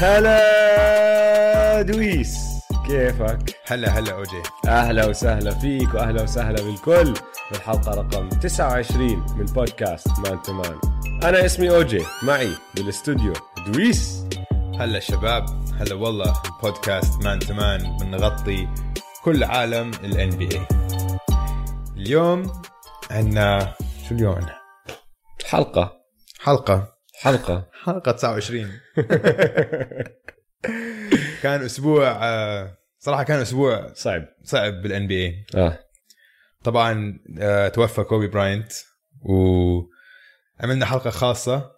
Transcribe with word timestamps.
هلا 0.00 1.82
دويس 1.82 2.38
كيفك؟ 2.86 3.56
هلا 3.66 3.88
هلا 3.98 4.12
أوجي. 4.12 4.42
أهلا 4.68 5.06
وسهلا 5.06 5.50
فيك 5.58 5.94
وأهلا 5.94 6.22
وسهلا 6.22 6.62
بالكل 6.62 7.14
بالحلقة 7.50 7.94
رقم 7.94 8.28
29 8.28 9.26
من 9.36 9.44
بودكاست 9.44 10.08
Man 10.18 10.42
to 10.42 10.52
Man 10.52 10.80
أنا 11.22 11.46
اسمي 11.46 11.70
أوجي 11.70 12.02
معي 12.22 12.50
بالاستوديو 12.74 13.32
دويس. 13.66 14.24
هلا 14.78 15.00
شباب 15.00 15.46
هلا 15.80 15.94
والله 15.94 16.42
بودكاست 16.62 17.24
Man 17.24 17.38
to 17.38 17.54
Man 17.54 17.96
بنغطي 17.96 18.68
كل 19.24 19.44
عالم 19.44 19.90
ال 19.90 20.30
NBA 20.30 20.66
اليوم 21.96 22.52
عندنا 23.10 23.74
شو 24.08 24.14
اليوم 24.14 24.34
عندنا؟ 24.34 24.58
حلقة. 25.46 25.92
حلقة. 26.40 26.97
حلقة. 27.22 27.68
حلقة 27.84 28.12
29 28.12 28.70
كان 31.42 31.62
أسبوع 31.62 32.10
آه، 32.24 32.78
صراحة 32.98 33.22
كان 33.22 33.40
أسبوع 33.40 33.92
صعب. 33.94 34.24
صعب 34.42 34.82
بال 34.82 35.06
NBA 35.06 35.44
آه. 35.54 35.78
طبعا 36.64 37.18
آه، 37.38 37.68
توفى 37.68 38.02
كوبي 38.04 38.26
براينت 38.26 38.72
وعملنا 39.22 40.86
حلقة 40.86 41.10
خاصة. 41.10 41.70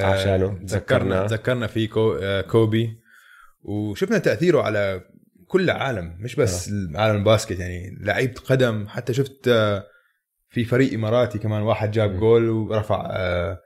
آه، 0.00 0.04
عشانه. 0.04 0.58
تذكرنا 0.66 1.26
تذكرنا. 1.26 1.66
فيه 1.66 1.88
كو- 1.88 2.18
آه، 2.22 2.40
كوبي. 2.40 3.00
وشفنا 3.62 4.18
تأثيره 4.18 4.62
على 4.62 5.00
كل 5.48 5.64
العالم 5.70 6.16
مش 6.20 6.36
بس 6.36 6.68
عالم 6.94 7.16
الباسكت 7.16 7.58
يعني 7.58 7.98
لعيبة 8.00 8.40
قدم. 8.40 8.88
حتى 8.88 9.14
شفت 9.14 9.48
آه، 9.48 9.86
في 10.50 10.64
فريق 10.64 10.92
إماراتي 10.94 11.38
كمان 11.38 11.62
واحد 11.62 11.90
جاب. 11.90 12.16
جول 12.18 12.48
ورفع 12.48 13.08
آه، 13.10 13.60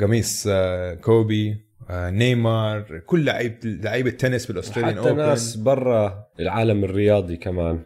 قميص 0.00 0.46
آه، 0.50 0.94
كوبي 0.94 1.56
آه، 1.90 2.10
نيمار 2.10 2.98
كل 3.06 3.24
لعيبه 3.24 3.56
لعيبة 3.64 4.10
تنس 4.10 4.46
بال 4.46 4.55
Australian 4.55 4.98
حتى 4.98 5.08
Open 5.08 5.16
ناس 5.16 5.56
برا 5.56 6.26
العالم 6.40 6.84
الرياضي 6.84 7.36
كمان 7.36 7.84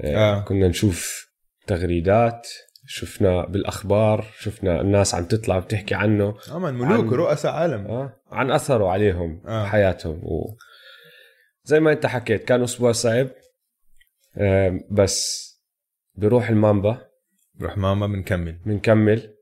آه. 0.00 0.16
آه. 0.36 0.40
كنا 0.40 0.68
نشوف 0.68 1.28
تغريدات 1.66 2.48
شفنا 2.86 3.46
بالأخبار 3.46 4.26
شفنا 4.38 4.80
الناس 4.80 5.14
عم 5.14 5.24
تطلع 5.24 5.58
بتحكي 5.58 5.94
عنه 5.94 6.34
أمان 6.52 6.74
ملوك 6.74 6.92
عن- 7.04 7.08
ورؤساء 7.08 7.52
عالم 7.52 7.86
آه. 7.86 8.16
عن 8.30 8.50
أثره 8.50 8.88
عليهم 8.88 9.42
آه. 9.46 9.64
حياتهم 9.66 10.20
و... 10.24 10.56
زي 11.64 11.80
ما 11.80 11.92
انت 11.92 12.06
حكيت 12.06 12.44
كان 12.44 12.62
أسبوع 12.62 12.92
صعب 12.92 13.28
آه 14.36 14.80
بس 14.90 15.44
بروح 16.14 16.48
ال 16.48 16.56
Mamba 16.56 16.98
روح 17.62 17.76
Mamba 17.78 18.06
بنكمل 18.06 18.52
بنكمل 18.66 19.33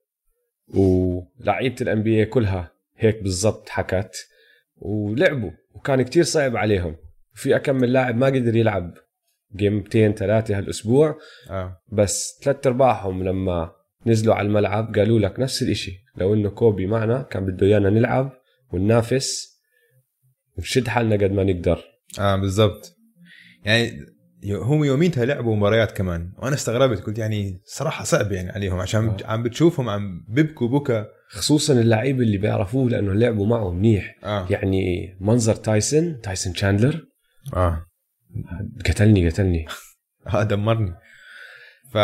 ولعيبة 0.75 1.77
ال 1.81 2.03
NBA 2.03 2.25
كلها 2.25 2.73
هيك 2.97 3.23
بالضبط 3.23 3.69
حكت 3.69 4.29
ولعبوا 4.77 5.51
وكان 5.75 6.03
كتير 6.03 6.23
صعب 6.23 6.57
عليهم. 6.57 6.97
وفي 7.35 7.57
اكم 7.57 7.93
لاعب 7.93 8.17
ما 8.17 8.27
قدر 8.27 8.57
يلعب 8.57 8.95
جيمتين 9.57 10.13
ثلاثة 10.13 10.59
هالأسبوع 10.59 11.19
آه. 11.51 11.83
بس 11.93 12.41
ثلاث 12.43 12.67
أرباعهم 12.67 13.23
لما 13.23 13.73
نزلوا 14.07 14.35
على 14.35 14.47
الملعب 14.47 14.95
قالوا 14.95 15.19
لك 15.19 15.41
نفس 15.41 15.63
الإشي. 15.63 16.05
لو 16.17 16.35
إنه 16.35 16.51
كوبي 16.51 16.87
معنا 16.87 17.23
كان 17.23 17.47
بده 17.47 17.67
إيانا 17.67 17.91
نلعب 17.91 18.33
وننافس 18.73 19.59
ونشد 20.59 20.89
حالنا 20.89 21.15
قد 21.15 21.33
ما 21.33 21.45
نقدر. 21.45 21.85
آه 22.19 22.37
بالضبط. 22.37 22.97
يعني 23.65 23.91
هم 24.45 24.85
يوميتها 24.85 25.25
لعبوا 25.25 25.57
مباريات 25.57 25.93
كمان. 25.93 26.33
وأنا 26.39 26.55
استغربت 26.55 27.01
قلت 27.03 27.19
يعني 27.19 27.61
صراحة 27.65 28.05
صعب 28.05 28.33
يعني 28.33 28.51
عليهم 28.51 28.81
عشان 28.81 29.09
آه. 29.09 29.17
عم 29.25 29.43
بتشوفهم 29.43 29.89
عم 29.89 30.25
بيبكوا 30.29 30.69
بكى 30.69 31.05
خصوصا 31.29 31.73
اللعيبه 31.73 32.23
اللي 32.23 32.39
بيعرفوه 32.39 32.91
لأنه 32.91 33.13
لعبوا 33.13 33.47
معه 33.47 33.73
منيح. 33.73 34.17
آه. 34.25 34.47
يعني 34.51 35.17
منظر 35.21 35.55
تايسون 35.55 36.21
تايسون 36.21 36.55
شاندلر. 36.55 37.07
آه. 37.55 37.87
قتلني 38.87 39.29
قتلني. 39.29 39.67
آه 40.35 40.43
دمرني. 40.43 40.95
ف 41.93 41.99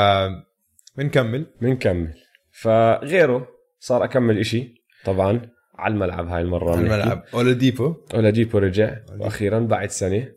بنكمل. 0.96 1.46
بنكمل. 1.60 2.14
فغيره 2.52 3.48
صار 3.78 4.04
أكم 4.04 4.38
إشي 4.38 4.74
طبعا 5.04 5.40
على 5.74 5.94
الملعب 5.94 6.28
هاي 6.28 6.42
المرة 6.42 6.70
على. 6.76 6.80
الملعب. 6.80 7.24
أولاديبو. 7.34 7.94
أولاديبو 8.14 8.58
رجع 8.58 8.96
وأخيرا 9.18 9.58
بعد 9.58 9.90
سنة. 9.90 10.28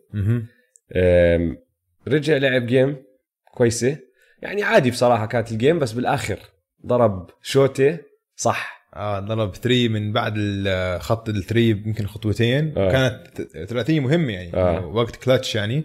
رجع 2.08 2.38
لعب 2.38 2.66
game 2.66 2.96
كويسة. 3.54 3.98
يعني 4.42 4.64
عادي 4.64 4.92
بصراحة 4.92 5.26
كانت 5.26 5.52
ال 5.52 5.57
game 5.57 5.80
بس 5.80 5.92
بالآخر 5.92 6.40
ضرب 6.86 7.30
شوتة 7.42 7.98
صح. 8.36 8.82
آه 8.96 9.20
ضرب 9.20 9.56
three 9.56 9.90
من 9.90 10.14
بعد 10.14 10.34
ال- 10.38 11.02
خط 11.02 11.30
ال 11.30 11.36
three 11.36 11.70
يمكن 11.70 12.08
خطوتين. 12.08 12.74
آه. 12.78 12.92
كانت 12.92 13.42
ثلاثيه 13.70 14.00
مهمة 14.00 14.34
يعني 14.34 14.54
آه. 14.54 14.86
وقت 14.86 15.16
كلتش 15.16 15.56
يعني. 15.56 15.84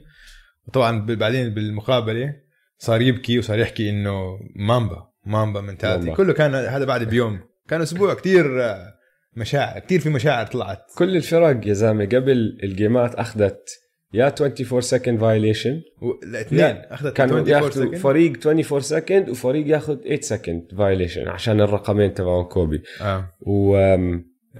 وطبعا 0.69 1.06
بعدين 1.06 1.54
بالمقابلة 1.54 2.34
صار 2.78 3.00
يبكي 3.03 3.38
وصار 3.38 3.59
يحكي 3.59 3.91
إنه 3.91 4.38
Mamba 4.57 5.09
Mamba 5.27 5.61
Mentality. 5.61 6.11
كله 6.16 6.33
كان 6.33 6.54
هذا 6.54 6.84
بعد 6.84 7.03
بيوم. 7.03 7.41
كان 7.69 7.81
أسبوع 7.83 8.15
كثير 8.15 8.62
آه، 8.65 8.94
مشاعر 9.37 9.78
كثير 9.81 10.00
في 10.00 10.09
مشاعر 10.10 10.47
طلعت. 10.47 10.84
كل 10.98 11.16
الفرق 11.16 11.66
يا 11.66 11.72
زلمة 11.72 12.04
قبل 12.04 12.59
الجيمات 12.62 13.15
أخذت 13.15 13.69
يا 14.16 14.27
24 14.27 14.81
second 14.81 15.21
violation 15.21 15.83
الاثنين 16.22 16.60
لا، 16.60 16.94
اخذت 16.94 17.16
كانوا 17.16 17.38
24 17.38 17.65
ياخذوا 17.65 17.93
second. 17.93 17.97
فريق 17.97 18.32
24 18.47 18.81
second 18.81 19.29
وفريق 19.28 19.66
ياخذ 19.66 19.97
8 19.97 20.21
second 20.21 20.69
violation 20.79 21.29
عشان 21.28 21.60
الرقمين 21.60 22.15
تبعون 22.15 22.44
كوبي. 22.44 22.82
آه. 23.00 23.31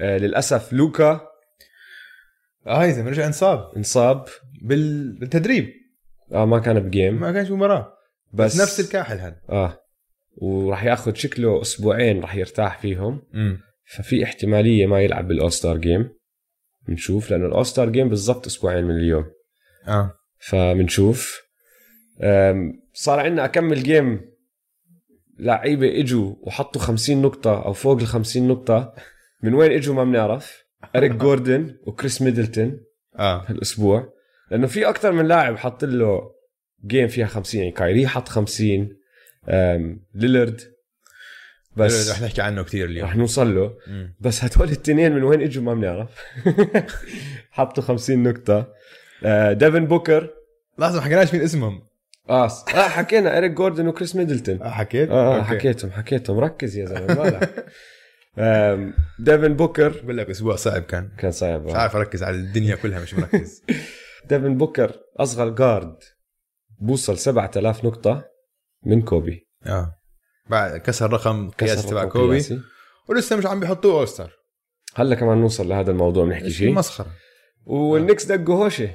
وللاسف 0.00 0.72
لوكا 0.72 1.20
آه 2.66 2.84
يا 2.84 2.92
زلمه 2.92 3.10
رجع 3.10 3.26
انصاب. 3.26 3.70
انصاب. 3.76 4.24
بال... 4.62 5.18
بالتدريب. 5.18 5.68
آه 6.32 6.44
ما 6.44 6.58
كان 6.58 6.80
ب 6.80 6.88
game 6.88 7.20
ما 7.20 7.32
كانش 7.32 7.50
مباراة. 7.50 7.92
بس, 8.32 8.54
بس 8.54 8.60
نفس 8.60 8.80
الكاحل 8.80 9.16
هذا. 9.18 9.36
آه. 9.50 9.78
وراح 10.36 10.84
ياخذ 10.84 11.14
شكله 11.14 11.60
أسبوعين 11.62 12.20
راح 12.20 12.36
يرتاح 12.36 12.78
فيهم. 12.78 13.22
امم 13.34 13.58
ففي 13.96 14.24
احتمالية 14.24 14.86
ما 14.86 15.00
يلعب 15.00 15.28
بال 15.28 15.52
All-Star 15.52 15.76
Game 15.76 16.08
بنشوف 16.88 17.30
لأنه 17.30 17.46
ال 17.47 17.66
All-Star 17.66 17.91
Game 17.91 18.08
بالضبط 18.08 18.46
أسبوعين 18.46 18.84
من 18.84 18.96
اليوم. 18.96 19.24
آه. 19.88 20.12
فبنشوف 20.38 21.41
صار 22.92 23.20
عندنا 23.20 23.44
أكمل 23.44 23.82
جيم 23.82 24.20
لعيبة 25.38 26.00
إجوا 26.00 26.34
وحطوا 26.41 26.80
50 26.80 27.22
نقطة 27.22 27.64
أو 27.64 27.72
فوق 27.72 28.00
ال 28.00 28.06
50 28.06 28.48
نقطة. 28.48 28.94
من 29.42 29.54
وين 29.54 29.72
إجوا 29.72 29.94
ما 29.94 30.04
بنعرف. 30.04 30.64
إريك 30.97 31.12
جوردن 31.22 31.76
وكريس 31.86 32.22
ميدلتون 32.22 32.80
آه. 33.19 33.44
هالأسبوع. 33.48 34.12
لأنه 34.50 34.66
في 34.66 34.88
أكثر 34.88 35.12
من 35.12 35.26
لاعب 35.26 35.56
حط 35.58 35.84
له 35.84 36.20
game 36.86 37.08
فيها 37.08 37.26
50 37.26 37.60
يعني 37.60 37.72
كايري 37.72 38.06
حط 38.08 38.28
50 38.28 38.97
أم، 39.48 40.04
ليلرد 40.14 40.60
بس 41.76 42.10
رح 42.10 42.22
نحكي 42.22 42.42
عنه 42.42 42.62
كثير 42.62 42.86
اليوم. 42.86 43.08
رح 43.08 43.16
نوصل 43.16 43.54
له. 43.54 43.76
مم. 43.86 44.14
بس 44.20 44.44
هدول 44.44 44.68
التنين 44.70 45.12
من 45.12 45.22
وين 45.22 45.42
إجوا 45.42 45.62
ما 45.62 45.74
بنعرف. 45.74 46.10
حطوا 47.50 47.82
50 47.82 48.22
نقطة. 48.22 48.72
ديفن 49.53 49.87
بوكر. 49.87 50.31
لحظة 50.78 50.97
ما 50.99 51.04
حكيناش 51.04 51.34
مين 51.34 51.43
اسمهم. 51.43 51.82
آه 52.31 52.44
آه 52.75 52.88
حكينا. 52.88 53.38
اريك 53.38 53.50
جوردن 53.53 53.88
وكريس 53.88 54.16
ميدلتون. 54.16 54.62
آه 54.62 54.71
حكيت؟ 54.71 55.10
آه, 55.10 55.38
آه. 55.38 55.43
حكيتهم 55.43 55.91
حكيتهم. 55.91 56.38
ركز 56.41 56.77
يا 56.77 56.87
زلمة 56.87 57.15
مالك 57.15 57.66
ديفن 59.19 59.54
بوكر. 59.54 59.88
بقول 60.03 60.16
لك 60.19 60.31
أسبوع 60.31 60.56
صعب 60.56 60.82
كان. 60.82 61.09
كان 61.19 61.31
صعب 61.31 61.65
مش 61.65 61.72
آه. 61.72 61.77
عارف 61.77 61.97
أركز 61.97 62.22
على 62.22 62.37
الدنيا 62.37 62.77
كلها 62.77 63.00
مش 63.00 63.15
مركز. 63.15 63.62
ديفن 64.28 64.56
بوكر 64.56 64.93
أصغر 65.16 65.48
guard 65.48 65.97
بوصل 66.80 67.19
7000 67.19 67.84
نقطة 67.84 68.24
من 68.86 69.03
كوبي. 69.03 69.48
آه. 69.66 69.92
بعد 70.51 70.77
كسر 70.77 71.12
رقم 71.12 71.51
قياسي 71.51 71.89
تبع 71.89 72.04
كوبي. 72.04 72.34
قياسي. 72.34 72.60
ولسه 73.09 73.36
مش 73.36 73.47
عم 73.47 73.60
بيحطوه 73.60 73.98
All-Star 73.98 74.33
هلا 74.95 75.15
كمان 75.15 75.39
نوصل 75.39 75.69
لهذا 75.69 75.91
الموضوع 75.91 76.24
بنحكي 76.24 76.51
شيء. 76.51 76.72
مسخرة. 76.72 77.12
والنكس 77.66 78.24
دقوا 78.24 78.65
هوشة. 78.65 78.95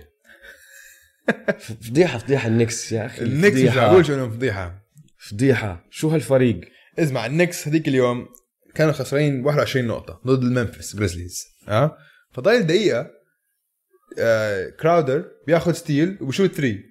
فضيحة 1.59 2.17
فضيحة 2.17 2.47
النكس 2.47 2.91
يا 2.91 3.05
أخي 3.05 3.21
النكس 3.21 3.57
مش 3.57 4.07
شو 4.07 4.13
انهم 4.13 4.31
فضيحة. 4.31 4.81
فضيحة. 5.17 5.87
شو 5.89 6.09
هالفريق؟ 6.09 6.61
اسمع 6.99 7.25
ال 7.25 7.31
Knicks 7.31 7.67
هذيك 7.67 7.87
اليوم 7.87 8.27
كانوا 8.75 8.93
خسرانين 8.93 9.45
21 9.45 9.87
نقطة 9.87 10.21
ضد 10.27 10.43
الممفيس 10.43 10.95
جريزليز 10.95 11.43
آه 11.67 11.97
فضايل 12.33 12.67
دقيقة 12.67 13.07
آه 14.19 14.69
كراودر 14.69 15.25
بياخذ 15.47 15.73
steal 15.73 16.17
وبشوت 16.21 16.55
three 16.55 16.83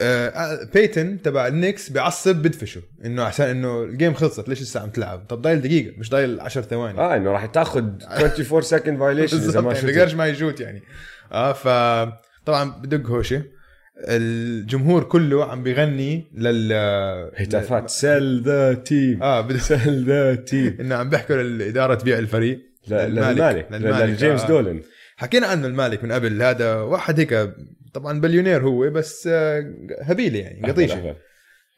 آه 0.00 0.64
بيتن 0.74 1.22
تبع 1.22 1.46
ال 1.46 1.52
Knicks 1.52 1.90
بيعصب 1.90 2.36
بدفشه 2.36 2.82
إنه 3.04 3.22
عشان 3.22 3.46
إنه 3.48 3.82
ال 3.82 3.88
game 3.88 4.14
خلصت 4.14 4.48
ليش 4.48 4.62
لسه 4.62 4.80
عم 4.80 4.90
تلعب؟ 4.90 5.26
طب 5.28 5.42
ضايل 5.42 5.60
دقيقة 5.60 5.98
مش 5.98 6.10
ضايل 6.10 6.40
10 6.40 6.62
ثواني. 6.62 6.98
آه 6.98 7.16
إنه 7.16 7.30
راح 7.30 7.46
تاخذ 7.46 7.84
24 8.02 8.62
second 8.62 8.98
violation 8.98 9.36
إذا 9.36 9.60
ما 9.60 9.72
يعني 9.74 10.06
شفت 10.06 10.14
ما 10.14 10.26
يشوت 10.26 10.60
يعني. 10.60 10.82
آه 11.32 11.52
ف 11.52 11.66
طبعا 12.50 12.70
بدق 12.82 13.06
هوشه 13.10 13.42
الجمهور 14.08 15.04
كله 15.04 15.44
عم 15.44 15.62
بيغني 15.62 16.30
لل 16.34 16.72
هتافات 17.36 17.90
sell 17.90 18.42
the 18.42 18.74
team. 18.74 19.22
آه 19.22 19.40
بد- 19.40 19.56
sell 19.56 20.04
the 20.04 20.34
team. 20.34 20.76
إنه 20.80 20.94
عم 20.94 21.10
بيحكوا 21.10 21.36
للاداره 21.36 21.94
تبيع 21.94 22.18
الفريق. 22.18 22.58
للمالك. 22.88 23.68
لجيمس 23.72 24.40
آه. 24.42 24.48
دولن. 24.48 24.80
حكينا 25.16 25.46
عنه 25.46 25.66
المالك 25.66 26.04
من 26.04 26.12
قبل. 26.12 26.42
هذا 26.42 26.74
واحد 26.74 27.20
هيك 27.20 27.50
طبعا 27.94 28.20
بليونير 28.20 28.62
هو 28.62 28.90
بس 28.90 29.28
آه، 29.32 29.74
هبيله 30.02 30.38
يعني 30.38 30.72
قطيشة. 30.72 31.16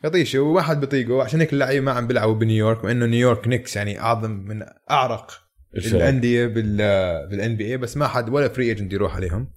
قطيشة 0.05 0.39
وواحد 0.39 0.81
بيطيقه 0.81 1.23
عشان 1.23 1.41
هيك 1.41 1.53
اللعيبة 1.53 1.85
ما 1.85 1.93
عم 1.93 2.07
بيلعبوا 2.07 2.35
بنيويورك 2.35 2.85
وانه 2.85 3.07
New 3.07 3.25
York 3.25 3.49
Knicks 3.49 3.77
يعني 3.77 4.01
أعظم 4.01 4.31
من 4.31 4.63
أعرق. 4.91 5.33
الأندية 5.77 6.47
بال 6.47 6.77
بال 7.31 7.57
NBA 7.57 7.77
بس 7.77 7.97
ما 7.97 8.07
حد 8.07 8.29
ولا 8.29 8.49
free 8.49 8.65
agent 8.69 8.93
يروح 8.93 9.17
عليهم. 9.17 9.49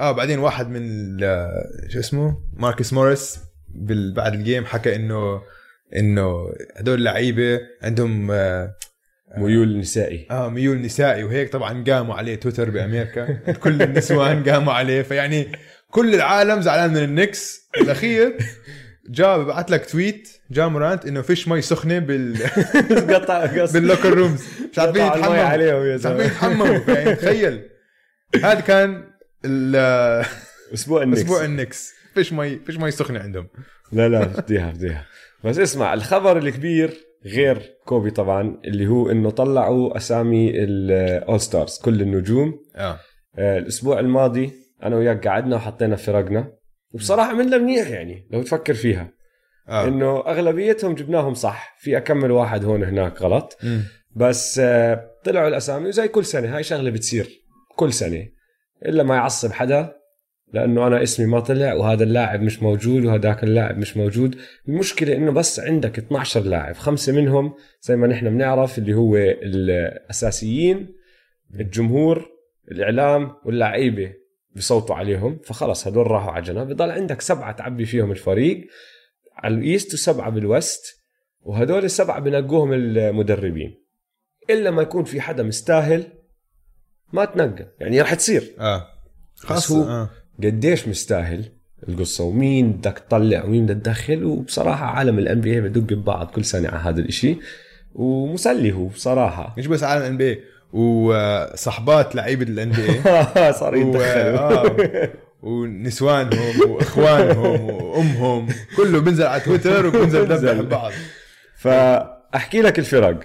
آه 0.00 0.12
بعدين 0.12 0.38
واحد 0.38 0.68
من 0.68 1.18
شو 1.88 1.98
اسمه؟ 1.98 2.36
ماركس 2.56 2.92
موريس 2.92 3.38
بعد 4.16 4.34
ال 4.34 4.40
game 4.40 4.64
حكى 4.64 4.96
انه 4.96 5.42
إنه 5.96 6.52
هدول 6.76 6.98
اللعيبة 6.98 7.60
عندهم 7.82 8.30
آه 8.30 8.74
ميول 9.36 9.78
نسائي. 9.78 10.26
آه 10.30 10.48
ميول 10.48 10.80
نسائي. 10.82 11.24
وهيك 11.24 11.52
طبعا 11.52 11.84
قاموا 11.84 12.14
عليه 12.14 12.34
تويتر 12.34 12.70
بأمريكا. 12.70 13.32
كل 13.52 13.82
النسوان 13.82 14.44
قاموا 14.50 14.72
عليه. 14.72 15.02
فيعني 15.02 15.52
كل 15.90 16.14
العالم 16.14 16.60
زعلان 16.60 16.90
من 16.90 17.04
ال 17.04 17.12
Knicks. 17.12 17.68
الأخير 17.80 18.36
جا 19.10 19.36
ببعث 19.36 19.70
لك 19.70 19.90
tweet 19.90 20.28
جا 20.50 20.66
مورانت 20.66 21.06
إنه 21.06 21.22
فيش 21.22 21.48
مي 21.48 21.62
سخنة 21.62 21.98
بال 21.98 22.36
قطع 23.14 23.64
بال 23.72 23.83
locker 23.83 24.14
rooms 24.14 24.44
مش 24.72 24.78
عارفين 24.78 25.06
يتحمموا. 25.06 25.42
عليهم 25.42 25.84
يا 25.86 25.96
مش 25.96 26.06
عارفين 26.06 26.18
زلمه 26.18 26.24
يتحمموا. 26.24 26.94
يعني 26.94 27.14
تخيل. 27.14 27.62
هذا 28.36 28.60
كان 28.60 29.09
أسبوع 30.74 31.02
ال 31.02 31.04
Knicks. 31.04 31.20
أسبوع 31.20 31.44
ال 31.44 31.50
Knicks. 31.50 31.92
فيش 32.14 32.32
مي 32.32 32.58
فيش 32.58 32.76
مي 32.76 32.90
سخنة 32.90 33.20
عندهم. 33.20 33.48
لا 33.92 34.08
لا 34.08 34.28
فضيحه 34.28 34.72
فضيحه 34.72 35.06
بس 35.44 35.58
اسمع 35.58 35.94
الخبر 35.94 36.38
الكبير 36.38 36.94
غير 37.26 37.62
كوبي 37.84 38.10
طبعا 38.10 38.60
اللي 38.64 38.86
هو 38.86 39.10
إنه 39.10 39.30
طلعوا 39.30 39.96
أسامي 39.96 40.50
ال 40.64 40.83
All 40.83 41.40
Stars 41.40 41.78
كل 41.84 42.02
النجوم. 42.02 42.58
آه. 42.76 42.98
آه، 43.38 43.58
الأسبوع 43.58 44.00
الماضي 44.00 44.52
أنا 44.82 44.96
وياك 44.96 45.28
قعدنا 45.28 45.56
وحطينا 45.56 45.96
فرقنا 45.96 46.52
وبصراحة 46.92 47.30
عملنا 47.30 47.58
منيح 47.58 47.88
يعني 47.88 48.28
لو 48.30 48.42
تفكر 48.42 48.74
فيها. 48.74 49.12
آه. 49.68 49.88
إنه 49.88 50.18
أغلبيتهم 50.26 50.94
جبناهم 50.94 51.34
صح 51.34 51.76
في 51.78 51.96
أكم 51.96 52.30
واحد 52.30 52.64
هون 52.64 52.84
هناك 52.84 53.22
غلط. 53.22 53.58
مم. 53.62 53.82
بس 54.16 54.58
آه، 54.58 55.10
طلعوا 55.24 55.48
الأسامي 55.48 55.88
وزي 55.88 56.08
كل 56.08 56.24
سنة 56.24 56.56
هاي 56.56 56.62
شغلة 56.62 56.90
بتصير 56.90 57.28
كل 57.76 57.92
سنة. 57.92 58.39
إلا 58.86 59.02
ما 59.02 59.14
يعصب 59.14 59.52
حدا 59.52 60.00
لأنه 60.52 60.86
أنا 60.86 61.02
اسمي 61.02 61.26
ما 61.26 61.40
طلع 61.40 61.74
وهذا 61.74 62.04
اللاعب 62.04 62.42
مش 62.42 62.62
موجود 62.62 63.04
وهذاك 63.04 63.44
اللاعب 63.44 63.78
مش 63.78 63.96
موجود. 63.96 64.36
المشكلة 64.68 65.16
إنه 65.16 65.32
بس 65.32 65.60
عندك 65.60 65.98
12 65.98 66.40
لاعب 66.40 66.74
خمسة 66.74 67.12
منهم 67.12 67.54
زي 67.82 67.96
ما 67.96 68.06
نحن 68.06 68.30
بنعرف 68.30 68.78
اللي 68.78 68.94
هو 68.94 69.16
الأساسيين 69.16 70.96
الجمهور 71.60 72.28
الإعلام 72.70 73.32
واللعيبة 73.44 74.12
بصوتوا 74.56 74.94
عليهم. 74.96 75.38
فخلص 75.44 75.86
هدول 75.86 76.10
راحوا 76.10 76.30
على 76.30 76.44
جنب 76.44 76.68
بضل 76.68 76.90
عندك 76.90 77.20
سبعة 77.20 77.52
تعبي 77.52 77.84
فيهم 77.84 78.10
الفريق 78.10 78.66
على 79.36 79.54
ال 79.54 79.62
East 79.62 79.94
وسبعة 79.94 80.30
بال 80.30 80.53
West 80.53 81.00
وهدول 81.40 81.84
السبعة 81.84 82.20
بنقوهم 82.20 82.72
المدربين. 82.72 83.84
إلا 84.50 84.70
ما 84.70 84.82
يكون 84.82 85.04
في 85.04 85.20
حدا 85.20 85.42
مستاهل 85.42 86.19
ما 87.12 87.24
تنقى. 87.24 87.66
يعني 87.80 88.00
رح 88.00 88.14
تصير. 88.14 88.52
آه. 88.60 88.86
بس 89.50 89.72
هو- 89.72 89.82
آه. 89.82 90.10
قديش 90.44 90.88
مستاهل 90.88 91.44
القصة 91.88 92.24
ومين 92.24 92.72
بدك 92.72 93.02
تطلع 93.08 93.44
ومين 93.44 93.66
بدك 93.66 93.82
تدخل. 93.84 94.24
وبصراحة 94.24 94.86
عالم 94.86 95.18
ال 95.18 95.40
NBA 95.40 95.60
بدق 95.60 95.80
ببعض 95.94 96.26
كل 96.26 96.44
سنة 96.44 96.68
على 96.68 96.78
هذا 96.78 97.00
الإشي. 97.00 97.36
ومسلي 97.94 98.72
هو 98.72 98.86
بصراحة. 98.86 99.54
مش 99.58 99.66
بس 99.66 99.82
عالم 99.82 100.02
NBA 100.02 100.38
وصحبات 100.72 102.14
لعيبة 102.14 102.42
ال 102.42 102.70
NBA 102.70 103.02
صار 103.52 103.74
و- 103.74 103.78
يتدخلوا. 103.78 104.38
آه. 104.38 105.10
ونسوانهم 105.42 106.70
وإخوانهم 106.70 107.60
وأمهم. 107.70 108.48
كله 108.76 109.00
بينزل 109.00 109.24
على 109.26 109.40
تويتر 109.40 109.86
وبينزل 109.86 110.18
يدبح 110.20 110.36
بينزل. 110.40 110.62
ببعض 110.62 110.92
فأحكي 111.56 112.62
لك 112.62 112.78
الفرق. 112.78 113.20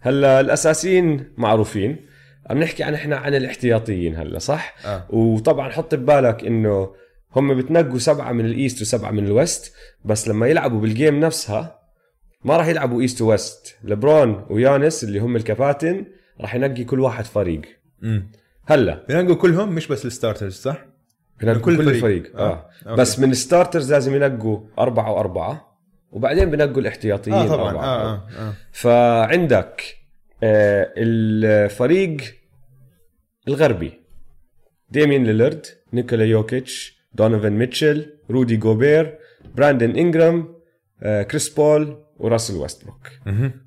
هلا 0.00 0.40
الأساسيين 0.40 1.32
معروفين. 1.36 1.96
عم 2.50 2.58
نحكي 2.58 2.82
عن 2.82 2.94
إحنا 2.94 3.16
عن 3.16 3.34
الاحتياطيين 3.34 4.16
هلا 4.16 4.38
صح 4.38 4.74
آه. 4.86 5.06
وطبعا 5.10 5.70
حط 5.70 5.94
ببالك 5.94 6.44
إنه 6.44 6.94
هم 7.36 7.54
بتنقوا 7.54 7.98
سبعة 7.98 8.32
من 8.32 8.44
ال 8.44 8.52
East 8.52 8.82
وسبعة 8.82 9.10
من 9.10 9.26
ال 9.26 9.36
West 9.36 9.74
بس 10.04 10.28
لما 10.28 10.46
يلعبوا 10.46 10.80
بال 10.80 10.93
game 10.93 11.20
نفسها 11.20 11.78
ما 12.44 12.56
راح 12.56 12.66
يلعبوا 12.66 13.00
East 13.00 13.22
و 13.22 13.33
West 13.33 13.76
لبرون 13.84 14.46
ويانس 14.50 15.04
اللي 15.04 15.18
هم 15.18 15.36
الكباتن 15.36 16.06
راح 16.40 16.54
ينقي 16.54 16.84
كل 16.84 17.00
واحد 17.00 17.24
فريق 17.24 17.62
امم 18.02 18.32
هلا 18.66 19.04
بينقوا 19.08 19.34
كلهم 19.34 19.74
مش 19.74 19.86
بس 19.88 20.06
ال 20.06 20.11
starters 20.11 20.54
صح؟ 20.54 20.84
بينقوا 21.40 21.60
كل 21.60 21.76
كل, 21.76 21.84
كل 21.84 21.84
فريق. 21.84 22.02
فريق 22.02 22.36
آه. 22.36 22.50
آه, 22.50 22.70
okay. 22.90 23.00
بس 23.00 23.18
من 23.18 23.30
ال 23.30 23.37
starters 23.37 23.92
لازم 23.92 24.14
ينقوا 24.14 24.60
أربعة 24.78 25.12
وأربعة 25.12 25.78
وبعدين 26.12 26.50
بنقوا 26.50 26.80
الاحتياطيين 26.80 27.36
آه 27.36 27.48
طبعا 27.48 27.70
أربعة. 27.70 27.84
آه 27.84 28.14
آه, 28.14 28.22
آه. 28.38 28.52
فعندك 28.72 29.82
آه، 29.82 30.03
الفريق 30.42 32.16
الغربي 33.48 33.92
ديمين 34.90 35.24
ليلرد 35.24 35.66
نيكولا 35.92 36.24
يوكيتش 36.24 36.98
دونيفن 37.12 37.52
ميتشل 37.52 38.18
رودي 38.30 38.56
جوبير 38.56 39.18
براندن 39.54 39.96
انجرام 39.96 40.54
آه، 41.02 41.22
كريس 41.22 41.48
بول 41.48 42.04
وراسل 42.16 42.54
ويستبروك. 42.54 43.10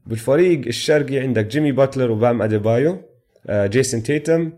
بالفريق 0.05 0.67
الشرقي 0.67 1.19
عندك 1.19 1.45
جيمي 1.45 1.71
باتلر 1.71 2.11
وبام 2.11 2.41
أديبايو 2.41 3.01
آه، 3.47 3.67
جيسون 3.67 4.03
تيتم 4.03 4.53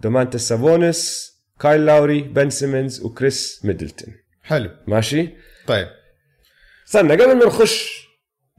دومانتس 0.00 0.48
سافونس 0.48 1.30
كايل 1.60 1.86
لاوري 1.86 2.22
بن 2.22 2.50
سيمنز 2.50 3.00
وكريس 3.02 3.64
ميدلتون. 3.64 4.14
حلو. 4.42 4.70
ماشي؟ 4.86 5.28
طيب. 5.66 5.88
استنى 6.86 7.12
قبل 7.12 7.36
ما 7.38 7.46
نخش 7.46 8.08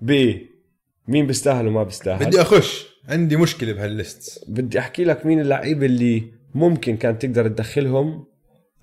ب 0.02 0.36
مين 1.08 1.28
بيستاهل 1.28 1.68
وما 1.68 1.84
بيستاهل؟ 1.84 2.26
بدي 2.26 2.42
أخش. 2.42 2.95
عندي 3.10 3.38
مشكلة 3.38 3.74
بهال 3.74 4.01
list. 4.01 4.46
بدي 4.48 4.80
أحكي 4.80 5.04
لك 5.04 5.26
مين 5.26 5.40
اللعيبه 5.40 5.86
اللي 5.86 6.24
ممكن 6.56 6.98
كانت 6.98 7.22
تقدر 7.26 7.48
تدخلهم 7.48 8.26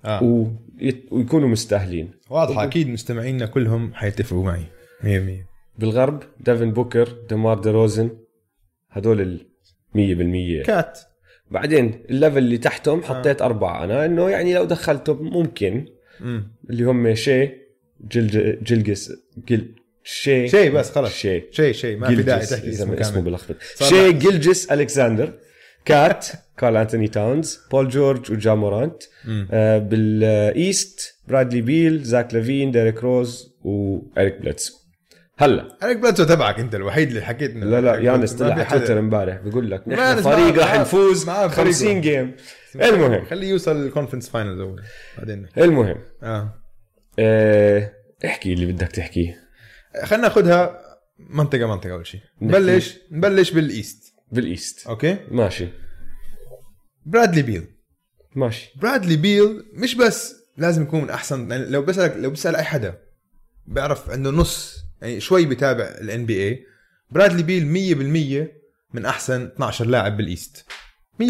آه. 0.05 0.23
ويت- 0.23 1.07
ويكونوا 1.11 1.49
مستاهلين. 1.49 2.11
واضحه 2.29 2.63
أكيد 2.63 2.89
مستمعينا 2.89 3.45
كلهم 3.45 3.93
حيتفقوا 3.93 4.43
معي. 4.43 4.63
100% 5.03 5.45
بالغرب 5.79 6.23
ديفن 6.39 6.71
بوكر 6.71 7.09
ديمار 7.29 7.59
دي 7.59 7.69
روزن 7.69 8.09
هدول 8.91 9.21
ال 9.21 9.45
100% 9.95 10.63
كات. 10.65 10.99
بعدين 11.51 12.03
ال 12.09 12.14
level 12.14 12.37
اللي 12.37 12.57
تحتهم 12.57 13.01
حطيت 13.03 13.41
أربعة. 13.41 13.83
أنا 13.83 14.05
إنه 14.05 14.29
يعني 14.29 14.53
لو 14.53 14.63
دخلتهم 14.63 15.33
ممكن. 15.33 15.85
امم 16.21 16.51
اللي 16.69 16.83
هم 16.83 17.15
شي 17.15 17.49
جل 18.11 18.59
جلجس 18.63 19.13
جل 19.47 19.75
شي 20.03 20.47
شيء 20.47 20.71
بس 20.71 20.91
خلص 20.91 21.13
شي 21.13 21.43
شيء 21.51 21.73
شيء. 21.73 21.97
ما 21.97 22.07
في 22.07 22.15
داعي 22.15 22.45
تحكي 22.45 22.69
اسمه 22.69 23.01
اسمه 23.01 23.21
بلخبط 23.21 23.55
شي. 23.83 24.11
جلجس 24.11 24.71
ألكساندر. 24.71 25.33
كات 25.85 26.27
كارل 26.57 26.77
أنتوني 26.77 27.07
تاونز 27.07 27.59
بول 27.71 27.89
جورج 27.89 28.31
وجا 28.31 28.53
مورانت. 28.53 29.03
مم. 29.25 29.47
آه 29.51 29.77
بال 29.77 30.23
East 30.23 31.15
برادلي 31.27 31.61
بيل 31.61 32.03
زاك 32.03 32.33
لافين 32.33 32.71
ديريك 32.71 33.03
روز 33.03 33.53
وإريك 33.63 34.37
بليتسو 34.41 34.73
هلا. 35.37 35.77
عليك 35.81 35.97
بليتسو 35.97 36.23
تبعك 36.23 36.59
أنت 36.59 36.75
الوحيد 36.75 37.07
اللي 37.07 37.21
حكيت 37.21 37.55
لا 37.55 37.81
لا 37.81 37.95
يانس 37.95 38.33
طلع 38.33 38.53
على. 38.53 38.65
تويتر 38.65 38.99
امبارح 38.99 39.37
بقول 39.45 39.71
لك 39.71 39.87
نحن 39.87 40.21
فريق 40.21 40.59
راح 40.59 40.79
نفوز 40.79 41.27
معاه 41.27 41.47
فريقه. 41.47 41.65
50 41.71 42.01
game 42.01 42.35
المهم. 42.75 43.25
خليه 43.25 43.47
يوصل 43.49 43.85
ال 43.85 43.89
conference 43.89 44.29
finals 44.29 44.59
أول 44.59 44.81
بعدين. 45.17 45.45
المهم. 45.57 45.97
آه. 46.23 46.53
آه 47.19 47.91
احكي 48.25 48.53
اللي 48.53 48.65
بدك 48.65 48.87
تحكيه. 48.87 49.42
خلينا 50.03 50.23
ناخذها 50.27 50.79
منطقة 51.19 51.65
منطقة 51.65 51.91
أول 51.91 52.07
شيء. 52.07 52.21
نبلش 52.41 52.97
نبلش 53.11 53.51
بال 53.51 53.69
East. 53.69 54.13
بال 54.31 54.47
East. 54.47 54.87
okay؟ 54.87 55.17
ماشي. 55.31 55.67
برادلي 57.05 57.41
بيل. 57.41 57.65
ماشي. 58.35 58.71
برادلي 58.75 59.15
بيل 59.15 59.65
مش 59.73 59.95
بس 59.95 60.35
لازم 60.57 60.81
يكون 60.83 61.01
من 61.01 61.09
أحسن 61.09 61.51
يعني 61.51 61.65
لو 61.65 61.81
بسالك 61.81 62.17
لو 62.17 62.29
بسأل 62.29 62.55
أي 62.55 62.63
حدا 62.63 62.99
بيعرف 63.65 64.09
عنده 64.09 64.31
نص 64.31 64.77
يعني 65.01 65.19
شوي 65.19 65.45
بتابع 65.45 65.83
ال 65.83 66.25
NBA 66.25 66.65
برادلي 67.11 67.43
بيل 67.43 68.47
100% 68.47 68.95
من 68.95 69.05
أحسن 69.05 69.41
12 69.45 69.85
لاعب 69.85 70.17
بال 70.17 70.31
East. 70.31 70.65
100% 71.23 71.25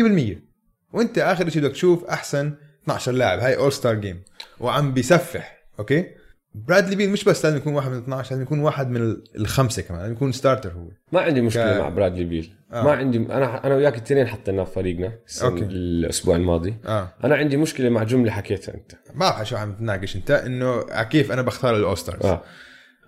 وأنت 0.93 1.17
آخر 1.17 1.49
شيء 1.49 1.61
بدك 1.61 1.71
تشوف 1.71 2.03
أحسن 2.03 2.55
12 2.83 3.11
لاعب. 3.11 3.39
هاي 3.39 3.55
All 3.55 3.73
Star 3.73 3.95
game 3.95 4.23
وعم 4.59 4.93
بيسفح. 4.93 5.63
okay؟ 5.79 6.05
برادلي 6.55 6.95
بيل 6.95 7.09
مش 7.09 7.23
بس 7.23 7.45
لازم 7.45 7.57
يكون 7.57 7.73
واحد 7.73 7.91
من 7.91 7.97
12 7.97 8.31
لازم 8.31 8.41
يكون 8.43 8.59
واحد 8.59 8.89
من 8.89 9.01
ال- 9.01 9.23
الخمسة 9.35 9.81
كمان 9.81 10.01
لازم 10.01 10.13
يكون 10.13 10.31
starter 10.31 10.71
هو. 10.71 10.87
ما 11.11 11.21
عندي 11.21 11.41
مشكلة 11.41 11.73
ك- 11.77 11.79
مع 11.81 11.89
برادلي 11.89 12.23
بيل 12.25 12.53
آه. 12.73 12.83
ما 12.83 12.91
عندي 12.91 13.17
أنا 13.17 13.67
أنا 13.67 13.75
وياك 13.75 13.93
الاثنين 13.97 14.27
حطيناه 14.27 14.63
في 14.63 14.71
فريقنا 14.73 15.13
okay. 15.43 15.63
الأسبوع 15.63 16.35
الماضي. 16.35 16.75
آه. 16.85 17.13
أنا 17.23 17.35
عندي 17.35 17.57
مشكلة 17.57 17.89
مع 17.89 18.03
جملة 18.03 18.31
حكيتها 18.31 18.73
أنت. 18.73 18.91
ما 19.13 19.19
بعرف 19.29 19.49
شو 19.49 19.55
عم 19.55 19.73
تناقش 19.73 20.15
أنت 20.15 20.31
إنه 20.31 20.81
كيف 21.03 21.31
أنا 21.31 21.41
بختار 21.41 21.75
ال 21.75 21.81
All 21.81 21.97
Stars 21.97 22.25
آه. 22.25 22.41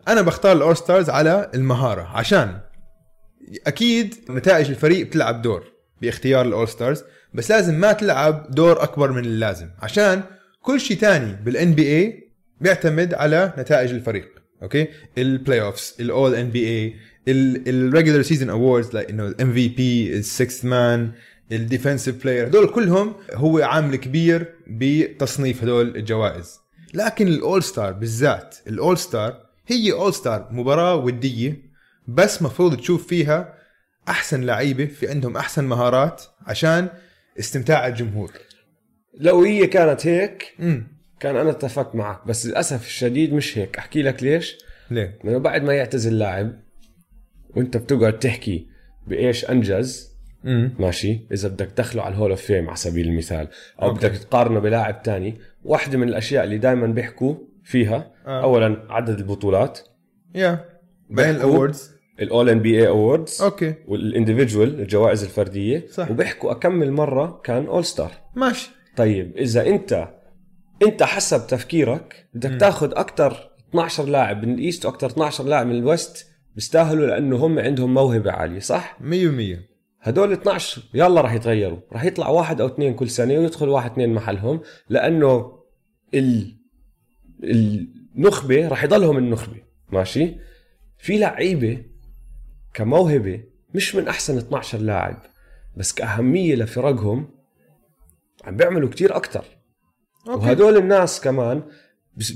أنا 0.07 0.21
بختار 0.21 0.51
ال 0.57 0.62
All 0.62 0.77
Stars 0.77 1.10
على 1.09 1.51
المهارة 1.55 2.01
عشان 2.01 2.59
أكيد 3.67 4.15
نتائج 4.29 4.69
الفريق 4.69 5.05
بتلعب 5.07 5.41
دور 5.41 5.63
باختيار 6.01 6.45
ال 6.45 6.51
All 6.51 6.67
Stars 6.67 7.03
بس 7.33 7.51
لازم 7.51 7.73
ما 7.79 7.91
تلعب 7.93 8.47
دور 8.51 8.83
أكبر 8.83 9.11
من 9.11 9.25
اللازم 9.25 9.69
عشان 9.81 10.21
كل 10.61 10.79
شيء 10.79 10.97
تاني 10.97 11.33
بال 11.43 11.74
NBA 11.74 12.25
بيعتمد 12.62 13.13
على 13.13 13.53
نتائج 13.57 13.91
الفريق 13.91 14.29
okay؟ 14.63 14.88
ال 15.17 15.62
playoffs 15.62 15.95
ال 16.00 16.36
All 16.36 16.50
NBA 16.50 16.67
ال 16.67 16.95
regular 17.27 18.22
season 18.22 18.50
awards 18.50 18.93
like 18.93 19.10
انه 19.09 19.27
ال 19.27 19.53
MVP 19.53 19.67
ال 19.67 20.13
sixth 20.17 20.65
man 20.65 21.12
defensive 21.51 22.24
player 22.24 22.48
هدول 22.47 22.67
كلهم 22.67 23.13
هو 23.33 23.59
عامل 23.59 23.95
كبير 23.95 24.55
بتصنيف 24.67 25.63
هدول 25.63 25.95
الجوائز. 25.95 26.59
لكن 26.93 27.27
ال 27.27 27.37
all 27.37 27.63
star 27.63 27.91
بالذات 27.91 28.55
ال 28.67 28.75
all 28.75 28.98
star 28.98 29.45
هي 29.67 29.91
all 29.91 30.13
star 30.13 30.48
مباراة 30.51 30.95
ودية 30.95 31.62
بس 32.07 32.41
مفروض 32.41 32.77
تشوف 32.77 33.07
فيها 33.07 33.53
أحسن 34.09 34.43
لعيبة 34.43 34.85
في 34.85 35.09
عندهم 35.09 35.38
أحسن 35.38 35.63
مهارات 35.63 36.24
عشان 36.47 36.89
استمتاع 37.39 37.88
الجمهور. 37.88 38.31
لو 39.17 39.43
هي 39.43 39.67
كانت 39.67 40.07
هيك 40.07 40.55
كان 41.19 41.36
أنا 41.36 41.50
اتفق 41.50 41.95
معك 41.95 42.27
بس 42.27 42.45
للأسف 42.45 42.86
الشديد 42.86 43.34
مش 43.34 43.57
هيك. 43.57 43.77
أحكي 43.77 44.01
لك 44.01 44.24
ليش؟ 44.24 44.57
ليه؟ 44.91 45.19
لأنه 45.24 45.38
بعد 45.38 45.63
ما 45.63 45.74
يعتزل 45.74 46.19
لاعب 46.19 46.51
وأنت 47.55 47.77
بتقعد 47.77 48.19
تحكي 48.19 48.67
بإيش 49.07 49.50
أنجز 49.50 50.15
امم 50.45 50.75
ماشي؟ 50.79 51.27
إذا 51.31 51.50
بدك 51.50 51.72
تدخله 51.72 52.01
على 52.03 52.13
ال 52.13 52.17
hall 52.17 52.29
of 52.29 52.41
fame 52.41 52.67
على 52.67 52.75
سبيل 52.75 53.07
المثال 53.07 53.48
أو 53.81 53.88
okay. 53.88 54.07
بدك 54.07 54.17
تقارنه 54.17 54.60
بلاعب 54.60 55.03
تاني 55.03 55.38
واحدة 55.63 55.98
من 55.98 56.10
الأشياء 56.10 56.43
اللي 56.43 56.57
دائما 56.57 56.88
بيحكوا 56.88 57.36
فيها 57.63 58.12
آه. 58.27 58.43
اولا 58.43 58.86
عدد 58.89 59.19
البطولات. 59.19 59.79
yeah. 60.36 60.65
بيحكوا 61.10 61.36
ال 61.36 61.42
awards. 61.42 61.91
ال 62.19 62.27
all 62.27 62.50
NBA 62.50 62.81
awards 62.81 63.41
okay. 63.41 63.74
وال 63.88 64.03
individual 64.03 64.79
الجوائز 64.79 65.24
الفردية. 65.24 65.86
صح. 65.89 66.12
وبيحكوا 66.12 66.51
أكمل 66.51 66.91
مرة 66.91 67.41
كان 67.43 67.65
all 67.65 67.86
star 67.86 68.12
ماشي. 68.36 68.69
طيب 68.98 69.38
إذا 69.38 69.67
أنت 69.67 70.07
انت 70.84 71.03
حسب 71.03 71.48
تفكيرك 71.48 72.27
بدك 72.34 72.60
تاخذ 72.60 72.91
أكثر 72.96 73.50
12 73.70 74.05
لاعب 74.05 74.46
من 74.46 74.53
ال 74.53 74.60
east 74.60 74.86
وأكثر 74.86 75.08
12 75.08 75.44
لاعب 75.44 75.67
من 75.67 75.75
ال 75.75 75.86
west 75.86 76.27
بيستاهلوا 76.55 77.08
لأنه 77.08 77.36
هم 77.36 77.60
عندهم 77.60 77.94
موهبة 77.94 78.32
عالية 78.32 78.60
صح؟ 78.60 78.98
100% 79.00 79.03
هدول 80.01 80.32
12 80.32 80.82
يلا 80.94 81.22
راح 81.22 81.34
يتغيروا 81.34 81.79
راح 81.91 82.03
يطلع 82.03 82.29
واحد 82.29 82.62
أو 82.62 82.67
اثنين 82.67 82.94
كل 82.94 83.10
سنة 83.10 83.34
ويدخل 83.34 83.70
واحد 83.70 83.91
اثنين 83.91 84.13
محلهم 84.13 84.62
لأنه 84.89 85.60
ال... 86.13 86.55
النخبة 87.44 88.67
راح 88.67 88.84
يضلهم 88.84 89.17
النخبة 89.17 89.58
ماشي؟ 89.89 90.36
في 90.98 91.17
لعيبة 91.17 91.84
كموهبة 92.74 93.44
مش 93.74 93.96
من 93.96 94.08
أحسن 94.08 94.38
12 94.38 94.77
لاعب 94.77 95.22
بس 95.77 95.94
كأهمية 95.94 96.55
لفرقهم 96.55 97.29
عم 98.44 98.58
بيعملوا 98.58 98.89
كتير 98.89 99.15
أكتر. 99.15 99.46
أوكي. 100.27 100.46
وهدول 100.46 100.77
الناس 100.77 101.22
كمان 101.22 101.62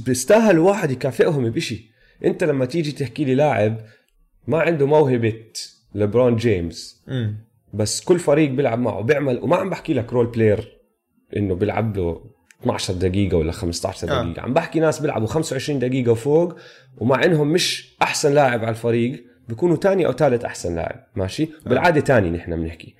بيستاهل 0.05 0.59
واحد 0.59 0.91
يكافئهم 0.91 1.49
بشيء 1.49 1.81
أنت 2.25 2.43
لما 2.43 2.65
تيجي 2.65 2.91
تحكي 2.91 3.25
لي 3.25 3.35
لاعب 3.35 3.77
ما 4.47 4.59
عنده 4.61 4.85
موهبة 4.87 5.33
لبرون 5.95 6.35
جيمس 6.35 7.03
امم 7.09 7.37
بس 7.73 8.01
كل 8.01 8.19
فريق 8.19 8.49
بيلعب 8.51 8.79
معه 8.79 9.01
بيعمل 9.01 9.39
وما 9.43 9.55
عم 9.55 9.69
بحكي 9.69 9.93
لك 9.93 10.13
role 10.13 10.27
player 10.27 10.77
إنه 11.37 11.55
بيلعب 11.55 11.97
له 11.97 12.25
12 12.61 12.93
دقيقة 12.93 13.37
ولا 13.37 13.51
15 13.51 14.11
آه. 14.11 14.23
دقيقة. 14.23 14.41
عم 14.41 14.53
بحكي 14.53 14.79
ناس 14.79 14.99
بيلعبوا 14.99 15.27
25 15.27 15.79
دقيقة 15.79 16.11
وفوق 16.11 16.55
ومع 16.97 17.23
انهم 17.23 17.47
مش 17.51 17.95
أحسن 18.01 18.33
لاعب 18.33 18.59
على 18.59 18.69
الفريق 18.69 19.25
بيكونوا 19.47 19.75
تاني 19.77 20.05
أو 20.05 20.11
ثالث 20.11 20.45
أحسن 20.45 20.75
لاعب. 20.75 21.05
ماشي؟ 21.15 21.49
بالعادة 21.65 22.01
تاني 22.01 22.29
نحن 22.29 22.55
بنحكي. 22.55 22.95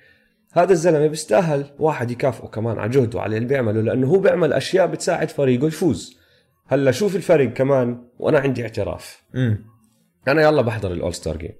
هذا 0.52 0.72
الزلمة 0.72 1.06
بيستاهل 1.06 1.64
واحد 1.78 2.10
يكافئه 2.10 2.46
كمان 2.46 2.78
على 2.78 2.90
جهده 2.90 3.20
على 3.20 3.36
اللي 3.36 3.48
بيعمله 3.48 3.80
لأنه 3.80 4.06
هو 4.06 4.18
بيعمل 4.18 4.52
أشياء 4.52 4.86
بتساعد 4.86 5.28
فريقه 5.28 5.66
يفوز. 5.66 6.16
هلأ 6.66 6.90
شوف 6.90 7.16
الفرق 7.16 7.52
كمان 7.52 8.04
وأنا 8.18 8.38
عندي 8.38 8.62
اعتراف. 8.62 9.22
امم 9.34 9.64
أنا 10.28 10.42
يلا 10.42 10.62
بحضر 10.62 10.92
ال 10.92 10.97
all 10.97 11.14
star 11.14 11.36
game 11.36 11.52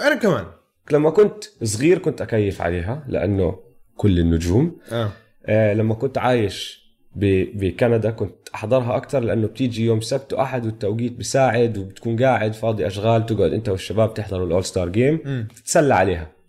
أنا 0.00 0.14
كمان. 0.14 0.44
لما 0.92 1.10
كنت 1.10 1.44
صغير 1.62 1.98
كنت 1.98 2.22
أكيف 2.22 2.62
عليها 2.62 3.04
لأنه 3.08 3.58
كل 3.96 4.18
النجوم. 4.18 4.78
آه. 4.92 5.10
آه 5.46 5.74
لما 5.74 5.94
كنت 5.94 6.18
عايش 6.18 6.80
بكندا 7.16 8.10
كنت 8.10 8.48
أحضرها 8.54 8.96
أكثر 8.96 9.20
لأنه 9.20 9.46
بتيجي 9.46 9.84
يوم 9.84 10.00
سبت 10.00 10.32
وأحد 10.32 10.66
والتوقيت 10.66 11.12
بيساعد 11.12 11.78
وبتكون 11.78 12.22
قاعد 12.22 12.52
فاضي 12.52 12.86
أشغال 12.86 13.26
تقعد 13.26 13.52
أنت 13.52 13.68
والشباب 13.68 14.14
تحضروا 14.14 14.46
ال 14.46 14.50
all 14.50 14.64
star 14.64 14.88
game 14.88 15.46
تتسلى 15.56 15.94
عليها. 15.94 16.39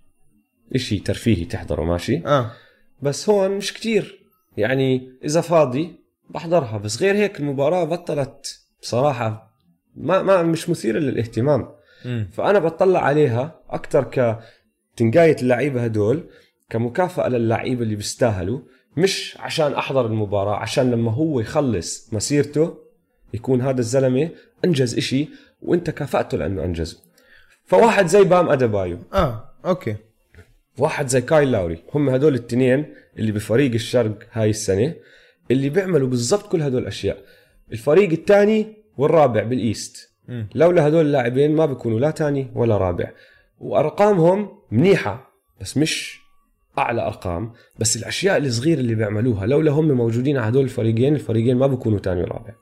إشي 0.75 0.99
ترفيهي 0.99 1.45
تحضره 1.45 1.83
ماشي؟ 1.83 2.21
آه. 2.25 2.51
بس 3.01 3.29
هون 3.29 3.51
مش 3.51 3.73
كتير. 3.73 4.21
يعني 4.57 5.11
إذا 5.25 5.41
فاضي 5.41 5.95
بحضرها 6.29 6.77
بس 6.77 7.01
غير 7.01 7.15
هيك 7.15 7.39
المباراة 7.39 7.83
بطلت 7.83 8.61
بصراحة 8.81 9.51
ما 9.95 10.21
ما 10.21 10.43
مش 10.43 10.69
مثيرة 10.69 10.99
للاهتمام. 10.99 11.69
امم 12.05 12.29
فأنا 12.33 12.59
بطلع 12.59 12.99
عليها 12.99 13.59
أكثر 13.69 14.03
كتنقايه 14.03 15.35
اللعيبة 15.41 15.83
هدول 15.83 16.23
كمكافأة 16.69 17.29
للعيبه 17.29 17.83
اللي 17.83 17.95
بيستاهلوا 17.95 18.59
مش 18.97 19.37
عشان 19.39 19.73
أحضر 19.73 20.05
المباراة 20.05 20.55
عشان 20.55 20.91
لما 20.91 21.11
هو 21.11 21.39
يخلص 21.39 22.13
مسيرته 22.13 22.77
يكون 23.33 23.61
هذا 23.61 23.79
الزلمة 23.79 24.29
أنجز 24.65 24.97
إشي 24.97 25.29
وأنت 25.61 25.89
كافأته 25.89 26.37
لأنه 26.37 26.63
انجزه 26.63 26.97
فواحد 27.65 28.07
زي 28.07 28.23
بام 28.23 28.49
أديبايو. 28.49 28.99
آه 29.13 29.49
okay. 29.65 29.95
واحد 30.77 31.07
زي 31.07 31.21
كايل 31.21 31.51
لاوري. 31.51 31.83
هم 31.93 32.09
هدول 32.09 32.35
التنين 32.35 32.93
اللي 33.19 33.31
بفريق 33.31 33.73
الشرق 33.73 34.17
هاي 34.31 34.49
السنة 34.49 34.95
اللي 35.51 35.69
بيعملوا 35.69 36.07
بالضبط 36.07 36.51
كل 36.51 36.61
هدول 36.61 36.81
الأشياء. 36.81 37.17
الفريق 37.71 38.11
الثاني 38.11 38.83
والرابع 38.97 39.43
بال 39.43 39.63
east. 39.63 40.11
لولا 40.55 40.87
هدول 40.87 41.05
اللاعبين 41.05 41.55
ما 41.55 41.65
بيكونوا 41.65 41.99
لا 41.99 42.11
تاني 42.11 42.51
ولا 42.55 42.77
رابع. 42.77 43.11
وأرقامهم 43.59 44.49
منيحة 44.71 45.31
بس 45.61 45.77
مش 45.77 46.21
أعلى 46.77 47.01
أرقام. 47.01 47.53
بس 47.79 47.97
الأشياء 47.97 48.37
الصغيرة 48.37 48.79
اللي 48.79 48.95
بيعملوها 48.95 49.45
لولا 49.45 49.71
هم 49.71 49.91
موجودين 49.91 50.37
على 50.37 50.49
هدول 50.49 50.63
الفريقين 50.63 51.15
الفريقين 51.15 51.57
ما 51.57 51.67
بيكونوا 51.67 51.99
تاني 51.99 52.21
ورابع 52.21 52.53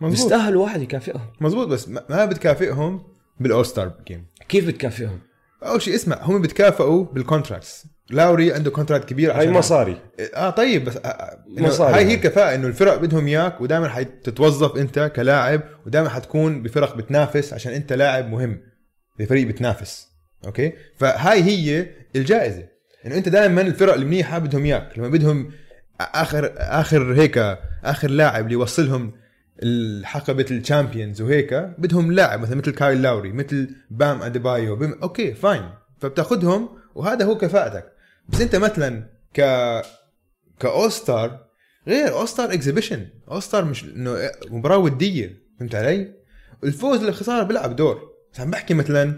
مزبوط 0.00 0.10
بيستاهلوا 0.10 0.62
واحد 0.62 0.82
يكافئهم. 0.82 1.20
مزبوط 1.40 1.68
بس 1.68 1.88
ما 1.88 2.04
ما 2.10 2.24
بتكافئهم 2.24 3.02
بال 3.40 3.50
all 3.50 3.66
star 3.66 3.92
game. 4.08 4.26
كيف 4.48 4.66
بتكافئهم؟ 4.66 5.18
أول 5.64 5.82
شيء 5.82 5.94
اسمع 5.94 6.18
هم 6.22 6.42
بيتكافئوا 6.42 7.04
بال 7.04 7.19
contracts 7.19 7.86
لاوري 8.10 8.52
عنده 8.52 8.70
contract 8.70 9.08
كبير 9.08 9.32
هاي 9.32 9.38
عشان 9.38 9.52
مصاري. 9.52 9.96
آه 10.34 10.50
طيب 10.50 10.84
بس 10.84 10.96
آه، 10.96 11.00
آه 11.08 11.44
مصاري 11.48 11.94
هاي 11.94 12.04
هاي. 12.04 12.10
هي 12.10 12.14
الكفاءة 12.14 12.54
إنه 12.54 12.66
الفرق 12.66 12.94
بدهم 12.96 13.26
إياك 13.26 13.60
ودائما 13.60 13.88
حتتوظف 13.88 14.76
أنت 14.76 15.12
كلاعب 15.16 15.60
ودائما 15.86 16.08
حتكون 16.08 16.62
بفرق 16.62 16.96
بتنافس 16.96 17.52
عشان 17.52 17.72
أنت 17.72 17.92
لاعب 17.92 18.28
مهم 18.30 18.60
بفريق 19.18 19.46
بتنافس. 19.46 20.08
okay؟ 20.46 20.72
فهاي 20.98 21.42
هي 21.42 21.86
الجائزة. 22.16 22.62
إنه 23.06 23.14
أنت 23.16 23.28
دائما 23.28 23.60
الفرق 23.60 23.94
المنيحة 23.94 24.38
بدهم 24.38 24.64
إياك. 24.64 24.98
لما 24.98 25.08
بدهم 25.08 25.50
آخر 26.00 26.52
آخر 26.56 27.12
هيك 27.14 27.58
آخر 27.84 28.10
لاعب 28.10 28.44
اللي 28.44 28.52
يوصلهم 28.54 29.12
الحقبة 29.62 30.46
ال 30.50 30.57
champions 30.57 31.22
وهيك 31.22 31.54
بدهم 31.54 32.12
لاعب 32.12 32.40
مثلا 32.40 32.56
مثل 32.56 32.70
كايل 32.70 33.02
لاوري 33.02 33.32
مثل 33.32 33.70
بام 33.90 34.22
أديبايو 34.22 34.76
بم... 34.76 34.94
okay 35.02 35.34
fine 35.34 35.70
فبتأخذهم 35.98 36.68
وهذا 36.94 37.24
هو 37.24 37.38
كفاءتك. 37.38 37.92
بس 38.28 38.40
أنت 38.40 38.56
مثلا 38.56 39.08
ك 39.34 39.40
ك 40.60 40.68
all 40.68 40.92
star 40.92 41.46
غير 41.88 42.12
all 42.12 42.28
star 42.28 42.52
exhibition 42.52 43.06
all 43.30 43.42
star 43.42 43.64
مش 43.64 43.84
إنه 43.84 44.30
مباراة 44.50 44.78
ودية 44.78 45.42
فهمت 45.58 45.74
علي؟ 45.74 46.14
الفوز 46.64 47.04
والخساره 47.04 47.42
بيلعب 47.42 47.76
دور. 47.76 48.00
بس 48.32 48.40
عم 48.40 48.50
بحكي 48.50 48.74
مثلا 48.74 49.14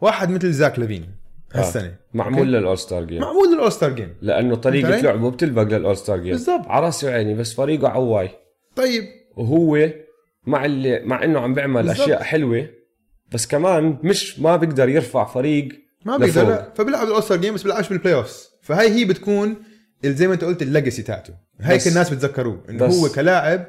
واحد 0.00 0.30
مثل 0.30 0.52
زاك 0.52 0.78
لافين 0.78 1.14
هالسنة. 1.52 1.96
معمول 2.14 2.52
للاول 2.52 2.78
ستار 2.78 3.04
جيم 3.04 3.20
معمول 3.20 3.52
للاول 3.54 3.72
ستار 3.72 3.92
جيم 3.92 4.14
لأنه 4.22 4.56
طريقة؟ 4.56 5.00
لعبه 5.00 5.30
بتلبق 5.30 5.62
لل 5.62 5.76
all 5.76 5.96
star 5.96 6.18
game 6.18 6.32
بالضبط. 6.32 6.66
على 6.66 6.86
رأسي 6.86 7.06
وعيني 7.06 7.34
بس 7.34 7.54
فريقه 7.54 7.88
عواي. 7.88 8.30
طيب. 8.76 9.04
وهو 9.36 9.90
مع 10.46 10.64
اللي 10.64 11.00
مع 11.04 11.24
إنه 11.24 11.40
عم 11.40 11.54
بيعمل 11.54 11.82
بالضبط. 11.82 12.00
أشياء 12.00 12.22
حلوة 12.22 12.68
بس 13.32 13.46
كمان 13.46 13.98
مش 14.02 14.40
ما 14.40 14.56
بيقدر 14.56 14.88
يرفع 14.88 15.24
فريق 15.24 15.68
ما 16.04 16.16
بيقدر. 16.16 16.48
لا. 16.48 16.72
فبيلعب 16.74 17.06
ال 17.06 17.10
all 17.10 17.22
star 17.22 17.38
game 17.38 17.54
بس 17.54 17.62
بيلعبش 17.62 17.88
بال 17.88 18.14
playoffs 18.14 18.50
فهي 18.62 18.88
هي 18.88 19.04
بتكون 19.04 19.56
زي 20.04 20.26
ما 20.28 20.34
أنت 20.34 20.44
قلت 20.44 20.62
ال 20.62 20.68
legacy 20.68 21.02
تاعته. 21.02 21.34
هيك 21.60 21.86
الناس 21.86 22.10
بتذكروه 22.10 22.62
إنه 22.70 22.84
هو 22.84 23.08
كلاعب 23.08 23.66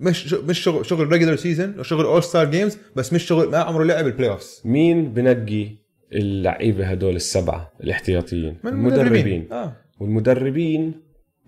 مش 0.00 0.32
مش 0.32 0.58
شغل 0.58 0.86
شغل 0.86 1.12
regular 1.12 1.36
season 1.36 1.80
وشغل 1.80 2.04
all 2.04 2.22
star 2.22 2.50
games 2.50 2.78
بس 2.96 3.12
مش 3.12 3.22
شغل 3.22 3.50
ما 3.50 3.58
عمره 3.58 3.84
لعب 3.84 4.06
ال 4.06 4.30
playoffs 4.30 4.62
مين 4.64 5.12
بنقي 5.12 5.68
اللعيبة 6.12 6.86
هدول 6.86 7.16
السبعة 7.16 7.72
الاحتياطيين؟ 7.80 8.56
من 8.64 8.72
المدربين. 8.72 9.48
آه. 9.52 9.76
والمدربين 10.00 10.94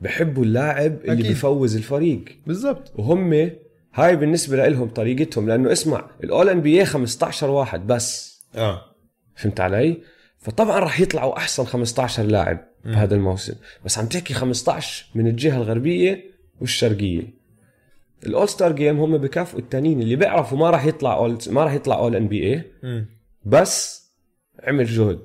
بحبوا 0.01 0.45
اللاعب 0.45 1.01
اللي 1.01 1.13
أكيد. 1.13 1.27
بيفوز 1.27 1.77
الفريق. 1.77 2.25
بالضبط. 2.47 2.93
وهم 2.97 3.51
هاي 3.95 4.17
بالنسبة 4.17 4.69
لهم 4.69 4.89
طريقتهم 4.89 5.49
لأنه 5.49 5.73
اسمع 5.73 6.11
ال 6.25 6.49
all 6.49 6.61
NBA 6.61 6.85
15 6.85 7.51
واحد 7.51 7.87
بس. 7.87 8.39
آه. 8.55 8.83
فهمت 9.37 9.61
علي؟ 9.61 10.03
فطبعا 10.39 10.79
راح 10.79 11.01
يطلعوا 11.01 11.37
أحسن 11.37 11.65
15 11.65 12.23
لاعب 12.23 12.65
بهذا 12.85 13.15
الموسم. 13.15 13.55
بس 13.85 13.99
عم 13.99 14.07
تحكي 14.07 14.35
15 14.35 15.07
من 15.15 15.27
الجهة 15.27 15.57
الغربية 15.57 16.25
والشرقية. 16.61 17.39
ال 18.27 18.32
all 18.32 18.49
star 18.49 18.73
game 18.73 19.01
هم 19.01 19.19
بكافئوا 19.19 19.61
التانيين 19.61 20.03
اللي 20.03 20.17
بيعرفوا 20.17 20.59
ما 20.59 20.71
راح 20.71 20.85
يطلع 20.85 21.17
اول 21.17 21.39
ما 21.51 21.65
راح 21.65 21.73
يطلع 21.73 21.99
all 21.99 22.17
NBA 22.17 22.65
بس 23.45 24.09
عمل 24.63 24.85
جهد. 24.85 25.19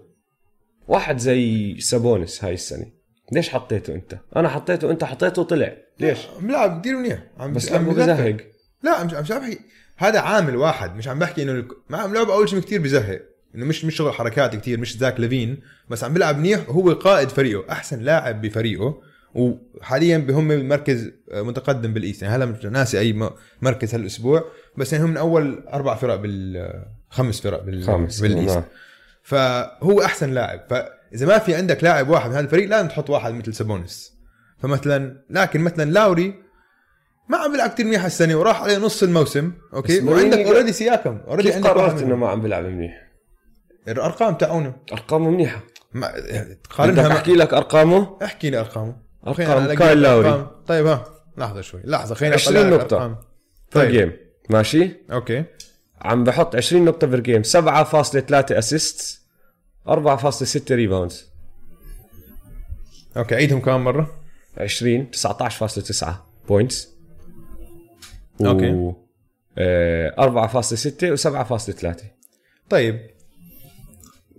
واحد 0.87 1.17
زي 1.17 1.75
سابونس 1.79 2.43
هاي 2.43 2.53
السنة. 2.53 2.85
ليش 3.33 3.49
حطيته 3.49 3.93
انت؟ 3.93 4.17
أنا 4.35 4.49
حطيته 4.49 4.91
انت 4.91 5.03
حطيته 5.03 5.43
طلع 5.43 5.73
ليش؟ 5.99 6.19
بلعب 6.39 6.81
كثير 6.81 6.97
منيح. 6.97 7.23
عم 7.39 7.53
بس 7.53 7.71
عم 7.71 7.83
لما 7.83 7.93
بزهق. 7.93 8.37
لا 8.83 8.91
عم 8.91 9.09
عم 9.15 9.23
بحكي 9.23 9.59
هذا 9.97 10.19
عامل 10.19 10.55
واحد. 10.55 10.95
مش 10.95 11.07
عم 11.07 11.19
بحكي 11.19 11.43
إنه 11.43 11.65
ما 11.89 11.97
عم 11.97 12.13
لعب 12.13 12.29
أول 12.29 12.49
شيء 12.49 12.59
كثير 12.59 12.81
بزهق. 12.81 13.21
إنه 13.55 13.65
مش 13.65 13.85
مش 13.85 13.95
شغل 13.95 14.13
حركات 14.13 14.55
كثير 14.55 14.79
مش 14.79 14.97
زاك 14.97 15.19
لافين. 15.19 15.61
بس 15.89 16.03
عم 16.03 16.13
بيلعب 16.13 16.37
منيح. 16.37 16.69
وهو 16.69 16.91
قائد 16.91 17.29
فريقه 17.29 17.71
أحسن 17.71 18.01
لاعب 18.01 18.41
بفريقه. 18.41 19.01
وحاليا 19.35 20.27
هم 20.29 20.51
المركز 20.51 21.11
متقدم 21.33 21.93
بال 21.93 22.01
east. 22.01 22.21
يعني 22.21 22.35
هلا 22.35 22.45
مش 22.45 22.65
ناسي 22.65 22.99
أي 22.99 23.29
مركز 23.61 23.95
هالأسبوع. 23.95 24.43
بس 24.77 24.93
يعني 24.93 25.05
هم 25.05 25.09
من 25.09 25.17
أول 25.17 25.63
أربع 25.73 25.95
فرق 25.95 26.15
بال 26.15 26.83
خمس 27.09 27.41
فرق 27.41 27.63
بال 27.63 27.83
خامس 27.83 28.21
بال 28.21 28.31
east. 28.31 28.55
نعم. 28.55 28.63
فهو 29.23 30.01
أحسن 30.01 30.33
لاعب. 30.33 30.87
فاذا 31.13 31.25
ما 31.25 31.39
في 31.39 31.55
عندك 31.55 31.83
لاعب 31.83 32.09
واحد 32.09 32.29
من 32.29 32.35
هذا 32.35 32.45
الفريق 32.45 32.69
لازم 32.69 32.87
تحط 32.87 33.09
واحد 33.09 33.33
مثل 33.33 33.53
سابونس 33.53 34.13
فمثلا 34.57 35.23
لكن 35.29 35.61
مثلا 35.61 35.91
لاوري 35.91 36.43
ما 37.29 37.37
عم 37.37 37.51
بيلعب 37.51 37.69
كثير 37.69 37.85
منيح 37.85 38.05
السنة 38.05 38.35
وراح 38.35 38.61
عليه 38.61 38.77
نص 38.77 39.03
الموسم 39.03 39.51
okay؟ 39.73 40.01
وعندك 40.01 40.37
already 40.37 40.73
سياكم 40.73 41.19
already 41.27 41.53
عندك 41.53 41.69
قررت 41.69 42.01
إنه. 42.01 42.15
ما 42.15 42.29
عم 42.29 42.41
بيلعب 42.41 42.63
منيح؟ 42.65 43.09
الأرقام 43.87 44.35
تاعونه. 44.35 44.75
أرقامه 44.93 45.29
منيحة. 45.29 45.63
ما 45.93 46.11
بدك 46.17 46.59
تقارنها 46.69 47.07
مع 47.07 47.15
أحكي 47.15 47.33
لك 47.33 47.53
أرقامه؟ 47.53 48.17
احكي 48.23 48.49
لي 48.49 48.59
أرقامه. 48.59 48.95
نلاقي 49.39 49.75
كايل 49.75 50.01
لاوري. 50.01 50.29
أرقام. 50.29 50.47
طيب 50.67 50.85
ها 50.85 51.05
لحظة 51.37 51.61
شوي 51.61 51.81
لحظة 51.83 52.15
خلينا 52.15 52.35
20 52.35 52.57
أطلع 52.57 52.69
لك 52.69 52.81
نقطة. 52.81 52.95
أرقام. 52.95 53.15
per 53.73 53.83
طيب. 53.83 53.91
game 53.91 54.11
ماشي؟ 54.49 54.91
okay. 55.11 55.45
عم 56.01 56.23
بحط 56.23 56.55
20 56.55 56.85
نقطة 56.85 57.07
per 57.07 57.19
game 57.19 57.43
7.3 57.43 58.57
assist 58.57 59.22
4.6 59.89 60.71
rebounds 60.71 61.33
okay 63.17 63.35
عيدهم 63.35 63.61
كمان 63.61 63.79
مرة. 63.79 64.23
20 64.57 65.07
19.9 65.11 66.05
points 66.47 66.89
okay. 68.45 68.71
و 68.71 68.95
آه، 69.57 70.15
4.6 70.17 71.15
و7.3 71.15 72.03
طيب. 72.69 72.99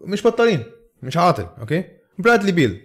مش 0.04 0.26
بطالين 0.26 0.64
مش 1.02 1.16
عاطل 1.16 1.46
okay؟ 1.60 1.84
برادلي 2.18 2.52
بيل 2.52 2.80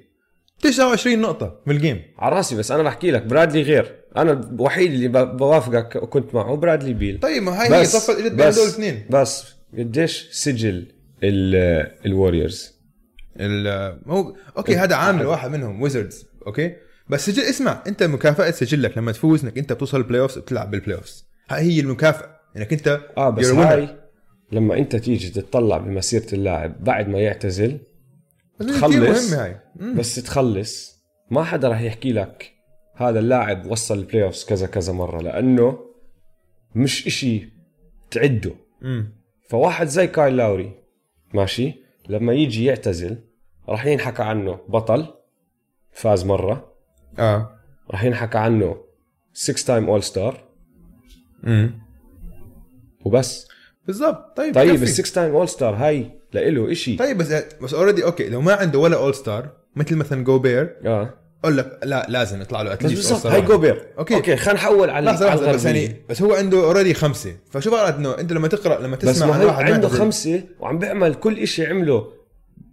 29 0.62 1.22
نقطة 1.22 1.62
بال 1.68 1.79
game 1.79 2.02
على 2.18 2.36
راسي 2.36 2.56
بس 2.56 2.72
أنا 2.72 2.84
بحكي 2.84 3.12
لك 3.12 3.24
برادلي 3.24 3.62
غير. 3.62 3.96
أنا 4.18 4.32
الوحيد 4.32 4.92
اللي 4.92 5.08
بوافقك 5.26 5.98
كنت 5.98 6.36
معه 6.36 6.56
برادلي 6.56 6.94
بيل. 6.94 7.20
طيب 7.20 7.44
ما 7.44 7.64
هي 7.64 7.86
صفت 7.86 8.10
اجت 8.10 8.32
بين 8.32 8.38
دول 8.38 8.64
الاثنين 8.64 9.06
بس 9.10 9.46
قديش 9.78 10.30
سجل 10.32 10.92
ال 11.24 11.41
Warriors 11.41 12.80
ال- 13.40 14.00
هو 14.08 14.36
okay 14.58 14.76
هذا 14.76 14.96
عامل 14.96 15.26
واحد 15.26 15.52
منهم 15.52 15.82
Wizards 15.82 16.26
okay 16.48 16.76
بس 17.10 17.26
سجل 17.26 17.44
اسمع 17.44 17.84
أنت 17.88 18.04
مكافأة 18.04 18.52
سجلك 18.52 18.98
لما 18.98 19.12
تفوز 19.12 19.44
إنك 19.46 19.58
أنت 19.58 19.74
بتوصل 19.74 19.98
ال 19.98 20.22
playoff 20.22 20.40
بتلعب 20.40 20.72
بال 20.72 20.80
play 20.80 20.98
off 20.98 21.24
هاي 21.50 21.62
هي 21.62 21.80
المكافأة 21.80 22.40
إنك 22.58 22.74
أنت 22.74 23.00
آه 23.18 23.30
بس 23.30 23.52
winner. 23.52 23.56
هاي 23.56 23.90
لما 24.52 24.78
أنت 24.78 24.96
تيجي 24.96 25.30
تطلع 25.30 25.78
بمسيرة 25.78 26.34
اللاعب 26.34 26.84
بعد 26.84 27.10
ما 27.10 27.20
يعتزل 27.20 27.80
تخلص. 28.60 29.34
هاي. 29.34 29.60
بس 29.96 30.16
تخلص 30.16 31.00
ما 31.32 31.44
حدا 31.44 31.68
راح 31.68 31.82
يحكي 31.82 32.12
لك 32.14 32.52
هذا 32.96 33.20
اللاعب 33.20 33.66
وصل 33.72 33.98
ال 34.00 34.24
playoff 34.24 34.44
كذا 34.46 34.68
كذا 34.68 34.94
مرة 34.94 35.22
لأنه 35.22 35.80
مش 36.76 37.08
إشي 37.08 37.50
تعده 38.12 38.56
مم. 38.82 39.14
فواحد 39.50 39.88
زي 39.88 40.08
كايل 40.08 40.38
لاوري 40.38 40.79
ماشي؟ 41.34 41.84
لما 42.10 42.34
يجي 42.34 42.66
يعتزل 42.66 43.18
راح 43.70 43.86
ينحكى 43.86 44.24
عنه 44.24 44.60
بطل 44.70 45.08
فاز 45.92 46.26
مرة. 46.26 46.74
آه. 47.20 47.56
راح 47.92 48.04
ينحكى 48.04 48.38
عنه 48.38 48.78
6 49.34 49.68
time 49.68 49.90
all 49.90 50.04
star 50.04 50.44
امم 51.48 51.80
وبس. 53.06 53.48
بالضبط. 53.88 54.38
طيب 54.38 54.56
طيب. 54.56 54.84
ال 54.84 54.88
6 54.88 55.14
time 55.14 55.36
all 55.36 55.50
star 55.50 55.76
هاي 55.76 56.12
لإله 56.34 56.72
إشي. 56.72 56.96
طيب 56.96 57.18
بس 57.18 57.34
بس 57.62 57.74
already 57.74 58.04
okay 58.04 58.30
لو 58.30 58.42
ما 58.42 58.54
عنده 58.54 58.80
ولا 58.80 58.98
all 58.98 59.16
star 59.16 59.50
مثل 59.76 59.96
مثلا 59.96 60.24
جوبير 60.24 60.76
آه. 60.86 61.14
أقول 61.44 61.58
لك 61.58 61.80
لا 61.84 62.06
لازم 62.10 62.42
يطلع 62.42 62.62
له 62.62 62.70
بس 62.70 62.76
at 62.76 62.81
least 62.81 62.96
بالضبط 63.14 63.32
هاي 63.32 63.42
جوبير. 63.42 63.86
okay. 64.00 64.16
okay 64.16 64.36
خلينا 64.36 64.54
نحول 64.60 64.90
على 64.90 65.06
لحظه 65.06 65.28
لحظه 65.28 65.52
بس. 65.52 65.66
يعني 65.66 65.96
بس 66.10 66.22
هو 66.22 66.34
عنده 66.34 66.58
already 66.64 66.94
خمسة. 66.94 67.36
فشو 67.52 67.72
بعرف 67.72 67.98
إنه 67.98 68.18
أنت 68.20 68.34
لما 68.34 68.48
تقرأ 68.48 68.82
لما 68.82 68.96
بس 68.96 69.02
تسمع 69.02 69.28
ما 69.28 69.34
عن 69.34 69.42
هو 69.42 69.48
واحد 69.48 69.72
عنده 69.72 69.88
معتزل- 69.88 70.00
خمسة 70.00 70.44
وعم 70.60 70.80
بيعمل 70.80 71.14
كل 71.16 71.40
إشي 71.40 71.66
عمله 71.66 72.08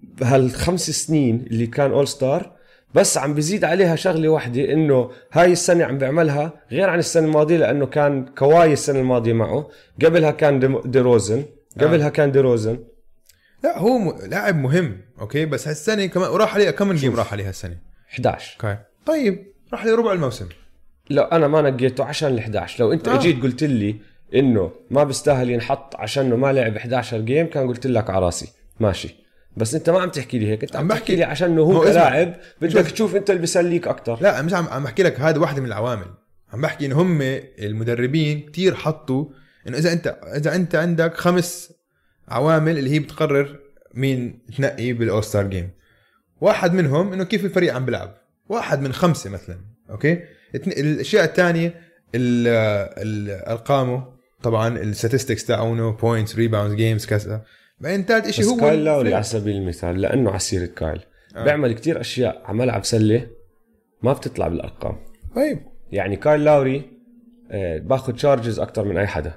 بهالخمس 0.02 0.90
سنين 0.90 1.44
اللي 1.50 1.66
كان 1.66 1.90
all 1.92 2.09
star 2.09 2.52
بس 2.94 3.18
عم 3.18 3.35
بزيد 3.35 3.64
عليها 3.64 3.96
شغلة 3.96 4.29
واحدة 4.29 4.72
إنه 4.72 5.11
هاي 5.33 5.52
السنة 5.52 5.85
عم 5.85 5.98
بيعملها 5.98 6.52
غير 6.72 6.88
عن 6.90 6.98
السنة 6.98 7.26
الماضية 7.26 7.57
لأنه 7.57 7.87
كان 7.87 8.26
كواي 8.38 8.72
السنة 8.72 9.00
الماضية 9.00 9.33
معه. 9.33 9.68
قبلها 10.05 10.31
كان 10.31 10.61
دي- 10.61 10.81
ديروزن 10.90 11.44
قبلها 11.81 12.09
كان 12.09 12.33
ديروزن 12.33 12.79
لا 13.64 13.79
هو 13.79 13.98
م... 13.98 14.18
لاعب 14.29 14.57
مهم 14.57 15.00
okay 15.20 15.46
بس 15.46 15.68
هالسنة 15.68 16.07
كمان 16.07 16.31
وراح 16.31 16.55
عليه 16.55 16.70
كم 16.70 16.92
game 16.92 17.16
راح 17.16 17.33
عليه 17.33 17.48
هالسنة؟ 17.48 17.76
11 18.16 18.57
okay. 18.64 18.79
طيب 19.07 19.46
راح 19.72 19.83
عليه 19.83 19.94
ربع 19.94 20.12
الموسم. 20.12 20.48
لا 21.11 21.37
أنا 21.37 21.48
ما 21.48 21.62
نقيته 21.70 22.05
عشان 22.05 22.29
ال 22.35 22.38
11 22.38 22.85
لو 22.85 22.92
أنت 22.92 23.09
آه. 23.09 23.14
أجيت 23.14 23.42
قلت 23.42 23.64
لي 23.64 23.96
إنه 24.35 24.70
ما 24.90 25.05
بيستاهل 25.05 25.50
ينحط 25.50 25.96
عشانه 25.96 26.37
ما 26.37 26.52
لعب 26.52 26.76
11 26.76 27.20
game 27.20 27.46
كان 27.46 27.68
قلت 27.68 27.87
لك 27.87 28.11
على 28.11 28.24
راسي. 28.24 28.48
ماشي. 28.81 29.16
بس 29.57 29.74
أنت 29.74 29.90
ما 29.90 30.00
عم 30.00 30.11
تحكي 30.11 30.38
لي 30.38 30.48
هيك. 30.48 30.62
أنت 30.64 30.76
عم 30.76 30.83
عم 30.83 30.88
بحكي- 30.88 31.00
تحكي 31.00 31.16
لي 31.16 31.24
عشانه 31.24 31.62
هو 31.62 31.72
هو. 31.72 31.85
كلاعب 31.85 32.35
بدك 32.61 32.70
شوف. 32.79 32.92
تشوف 32.92 33.16
أنت 33.16 33.31
اللي 33.31 33.40
بيسليك 33.40 33.88
أكثر 33.88 34.18
لا 34.22 34.42
مش 34.42 34.55
عم 34.55 34.66
عم 34.68 34.85
بحكي 34.85 35.02
لك 35.02 35.20
هذا 35.20 35.38
واحدة 35.38 35.61
من 35.61 35.66
العوامل. 35.66 36.07
عم 36.52 36.61
بحكي 36.61 36.87
ان 36.87 36.92
هم 36.92 37.18
المدربين 37.59 38.40
كتير 38.40 38.74
حطوا 38.74 39.24
إنه 39.68 39.79
إذا 39.79 39.92
أنت 39.92 40.18
إذا 40.37 40.55
أنت 40.55 40.74
عندك 40.74 41.14
خمس 41.14 41.72
عوامل 42.29 42.79
اللي 42.79 42.90
هي 42.90 42.98
بتقرر 42.98 43.59
مين 43.94 44.38
تنقي 44.57 44.92
بال 44.92 45.05
all 45.05 45.24
star 45.24 45.46
game 45.46 45.70
واحد 46.40 46.75
منهم 46.75 47.12
إنه 47.12 47.25
كيف 47.25 47.44
الفريق 47.44 47.75
عم 47.75 47.85
بيلعب. 47.85 48.14
واحد 48.49 48.81
من 48.81 48.92
خمسة 48.92 49.31
مثلا 49.31 49.59
okay؟ 49.90 50.22
الأشياء 50.55 51.25
الثانية 51.25 51.75
أرقامه 53.51 54.05
طبعا 54.42 54.79
ال 54.79 54.85
statistics 54.85 55.44
تاعونه 55.44 55.90
points 55.90 56.37
rebounds 56.37 56.74
games 56.74 57.07
كذا 57.07 57.42
بعدين 57.81 58.05
ثالث 58.05 58.31
شيء 58.31 58.44
هو 58.44 58.57
كايل 58.57 58.85
لاوري. 58.85 59.14
على 59.14 59.22
سبيل 59.22 59.57
المثال 59.57 60.01
لأنه 60.01 60.31
على 60.31 60.38
سيرة 60.38 60.66
كايل. 60.66 61.01
آه. 61.37 61.44
بيعمل 61.44 61.72
كتير 61.72 62.01
أشياء 62.01 62.42
على 62.44 62.59
ملعب 62.59 62.85
سلة 62.85 63.27
ما 64.03 64.12
بتطلع 64.12 64.49
بالأرقام. 64.49 64.96
طيب. 65.37 65.59
يعني 65.92 66.16
كايل 66.16 66.44
لاوري 66.44 66.90
آه، 67.51 67.79
باخذ 67.79 68.16
charges 68.16 68.59
أكثر 68.59 68.85
من 68.85 68.99
أي 68.99 69.07
حدا. 69.07 69.35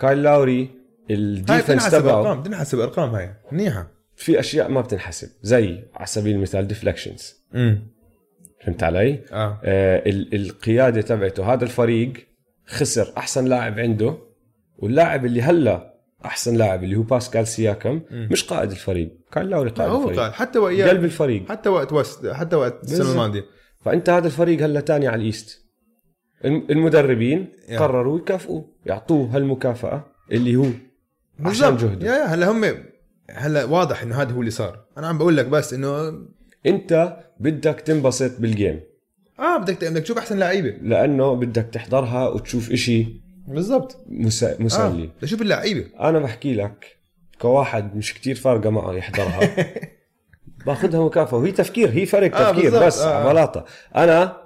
كايل 0.00 0.22
لاوري 0.22 0.70
ال 1.10 1.16
defense 1.16 1.62
بتنحسب 1.64 2.00
تبعه 2.00 2.20
ارقام 2.20 2.40
بتنحسب 2.42 2.80
ارقام 2.80 3.14
هاي. 3.14 3.34
منيحة. 3.52 3.95
في 4.16 4.40
أشياء 4.40 4.68
ما 4.68 4.80
بتنحسب 4.80 5.28
زي 5.42 5.84
على 5.94 6.06
سبيل 6.06 6.36
المثال 6.36 6.66
deflections 6.66 7.34
فهمت 8.64 8.82
علي؟ 8.82 9.20
آه. 9.32 9.60
ال- 9.64 10.34
القيادة 10.34 11.00
تبعته 11.00 11.52
هذا 11.52 11.64
الفريق 11.64 12.12
خسر 12.66 13.12
أحسن 13.16 13.44
لاعب 13.44 13.78
عنده 13.78 14.18
واللاعب 14.78 15.24
اللي 15.26 15.42
هلا 15.42 15.94
أحسن 16.24 16.56
لاعب 16.56 16.84
اللي 16.84 16.96
هو 16.96 17.02
باسكال 17.02 17.46
سياكم 17.46 18.00
مش 18.10 18.44
قائد 18.44 18.70
الفريق 18.70 19.10
كان 19.32 19.46
لاوري 19.50 19.70
قائد 19.70 19.90
هو 19.90 20.10
الفريق. 20.10 20.30
حتى 20.32 20.58
وياه 20.58 20.88
قلب 20.88 21.04
الفريق. 21.04 21.48
حتى 21.48 21.68
وقت 21.68 21.92
وست 21.92 22.26
حتى 22.26 22.56
وقت 22.56 22.82
السنة. 22.84 23.10
الماضية. 23.12 23.44
فأنت 23.84 24.10
هذا 24.10 24.26
الفريق 24.26 24.62
هلا 24.62 24.80
تاني 24.80 25.06
على 25.08 25.16
ال 25.20 25.28
East. 25.28 25.66
الم- 26.44 26.66
المدربين 26.70 27.48
يا. 27.68 27.78
قرروا 27.78 28.18
يكافئوه 28.18 28.68
يعطوه 28.86 29.36
هالمكافأة 29.36 30.04
اللي 30.32 30.56
هو 30.56 30.66
عشان. 31.40 31.76
جهده. 31.76 32.06
يا 32.06 32.14
يا 32.18 32.24
هلا 32.24 32.50
هم 32.50 32.64
هلا 33.30 33.64
واضح 33.64 34.02
إنه 34.02 34.22
هذا 34.22 34.32
هو 34.32 34.40
اللي 34.40 34.50
صار 34.50 34.84
أنا 34.98 35.06
عم 35.06 35.18
بقول 35.18 35.36
لك 35.36 35.46
بس 35.46 35.72
إنه 35.72 36.18
أنت 36.66 37.16
بدك 37.40 37.80
تنبسط 37.80 38.40
بال 38.40 38.53
game 38.53 38.80
آه 39.38 39.58
بدك 39.58 39.84
بدك 39.84 40.02
تشوف 40.02 40.18
أحسن 40.18 40.38
لعيبة 40.38 40.68
لأنه 40.82 41.34
بدك 41.34 41.68
تحضرها 41.72 42.28
وتشوف 42.28 42.70
إشي 42.72 43.06
بالضبط 43.48 44.04
مسا... 44.08 44.56
مسلي 44.62 44.82
آه. 44.84 44.90
بدك 44.90 45.10
تشوف 45.20 45.42
اللعيبة 45.42 45.86
أنا 46.00 46.18
بحكي 46.18 46.54
لك 46.54 46.96
كواحد 47.40 47.96
مش 47.96 48.14
كتير 48.14 48.34
فارقة 48.34 48.70
معه 48.70 48.92
يحضرها 48.92 49.56
باخذها 50.66 51.04
مكافأة 51.04 51.38
وهي 51.38 51.52
تفكير 51.52 51.90
هي 51.90 52.06
فرق 52.06 52.36
آه، 52.36 52.52
تفكير 52.52 52.86
بس 52.86 52.98
آه. 53.00 53.22
آه. 53.22 53.32
بلاطه 53.32 53.64
أنا 53.96 54.36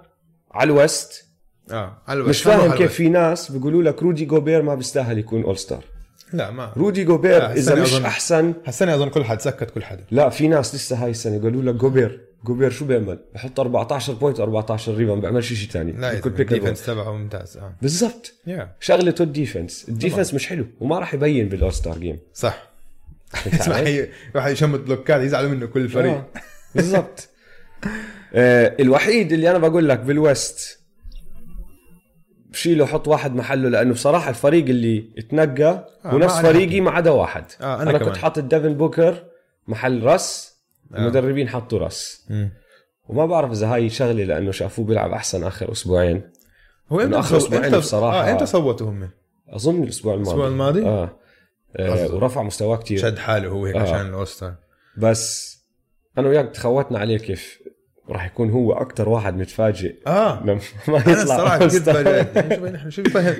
على 0.51 0.73
ال 0.73 0.83
West 0.83 1.25
آه 1.71 2.03
على 2.07 2.23
مش 2.23 2.47
الوقت. 2.47 2.61
فاهم 2.61 2.79
كيف 2.79 2.93
في 2.93 3.09
ناس 3.09 3.53
بيقولوا 3.53 3.83
لك 3.83 4.03
رودي 4.03 4.25
جوبير 4.25 4.63
ما 4.63 4.75
بيستاهل 4.75 5.19
يكون 5.19 5.43
all 5.43 5.59
star. 5.59 5.85
لا 6.33 6.51
ما 6.51 6.73
رودي 6.77 7.05
جوبير 7.05 7.53
إذا 7.53 7.75
مش 7.75 7.95
أظن- 7.95 8.05
احسن 8.05 8.55
هالسنه 8.67 8.95
أظن 8.95 9.09
كل 9.09 9.25
حد 9.25 9.41
سكت 9.41 9.71
كل 9.71 9.85
حدا 9.85 10.05
لا 10.11 10.29
في 10.29 10.49
ناس 10.49 10.75
لسه 10.75 11.05
هاي 11.05 11.11
السنة 11.11 11.43
قالوا 11.43 11.63
لك 11.63 11.75
جوبير 11.75 12.21
جوبير 12.45 12.71
شو 12.71 12.85
بيعمل؟ 12.85 13.19
بحط 13.35 13.61
14 13.61 14.13
point 14.13 14.41
14 14.41 14.95
rebound 14.95 15.23
بيعملش 15.23 15.53
شيء 15.53 15.69
ثاني 15.71 15.93
لا. 15.93 16.13
ال 16.27 16.34
defense 16.34 16.87
تبعه 16.87 17.13
ممتاز 17.17 17.57
آه. 17.57 17.73
بالضبط. 17.83 18.33
يا 18.47 18.73
شغلته 18.81 19.23
ال 19.23 19.30
defense. 19.30 19.87
ال 19.89 19.94
defense 19.95 20.35
مش 20.35 20.47
حلو 20.47 20.67
وما 20.81 20.99
راح 20.99 21.15
يبين 21.15 21.49
بال 21.49 21.58
all 21.58 21.73
star 21.73 21.99
game 21.99 22.19
صح. 22.35 22.71
واحد 24.35 24.51
يشمت 24.53 24.81
بلوكات 24.81 25.23
يزعلوا 25.23 25.51
منه 25.51 25.67
كل 25.67 25.81
الفريق. 25.81 26.13
آه، 26.13 26.27
بالضبط. 26.75 27.29
آه 28.35 28.77
الوحيد 28.81 29.33
اللي 29.33 29.51
أنا 29.51 29.59
بقول 29.59 29.89
لك 29.89 29.99
بال 29.99 30.26
West 30.26 30.80
بشيله 32.51 32.87
حط 32.87 33.09
واحد 33.09 33.35
محله 33.35 33.69
لأنه 33.69 33.93
بصراحة 33.93 34.31
الفريق 34.31 34.65
اللي 34.65 35.11
اتنقى 35.19 35.87
آه، 36.05 36.09
هو 36.11 36.19
ما 36.19 36.29
فريقي 36.29 36.81
ما 36.81 36.91
عدا 36.91 37.11
واحد 37.11 37.45
آه، 37.61 37.65
أنا 37.75 37.83
أنا, 37.83 37.99
كمان. 37.99 38.05
كنت 38.05 38.17
حاطط 38.17 38.43
ديفن 38.43 38.75
بوكر 38.75 39.25
محل 39.69 40.03
رأس 40.03 40.55
آه. 40.95 40.97
المدربين 40.99 41.49
حطوا 41.49 41.79
رأس. 41.79 42.31
وما 43.09 43.27
بعرف 43.27 43.51
إذا 43.53 43.67
هاي 43.75 43.91
شغلة 43.91 44.25
لأنه 44.25 44.51
شافوه 44.51 44.85
بيلعب 44.85 45.11
أحسن 45.13 45.45
آخر 45.45 45.73
أسبوعين 45.73 46.23
هو 46.93 47.01
إمتى 47.01 47.19
آخر 47.19 47.39
صو- 47.39 47.45
أسبوعين 47.47 47.73
إمتى- 47.73 47.85
بصراحة- 47.85 47.95
آه 47.95 48.33
إمتى 48.33 48.47
صوتوا 48.47 48.91
هم؟ 48.91 49.11
أظن 49.49 49.83
الأسبوع 49.83 50.15
الماضي 50.15 50.31
الأسبوع 50.31 50.47
الماضي؟ 50.49 50.87
آه, 50.87 51.17
آه. 51.77 52.15
ورفع 52.15 52.43
مستواه 52.43 52.77
كتير 52.77 52.99
شد 52.99 53.19
حاله 53.19 53.49
هو 53.49 53.67
هيك 53.67 53.77
آه. 53.77 53.81
عشان 53.81 54.07
ال 54.09 54.14
all 54.15 54.32
star 54.32 54.55
بس 54.97 55.57
أنا 56.19 56.29
وياك 56.29 56.51
تخوتنا 56.51 56.99
عليه 56.99 57.19
كيف 57.19 57.59
راح 58.11 58.27
يكون 58.27 58.51
هو 58.51 58.73
أكتر 58.73 59.09
واحد 59.09 59.37
متفاجئ. 59.37 59.97
آه. 60.07 60.43
لما 60.43 60.61
ما 60.89 60.99
يطلع 60.99 61.13
أنا 61.13 61.23
الصراحه. 61.23 61.67
تفاجأت. 61.67 62.37
يعني 62.37 62.51
شوف 62.51 62.65
نحن 62.65 62.91
شو 62.91 63.03
فهم 63.03 63.37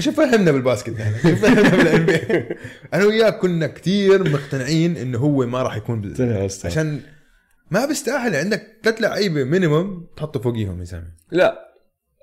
شو 0.00 0.12
فهمنا 0.12 0.52
بال 0.52 0.64
basket 0.64 1.00
نحن 1.00 1.28
شو 1.30 1.36
فهمنا 1.36 1.68
بال 1.68 2.06
NBA 2.06 2.56
أنا 2.94 3.04
وياك 3.04 3.38
كنا 3.38 3.66
كثير 3.66 4.30
مقتنعين 4.32 4.96
انه 4.96 5.18
هو 5.18 5.46
ما 5.46 5.62
راح 5.62 5.76
يكون 5.76 6.00
بال... 6.00 6.48
عشان 6.64 7.00
ما 7.70 7.86
بيستاهل. 7.86 8.36
عندك 8.36 8.66
ثلاث 8.84 9.00
لعيبة 9.00 9.44
minimum 9.44 10.06
تحطه 10.16 10.40
فوقيهم 10.40 10.80
يا 10.80 10.84
زلمه 10.84 11.10
لا 11.30 11.74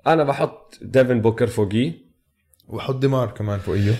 أنا 0.06 0.24
بحط 0.24 0.78
ديفن 0.82 1.20
بوكر 1.20 1.46
فوقيه 1.46 1.92
وحط 2.68 2.94
دمار 2.94 3.30
كمان 3.30 3.58
فوقيه. 3.58 3.94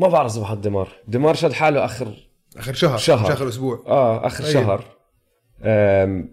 ما 0.00 0.08
بعرف 0.08 0.32
إذا 0.32 0.40
بحط 0.40 0.58
دمار 0.58 0.92
دمار 1.08 1.34
شد 1.34 1.52
حاله 1.52 1.84
آخر 1.84 2.28
آخر 2.56 2.72
شهر. 2.72 2.98
شهر. 2.98 3.26
مش 3.26 3.30
اخر 3.30 3.48
أسبوع. 3.48 3.84
آه 3.86 4.26
آخر 4.26 4.44
طيب. 4.44 4.52
شهر. 4.52 4.97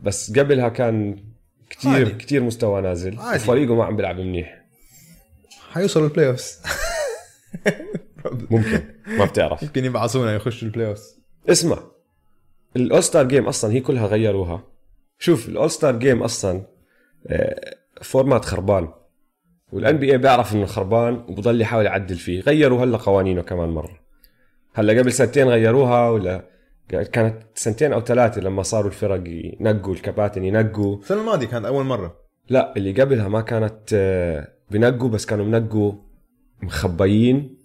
بس 0.04 0.40
قبلها 0.40 0.70
كان 0.70 1.16
كتير 1.70 1.92
عادي. 1.92 2.12
كتير 2.12 2.44
مستوى 2.44 2.82
نازل. 2.82 3.20
عادي. 3.20 3.44
وفريقه 3.44 3.76
ما 3.76 3.86
عم 3.86 3.96
بيلعب 3.96 4.20
منيح. 4.20 4.66
حيوصل 5.72 6.04
ال 6.04 6.28
playoffs 6.28 6.62
ممكن. 8.52 8.82
ما 9.08 9.26
بتعرف. 9.26 9.64
يمكن 9.64 9.86
يبعثونا 9.86 10.36
يخشوا 10.36 10.68
ال 10.68 10.88
playoffs 10.88 11.20
اسمع 11.50 11.80
ال 12.76 13.04
All-Star 13.04 13.28
Game 13.28 13.48
أصلا 13.48 13.74
هي 13.74 13.80
كلها 13.82 14.08
غيروها. 14.08 14.64
شوف 15.20 15.50
ال 15.50 15.72
All-Star 15.72 15.96
Game 15.96 16.24
أصلا 16.24 16.62
آه، 17.28 17.76
format 18.02 18.46
خربان. 18.46 18.90
وال 19.72 19.98
NBA 19.98 20.18
بيعرف 20.18 20.54
إنه 20.54 20.66
خربان 20.66 21.14
وبضل 21.14 21.62
يحاول 21.62 21.86
يعدل 21.86 22.16
فيه. 22.16 22.42
غيروا 22.42 22.84
هلا 22.84 22.98
قوانينه 22.98 23.42
كمان 23.42 23.70
مرة. 23.70 24.00
هلأ 24.74 25.00
قبل 25.00 25.12
سنتين 25.12 25.48
غيروها 25.48 26.10
ولا 26.10 26.55
كانت 26.90 27.42
سنتين 27.56 27.94
أو 27.94 28.02
ثلاثة 28.02 28.42
لما 28.42 28.64
صاروا 28.64 28.90
الفرق 28.90 29.24
ينقوا 29.28 29.94
الكباتن 29.94 30.44
ينقوا. 30.44 30.98
السنة 30.98 31.22
الماضية 31.22 31.48
كانت 31.48 31.66
أول 31.66 31.86
مرة. 31.86 32.16
لا 32.50 32.74
اللي 32.78 33.02
قبلها 33.02 33.28
ما 33.28 33.42
كانت 33.42 33.80
آه، 33.94 34.48
بنقوا 34.72 35.10
بس 35.10 35.26
كانوا 35.26 35.46
بنقوا 35.46 35.94
مخبيين 36.64 37.58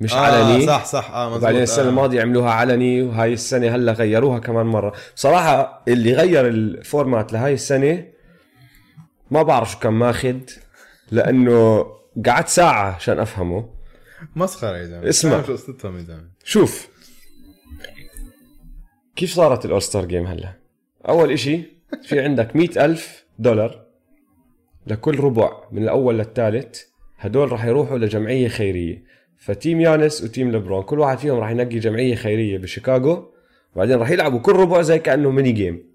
مش 0.00 0.14
علني. 0.14 0.66
صح 0.66 0.84
صح. 0.84 1.10
آه 1.10 1.26
مزبوط 1.26 1.42
وبعدين 1.42 1.62
السنة 1.62 1.84
آه. 1.86 1.88
الماضية 1.88 2.22
عملوها 2.22 2.50
علني 2.50 3.02
وهاي 3.02 3.32
السنة 3.32 3.74
هلا 3.74 3.92
غيروها 3.92 4.38
كمان 4.38 4.66
مرة. 4.66 4.92
بصراحه 5.16 5.82
اللي 5.88 6.12
غير 6.12 6.48
ال 6.48 6.60
format 6.60 7.32
لهاي 7.32 7.54
السنة 7.54 8.04
ما 9.30 9.42
بعرف 9.42 9.70
شو 9.72 9.78
كان 9.78 9.92
ماخذ 9.92 10.36
لأنه 11.10 11.86
قعدت 12.26 12.48
ساعة 12.48 12.94
عشان 12.94 13.18
أفهمه. 13.18 13.68
مسخرة 14.36 14.76
يا 14.76 14.84
زلمة. 14.84 15.08
اسمع. 15.08 15.42
شو 15.42 15.52
قصتهم 15.52 15.96
يا 15.98 16.02
زلمة؟ 16.02 16.28
شوف 16.44 16.88
كيف 19.16 19.30
صارت 19.30 19.64
ال 19.64 19.82
All-Star 19.82 20.04
Game 20.04 20.26
هلا؟ 20.26 20.52
أول 21.08 21.32
إشي 21.32 21.62
في 22.02 22.20
عندك 22.20 22.56
مئة 22.56 22.84
ألف 22.84 23.26
دولار 23.38 23.86
لكل 24.86 25.20
ربع 25.20 25.52
من 25.72 25.82
الأول 25.82 26.18
للثالث 26.18 26.82
هدول 27.18 27.52
راح 27.52 27.64
يروحوا 27.64 27.98
لجمعية 27.98 28.48
خيرية. 28.48 29.04
ف 29.38 29.46
team 29.46 29.80
يانس 29.80 30.22
و 30.22 30.28
team 30.28 30.52
لبرون 30.52 30.82
كل 30.82 30.98
واحد 30.98 31.18
فيهم 31.18 31.38
راح 31.38 31.50
ينقي 31.50 31.78
جمعية 31.78 32.14
خيرية 32.14 32.58
بشيكاغو 32.58 33.32
وبعدين 33.74 33.98
راح 33.98 34.10
يلعبوا 34.10 34.38
كل 34.38 34.52
ربع 34.52 34.82
زي 34.82 34.98
كأنه 34.98 35.30
mini 35.30 35.52
game 35.52 35.92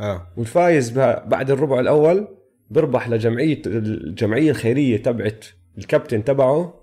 آه. 0.00 0.26
والفايز 0.36 0.90
بعد 1.26 1.50
الربع 1.50 1.80
الأول 1.80 2.28
بربح 2.70 3.08
لجمعية 3.08 3.62
الجمعية 3.66 4.50
الخيرية 4.50 4.96
تبعت 4.96 5.44
الكابتن 5.78 6.24
تبعه 6.24 6.74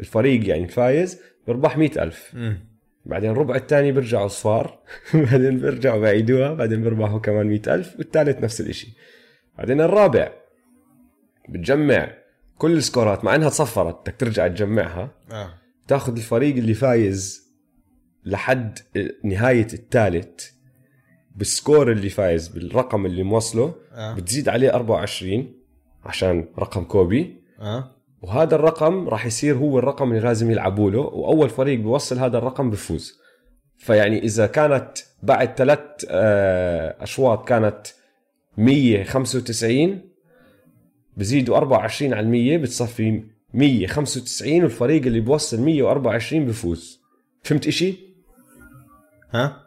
الفريق 0.00 0.48
يعني 0.48 0.64
الفايز 0.64 1.20
بربح 1.48 1.78
مئة 1.78 2.02
ألف. 2.02 2.30
مم. 2.34 2.69
بعدين 3.06 3.30
الربع 3.30 3.56
الثاني 3.56 3.92
بيرجعوا 3.92 4.28
صفار 4.28 4.78
بعدين 5.14 5.58
بيرجعوا 5.58 6.00
بعيدوها 6.00 6.54
بعدين 6.54 6.82
بيربحوا 6.82 7.18
كمان 7.18 7.46
مئة 7.46 7.74
ألف 7.74 7.94
والثالث 7.98 8.44
نفس 8.44 8.60
الإشي. 8.60 8.88
بعدين 9.58 9.80
الرابع 9.80 10.32
بتجمع 11.48 12.12
كل 12.58 12.76
السكورات 12.76 13.24
مع 13.24 13.34
إنها 13.34 13.48
تصفرت 13.48 14.00
بدك 14.00 14.14
ترجع 14.18 14.48
تجمعها 14.48 15.10
آه. 15.32 15.54
تاخذ 15.88 16.16
الفريق 16.16 16.56
اللي 16.56 16.74
فايز 16.74 17.50
لحد 18.24 18.78
نهاية 19.24 19.66
الثالث 19.72 20.50
بال 21.36 21.52
score 21.52 21.92
اللي 21.92 22.08
فايز 22.08 22.48
بالرقم 22.48 23.06
اللي 23.06 23.22
موصله 23.22 23.74
آه. 23.92 24.14
بتزيد 24.14 24.48
عليه 24.48 24.74
24 24.74 25.54
عشان 26.04 26.48
رقم 26.58 26.84
كوبي. 26.84 27.42
آه. 27.60 27.96
وهذا 28.22 28.54
الرقم 28.54 29.08
راح 29.08 29.26
يصير 29.26 29.56
هو 29.56 29.78
الرقم 29.78 30.10
اللي 30.10 30.20
لازم 30.20 30.50
يلعبوا 30.50 30.90
له 30.90 30.98
وأول 30.98 31.50
فريق 31.50 31.78
بيوصل 31.78 32.18
هذا 32.18 32.38
الرقم 32.38 32.70
بفوز. 32.70 33.20
فيعني 33.78 34.22
إذا 34.22 34.46
كانت 34.46 34.98
بعد 35.22 35.54
ثلاث 35.56 35.80
آه، 36.08 36.96
أشواط 37.00 37.48
كانت 37.48 37.86
195 38.58 40.00
بزيدوا 41.16 41.56
24 41.56 42.14
على 42.14 42.26
المية 42.26 42.56
بتصفي 42.56 43.22
195 43.54 44.62
والفريق 44.62 45.06
اللي 45.06 45.20
بوصل 45.20 45.60
124 45.60 46.46
بفوز. 46.46 47.00
فهمت 47.42 47.66
إشي؟ 47.66 47.94
ها؟ 49.30 49.66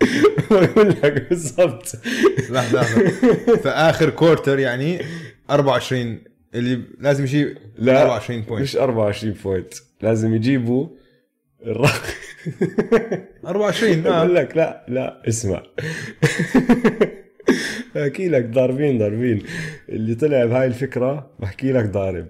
بقول 0.50 0.88
لك 0.88 1.28
بالضبط. 1.28 1.92
لحظة 2.50 2.80
لحظة. 2.80 3.56
فآخر 3.56 4.10
quarter 4.10 4.58
يعني 4.58 5.00
24 5.50 6.18
اللي 6.54 6.82
لازم 6.98 7.24
يجيب 7.24 7.56
لا 7.78 8.02
24 8.02 8.40
point 8.40 8.62
مش 8.62 8.76
24 8.76 9.34
point 9.44 9.74
لازم 10.02 10.34
يجيبوا 10.34 10.88
الرقم 11.66 12.12
24 13.46 14.02
بقول 14.02 14.14
آه 14.14 14.24
لك 14.26 14.56
لا 14.56 14.84
لا 14.88 15.28
اسمع. 15.28 15.62
بحكي 17.94 18.28
لك 18.28 18.44
ضاربين 18.44 18.98
ضاربين. 18.98 19.42
اللي 19.88 20.14
طلع 20.14 20.44
بهاي 20.44 20.66
الفكرة 20.66 21.30
بحكي 21.38 21.72
لك 21.72 21.84
ضارب. 21.84 22.26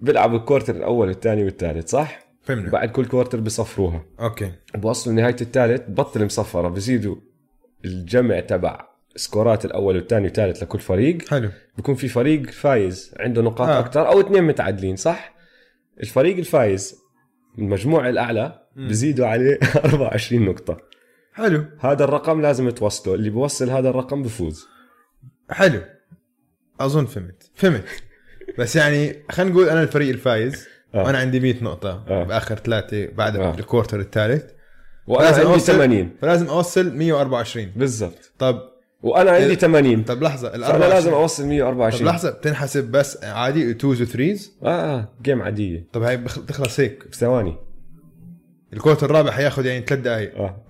بيلعب 0.00 0.34
ال 0.34 0.39
quarter 0.39 0.76
الأول 0.76 1.08
والثاني 1.08 1.44
والثالث 1.44 1.88
صح؟ 1.90 2.26
فهمنا. 2.42 2.70
بعد 2.70 2.88
كل 2.90 3.06
quarter 3.06 3.40
بصفروها. 3.40 4.04
okay. 4.20 4.52
بوصلوا 4.74 5.16
نهايه 5.16 5.36
الثالث 5.40 5.82
بطل 5.88 6.24
مصفرة 6.24 6.68
بزيدوا 6.68 7.16
الجمع 7.84 8.40
تبع 8.40 8.88
سكورات 9.16 9.64
الأول 9.64 9.96
والثاني 9.96 10.24
والثالث 10.24 10.62
لكل 10.62 10.78
فريق. 10.78 11.28
حلو. 11.28 11.50
بيكون 11.76 11.94
في 11.94 12.08
فريق 12.08 12.50
فايز 12.50 13.14
عنده 13.20 13.42
نقاط 13.42 13.68
آه. 13.68 13.78
أكثر 13.78 14.08
أو 14.08 14.20
اثنين 14.20 14.42
متعادلين 14.44 14.96
صح؟ 14.96 15.34
الفريق 16.00 16.36
الفايز 16.36 16.96
المجموع 17.58 18.08
الأعلى. 18.08 18.62
بزيدوا 18.76 19.26
عليه 19.26 19.58
24 19.84 20.44
نقطة. 20.44 20.76
حلو. 21.32 21.64
هذا 21.80 22.04
الرقم 22.04 22.40
لازم 22.40 22.70
توصله 22.70 23.14
اللي 23.14 23.30
بوصل 23.30 23.70
هذا 23.70 23.88
الرقم 23.90 24.22
بفوز. 24.22 24.66
حلو. 25.50 25.80
أظن 26.80 27.06
فهمت. 27.06 27.50
فهمت. 27.54 27.84
بس 28.58 28.76
يعني 28.76 29.16
خلينا 29.30 29.52
نقول 29.52 29.68
أنا 29.68 29.82
الفريق 29.82 30.08
الفايز 30.08 30.66
آه. 30.94 31.04
وأنا 31.04 31.18
عندي 31.18 31.40
100 31.40 31.64
نقطة 31.64 32.04
آه. 32.08 32.24
بآخر 32.24 32.56
ثلاثة 32.56 33.06
بعد 33.06 33.36
آه. 33.36 33.54
ال 33.54 33.60
quarter 33.60 34.00
الثالث. 34.00 34.44
وأنا 35.06 35.28
عندي 35.28 35.42
أوصل- 35.58 35.60
80 35.66 36.16
فلازم 36.20 36.46
أوصل 36.46 36.96
124 36.96 37.72
بالضبط. 37.76 38.32
طب 38.38 38.60
وأنا 39.06 39.30
عندي 39.30 39.52
ال- 39.52 39.58
80 39.58 40.02
طب 40.02 40.22
لحظة 40.22 40.54
ال 40.54 40.64
فأنا 40.64 40.84
لازم 40.84 41.12
24 41.12 41.14
أوصل 41.22 41.42
طب 41.42 41.48
124 41.48 42.06
لحظة 42.08 42.30
بتنحسب 42.30 42.84
بس 42.84 43.24
عادي 43.24 43.74
twos 43.74 44.02
و 44.02 44.09
threes 44.09 44.52
آه 44.62 44.68
آه 44.98 45.08
game 45.22 45.42
عادية. 45.42 45.86
طب 45.92 46.02
بخ- 46.24 46.38
بتخلص 46.38 46.80
هيك. 46.80 47.08
بثواني 47.12 47.56
ال 48.72 48.76
quarter 48.76 49.06
الرابع 49.06 49.30
حياخذ 49.30 49.66
يعني 49.66 49.84
ثلاث 49.86 50.00
دقائق 50.00 50.34
آه. 50.38 50.66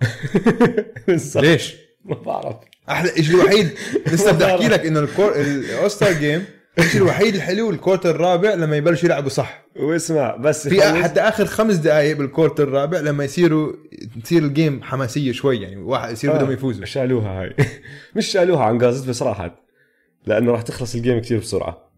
ليش؟ 1.40 1.76
ما 2.04 2.14
بعرف. 2.14 2.56
أحلى 2.90 3.22
شيء 3.22 3.34
الوحيد 3.34 3.68
لسه 4.06 4.32
بدي 4.32 4.44
أحكي 4.54 4.68
لك 4.68 4.86
إنه 4.86 5.00
الكور 5.00 5.32
ال 5.36 5.45
All-Star 5.45 6.12
Game 6.12 6.44
الشيء 6.78 7.02
الوحيد 7.02 7.34
الحلو 7.34 7.70
ال 7.70 7.75
quarter 7.75 8.10
الرابع 8.10 8.54
لما 8.54 8.76
يبلشوا 8.76 9.08
يلعبوا 9.08 9.28
صح؟ 9.28 9.66
واسمع 9.76 10.36
بس 10.36 10.68
في 10.68 10.82
حتى 10.82 11.20
آخر 11.20 11.46
خمس 11.46 11.76
دقائق 11.76 12.16
بال 12.16 12.27
quarter 12.27 12.62
الرابع 12.68 13.00
لما 13.00 13.24
يصيروا 13.24 13.72
تصير 14.24 14.42
ال 14.42 14.50
game 14.50 14.82
حماسية 14.82 15.32
شوي 15.32 15.62
يعني 15.62 15.76
واحد 15.76 16.12
يصير 16.12 16.32
آه، 16.32 16.36
بدهم 16.36 16.50
يفوزوا 16.50 16.84
شالوها 16.84 17.42
هاي. 17.42 17.56
مش 18.16 18.26
شالوها 18.26 18.64
عن 18.64 18.84
قصد 18.84 19.08
بس 19.08 19.22
راحت 19.22 19.52
لأنه 20.26 20.52
راح 20.52 20.62
تخلص 20.62 20.94
ال 20.94 21.00
game 21.00 21.20
كتير 21.20 21.38
بسرعة. 21.38 21.90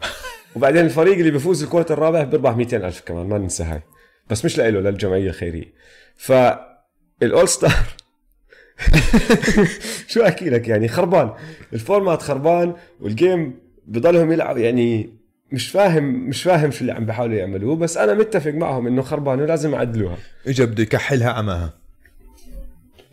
وبعدين 0.56 0.84
الفريق 0.84 1.18
اللي 1.18 1.30
بيفوز 1.30 1.62
ال 1.62 1.66
quarter 1.66 1.94
الرابع 1.94 2.22
بيربح 2.22 2.56
200 2.56 2.76
ألف 2.76 3.00
كمان 3.00 3.26
ما 3.26 3.38
ننسى 3.38 3.62
هاي. 3.62 3.82
بس 4.30 4.44
مش 4.44 4.58
لإله 4.58 4.80
للجمعية 4.80 5.28
الخيرية. 5.28 5.72
فال 6.16 7.48
All-Star 7.48 7.72
شو 10.08 10.22
أحكي 10.22 10.50
لك 10.50 10.68
يعني؟ 10.68 10.88
خربان. 10.88 11.32
ال 11.72 11.79
format 11.79 12.22
خربان 12.22 12.74
وال 13.00 13.22
game 13.22 13.67
بضلهم 13.88 14.32
يلعب 14.32 14.58
يعني 14.58 15.10
مش 15.52 15.68
فاهم 15.68 16.28
مش 16.28 16.42
فاهم 16.42 16.70
شو 16.70 16.80
اللي 16.80 16.92
عم 16.92 17.06
بيحاولوا 17.06 17.36
يعملوه 17.36 17.76
بس 17.76 17.96
أنا 17.96 18.14
متفق 18.14 18.50
معهم 18.50 18.86
إنه 18.86 19.02
خربان 19.02 19.40
ولازم 19.40 19.72
يعدلوها. 19.72 20.16
اجى 20.46 20.66
بده 20.66 20.82
يكحلها 20.82 21.30
عماها 21.30 21.74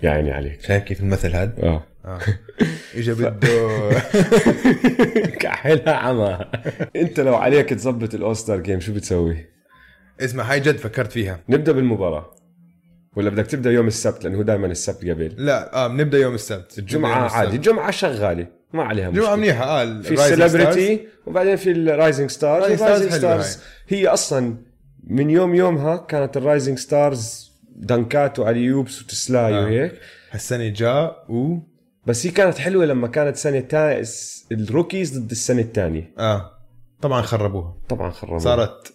يا 0.03 0.09
عيني 0.09 0.31
عليك. 0.31 0.61
شايف 0.61 0.83
كيف 0.83 1.01
المثل 1.01 1.35
هذا؟ 1.35 1.53
آه. 1.63 1.83
آه. 2.05 2.19
اجى 2.97 3.13
بده 3.13 3.39
كحلها 5.41 5.93
عمى. 5.93 6.39
أنت 6.95 7.19
لو 7.19 7.35
عليك 7.35 7.69
تظبط 7.69 8.13
ال 8.13 8.18
All-Star 8.18 8.59
Game 8.61 8.79
شو 8.79 8.93
بتسوي؟ 8.93 9.37
اسمع 10.21 10.43
هاي 10.43 10.59
جد 10.59 10.77
فكرت 10.77 11.11
فيها. 11.11 11.39
نبدأ 11.49 11.71
بالمباراة. 11.71 12.31
ولا 13.15 13.29
بدك 13.29 13.47
تبدأ 13.47 13.71
يوم 13.71 13.87
السبت؟ 13.87 14.23
لأنه 14.23 14.37
هو 14.37 14.41
دائما 14.41 14.67
السبت 14.67 15.05
قبل. 15.05 15.33
لا 15.37 15.75
آه 15.75 15.87
بنبدأ 15.87 16.17
يوم 16.17 16.35
السبت. 16.35 16.79
الجمعه 16.79 17.29
عادي. 17.29 17.55
الجمعه 17.55 17.91
شغالة. 17.91 18.47
ما 18.75 18.83
عليها 18.83 19.09
مشكلة. 19.09 19.35
منيحه 19.35 19.63
آه 19.81 20.01
في 20.01 20.13
ال 20.13 20.23
celebrity 20.23 21.07
وبعدين 21.25 21.55
في 21.55 21.71
ال 21.71 21.79
Rising 21.79 22.29
Stars 22.29 22.81
ال 22.81 22.86
Rising 22.86 23.11
Stars 23.11 23.59
هي 23.87 24.07
أصلا 24.07 24.55
من 25.03 25.29
يوم 25.29 25.55
يومها 25.55 25.97
كانت 25.97 26.37
ال 26.37 26.43
Rising 26.43 26.77
Stars 26.77 27.51
دنكات 27.75 28.39
و 28.39 28.45
alley-oops 28.45 29.01
وتسلاي 29.01 29.53
آه. 29.53 29.63
وهيك. 29.63 29.99
هالسنة 30.31 30.67
جاء 30.67 31.25
و 31.29 31.57
بس 32.05 32.25
هي 32.25 32.31
كانت 32.31 32.57
حلوة 32.57 32.85
لما 32.85 33.07
كانت 33.07 33.35
سنة 33.35 33.59
تا... 33.59 34.03
ال 34.51 34.60
rookies 34.60 35.19
ضد 35.19 35.31
السنة 35.31 35.61
الثانية. 35.61 36.13
آه 36.19 36.51
طبعا 37.01 37.21
خربوها. 37.21 37.77
طبعا 37.89 38.11
خربوا 38.11 38.39
صارت 38.39 38.93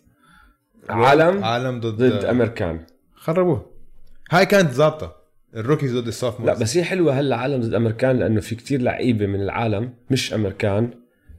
عالم 0.88 1.45
عالم 1.45 1.81
ضد 1.81 2.03
ضد 2.03 2.25
أمريكان. 2.25 2.87
خربوها. 3.14 3.62
هاي 4.31 4.47
كانت 4.47 4.73
ظابطة. 4.73 5.19
ال 5.57 5.62
rookies 5.62 5.96
ضد 5.97 6.07
ال 6.07 6.13
soph 6.13 6.40
لا 6.41 6.55
بس 6.55 6.77
هي 6.77 6.85
حلوة 6.85 7.21
هلا 7.21 7.37
عالم 7.37 7.61
ضد 7.61 7.75
امريكان 7.75 8.19
لأنه 8.19 8.41
في 8.41 8.55
كتير 8.55 8.81
لعيبة 8.83 9.27
من 9.27 9.43
العالم 9.43 9.93
مش 10.11 10.35
أمريكان 10.35 10.91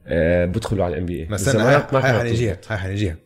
آه 0.06 0.46
بدخلوا 0.46 0.84
على 0.84 0.94
ال 0.94 1.06
NBA 1.06 1.24
بس 1.24 1.48
استنى 1.48 1.62
هاي 1.62 2.02
حنجيها 2.02 2.58
هاي 2.68 2.78
حنجيها 2.78 3.16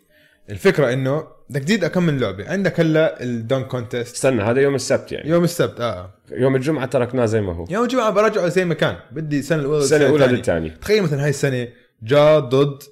الفكرة 0.50 0.92
إنه 0.92 1.36
بدك 1.50 1.64
تزيد 1.64 1.84
اكمل 1.84 2.20
لعبة. 2.20 2.50
عندك 2.50 2.80
هلأ 2.80 3.22
ال 3.22 3.31
dunk 3.31 3.66
contest 3.66 4.14
استنى 4.14 4.42
هذا 4.42 4.60
يوم 4.60 4.74
السبت 4.74 5.12
يعني. 5.12 5.30
يوم 5.30 5.44
السبت 5.44 5.80
آه. 5.80 6.14
يوم 6.32 6.56
الجمعة 6.56 6.86
تركناه 6.86 7.26
زي 7.26 7.40
ما 7.40 7.52
هو. 7.52 7.66
يوم 7.70 7.84
الجمعة 7.84 8.10
برجعه 8.10 8.48
زي 8.48 8.64
ما 8.64 8.74
كان. 8.74 8.96
بدي 9.12 9.38
السنة 9.38 9.60
الأولى 9.60 9.78
السنة 9.78 9.98
الأولى 9.98 10.24
الثانية. 10.24 10.38
للثاني 10.38 10.70
تخيل 10.70 11.02
مثلا 11.02 11.24
هاي 11.24 11.30
السنة 11.30 11.68
جا 12.02 12.38
ضد 12.38 12.82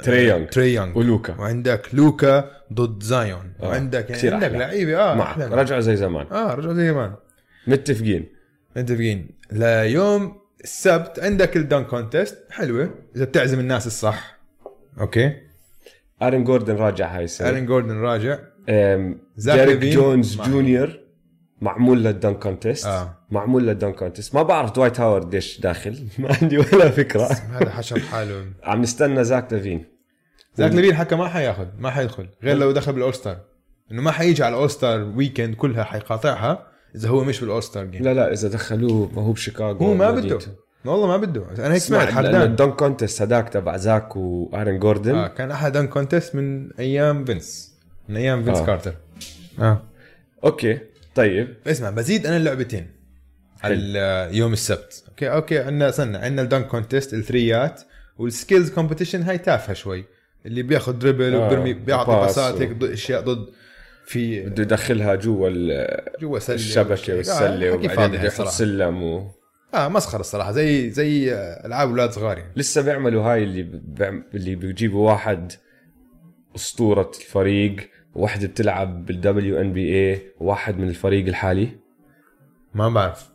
آم، 0.00 0.04
تري 0.06 0.24
يونغ. 0.26 0.46
تري 0.46 0.74
يونغ. 0.74 0.98
ولوكا. 0.98 1.34
وعندك 1.40 1.88
لوكا 1.92 2.50
ضد 2.72 3.02
زايون. 3.02 3.52
آه، 3.62 3.68
وعندك 3.68 4.10
يعني 4.10 4.34
عندك. 4.44 4.50
لعيبة 4.58 4.96
آه. 4.96 5.36
رجعوا 5.54 5.80
زي 5.80 5.96
زمان. 5.96 6.26
آه 6.26 6.54
رجعوا 6.54 6.74
زي 6.74 6.88
زمان. 6.88 7.14
متفقين. 7.66 8.26
متفقين. 8.76 9.28
ليوم 9.52 10.40
السبت 10.64 11.20
عندك 11.22 11.56
ال 11.56 11.62
dunk 11.62 11.86
contest 11.86 12.38
حلوة. 12.50 12.90
إذا 13.16 13.24
بتعزم 13.24 13.60
الناس 13.60 13.86
الصح. 13.86 14.38
okay. 15.00 15.32
أرن 16.22 16.44
جوردن 16.44 16.76
راجع 16.76 17.16
هاي 17.16 17.24
السنة. 17.24 17.48
ارين 17.48 17.66
جوردن 17.66 17.96
راجع. 17.96 18.38
ديريك 19.36 19.78
جونز 19.84 20.38
مع- 20.38 20.46
جونيور 20.46 21.00
معمول 21.60 22.04
لل 22.04 22.15
dunk 22.15 22.38
contest 22.38 22.86
آه. 22.86 23.16
معمول 23.30 23.66
لل 23.66 23.75
dunk 23.75 23.94
contest 23.94 24.34
ما 24.34 24.42
بعرف 24.42 24.72
دوايت 24.72 25.00
هاورد 25.00 25.34
ليش 25.34 25.60
داخل. 25.60 25.98
ما 26.18 26.36
عندي 26.42 26.58
ولا 26.58 26.90
فكرة. 26.90 27.24
هذا 27.32 27.70
حشر 27.70 28.00
حاله. 28.00 28.44
عم 28.64 28.82
نستنى 28.82 29.24
زاك 29.24 29.52
لافين. 29.52 29.84
زاك 30.60 30.72
ليفين 30.74 30.94
حكى 30.94 31.14
ما 31.16 31.28
حياخذ 31.28 31.66
ما 31.78 31.90
حيدخل. 31.90 32.26
غير 32.42 32.56
لو 32.56 32.72
دخل 32.72 32.92
بال 32.92 33.14
All-Star 33.14 33.36
إنه 33.92 34.02
ما 34.02 34.10
حيجي 34.10 34.42
على 34.44 34.54
ال 34.54 34.70
All-Star 34.70 35.00
Weekend 35.02 35.54
كلها 35.54 35.84
حيقاطعها 35.84 36.66
إذا 36.94 37.08
هو 37.08 37.24
مش 37.24 37.40
بال 37.40 37.62
All-Star 37.62 37.84
Game 37.84 38.02
لا 38.02 38.14
لا 38.14 38.32
إذا 38.32 38.48
دخلوه 38.48 39.10
ما 39.14 39.22
هو 39.22 39.32
بشيكاغو 39.32 39.86
هو 39.86 39.94
ما. 39.94 40.10
بده. 40.10 40.38
والله 40.84 41.06
ما 41.06 41.16
بده. 41.16 41.44
أنا 41.66 41.74
هيك 41.74 41.82
سمعت 41.82 42.08
حردان 42.10 42.42
ال 42.42 42.48
dunk 42.48 42.74
contest 42.76 43.22
هداك 43.22 43.48
تبع 43.48 43.76
زاك 43.76 44.16
وارن 44.16 44.78
جوردن 44.78 45.14
آه 45.14 45.28
كان 45.28 45.50
أحد 45.50 45.72
dunk 45.72 45.88
contest 45.88 46.34
من 46.34 46.72
أيام 46.78 47.24
فينس 47.24 47.74
من 48.08 48.16
أيام 48.16 48.44
فينس 48.44 48.58
آه. 48.58 48.66
كارتر 48.66 48.94
آه. 49.60 49.82
okay 50.44 50.78
طيب. 51.14 51.54
اسمع 51.66 51.90
بزيد 51.90 52.26
أنا 52.26 52.36
اللعبتين. 52.36 52.86
على 53.62 53.74
ال- 53.74 54.34
يوم 54.34 54.52
السبت. 54.52 55.04
okay 55.08 55.32
okay 55.32 55.58
عندنا 55.58 55.88
استنى 55.88 56.16
عندنا 56.18 56.42
ال 56.42 56.47
dunk 56.47 56.66
contest 56.66 57.14
الثريات. 57.14 57.82
وال 58.18 58.31
Skills 58.31 58.70
Competition 58.70 59.22
هاي 59.22 59.38
تافهة 59.38 59.74
شوي. 59.74 60.04
اللي 60.46 60.62
بياخذ 60.62 60.92
dribble 60.98 61.34
آه، 61.34 61.46
وبرمي 61.46 61.72
بيعطي 61.72 62.10
و- 62.10 62.58
هيك 62.58 62.82
أشياء 62.82 63.20
ضد 63.20 63.48
في 64.04 64.40
بده 64.42 64.62
يدخلها 64.62 65.14
جوا 65.14 65.48
ال- 65.52 66.18
جوا 66.20 66.38
سلة 66.38 66.56
الشبكة 66.56 67.12
آه، 67.12 67.16
والسلة 67.16 67.70
فاضي 67.70 67.86
وبعدين 67.92 68.18
بده 68.18 68.28
يحط 68.28 68.46
سلم 68.48 69.02
و... 69.02 69.30
آه 69.74 69.88
مسخرة 69.88 70.20
الصراحة 70.20 70.52
زي 70.52 70.90
زي 70.90 71.34
آه، 71.34 71.66
ألعاب 71.66 71.88
أولاد 71.88 72.10
صغار 72.10 72.38
يعني. 72.38 72.52
لسه 72.56 72.82
بيعملوا 72.82 73.22
هاي 73.22 73.42
اللي 73.44 73.62
بيعم... 73.84 74.24
اللي 74.34 74.54
بيجيبوا 74.54 75.10
واحد 75.10 75.52
أسطورة 76.56 77.10
الفريق 77.20 77.76
وواحد 78.14 78.44
بتلعب 78.44 79.06
بال 79.06 79.60
WNBA 79.60 80.22
وواحد 80.40 80.78
من 80.78 80.88
الفريق 80.88 81.26
الحالي. 81.26 81.68
ما 82.74 82.88
بعرف. 82.88 83.30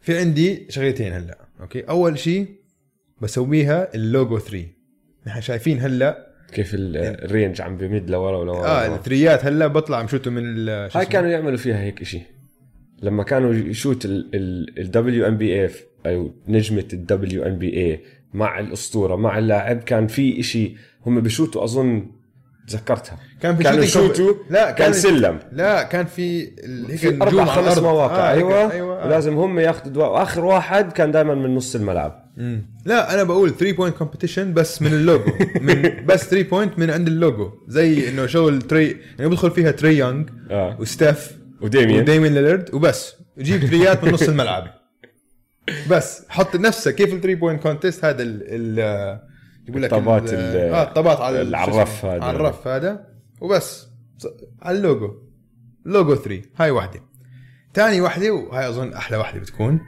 في 0.00 0.18
عندي 0.18 0.66
شغلتين 0.70 1.12
هلأ 1.12 1.38
okay؟ 1.60 1.80
أول 1.80 2.18
شيء 2.18 2.46
بسويها 3.20 3.94
اللوجو 3.94 4.38
3 4.38 4.66
نحن 5.26 5.40
شايفين 5.40 5.80
هلأ 5.80 6.27
كيف 6.52 6.74
ال- 6.74 6.96
ال 6.96 7.07
range 7.07 7.60
عم 7.60 7.76
بيمد 7.76 8.10
لورا 8.10 8.36
ولورا 8.36 8.66
آه. 8.66 8.96
الثريات 8.96 9.44
هلا 9.44 9.66
بطلع 9.66 10.02
مشوتوا 10.02 10.32
من 10.32 10.68
هاي؟ 10.68 11.06
كانوا 11.06 11.30
يعملوا 11.30 11.56
فيها 11.56 11.82
هيك 11.82 12.00
إشي 12.00 12.20
لما 13.02 13.22
كانوا 13.22 13.54
يشوت 13.54 14.02
ال 14.04 15.26
WNBA 15.26 15.70
أو 16.06 16.30
نجمة 16.48 16.84
ال 16.92 17.42
WNBA 17.42 18.00
مع 18.34 18.60
الأسطورة 18.60 19.16
مع 19.16 19.38
اللاعب 19.38 19.78
كان 19.78 20.06
في 20.06 20.40
إشي 20.40 20.74
هم 21.06 21.20
بشوتوا 21.20 21.64
أظن 21.64 22.06
تذكرتها. 22.68 23.18
كان 23.42 23.56
في 23.56 23.62
كانوا 23.62 23.80
comp- 23.80 23.84
يشوتوا 23.84 24.34
لا 24.50 24.70
كان 24.70 24.76
كان 24.76 24.92
سلم. 24.92 25.38
لا 25.52 25.82
كان 25.82 26.06
في 26.06 26.40
هيك 26.88 27.22
أربع 27.22 27.44
خمس. 27.44 27.78
مواقع. 27.78 28.30
آه 28.30 28.32
أيوه, 28.32 28.72
أيوه 28.72 29.02
آه. 29.02 29.06
ولازم 29.06 29.34
هم 29.36 29.58
ياخذوا. 29.58 30.04
واخر 30.06 30.44
واحد 30.44 30.92
كان 30.92 31.10
دائما 31.12 31.34
من 31.34 31.54
نص 31.54 31.74
الملعب. 31.74 32.28
مم. 32.36 32.66
لا 32.84 33.14
أنا 33.14 33.22
بقول 33.22 33.50
3 33.56 33.72
point 33.76 33.96
competition 33.96 34.54
بس 34.54 34.82
من 34.82 34.92
اللوجو. 34.92 35.32
من 35.60 36.06
بس 36.06 36.24
3 36.28 36.48
point 36.50 36.78
من 36.78 36.90
عند 36.90 37.06
اللوجو. 37.08 37.50
زي 37.68 38.08
إنه 38.08 38.26
شغل 38.26 38.62
تري 38.62 38.96
يعني 39.18 39.30
بدخل 39.30 39.50
فيها 39.50 39.70
تري 39.70 39.96
يونغ 39.98 40.24
آه. 40.50 40.76
وستيف 40.80 41.32
وديميان. 41.60 42.00
وديميان 42.00 42.34
ليلرد 42.34 42.74
وبس. 42.74 43.14
جيب 43.38 43.66
ثريات 43.66 44.04
من 44.04 44.12
نص 44.12 44.22
الملعب. 44.22 44.64
بس 45.90 46.22
حط 46.28 46.56
نفسك 46.56 46.94
كيف 46.94 47.14
ال 47.14 47.20
3 47.20 47.34
point 47.34 47.62
contest 47.62 48.04
هذا 48.04 48.22
ال 48.22 48.42
ال 48.46 49.27
يقول 49.68 49.82
لك 49.82 49.92
الطابات 49.92 50.32
ال- 50.32 50.34
ال- 50.38 50.74
آه 50.74 50.82
الطابات 50.82 51.20
على 51.20 51.40
ال- 51.42 51.54
على 51.54 51.72
شو 51.72 51.76
الرف 51.78 51.98
اسمه؟ 51.98 52.14
هذا. 52.14 52.24
على 52.24 52.36
الرف 52.36 52.68
هذا. 52.68 53.06
وبس. 53.40 53.88
على 54.62 54.78
ال 54.78 54.84
logo. 54.84 55.14
logo 55.84 56.14
3 56.14 56.42
هاي 56.56 56.70
واحدة. 56.70 57.00
ثاني 57.74 58.00
واحدة 58.00 58.30
وهاي 58.30 58.68
أظن 58.68 58.92
أحلى 58.92 59.16
واحدة 59.16 59.40
بتكون 59.40 59.80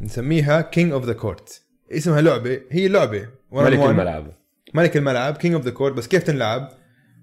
نسميها 0.00 0.60
King 0.60 0.92
of 0.92 1.04
the 1.04 1.12
Court 1.12 1.62
اسمها 1.92 2.20
لعبة. 2.20 2.60
هي 2.70 2.88
on 2.88 3.08
ملك 3.52 3.80
one. 3.80 3.82
الملعب. 3.82 4.26
ملك 4.74 4.96
الملعب 4.96 5.36
King 5.36 5.54
of 5.54 5.64
the 5.64 5.70
Court 5.70 5.94
بس 5.94 6.08
كيف 6.08 6.22
تنلعب؟ 6.22 6.68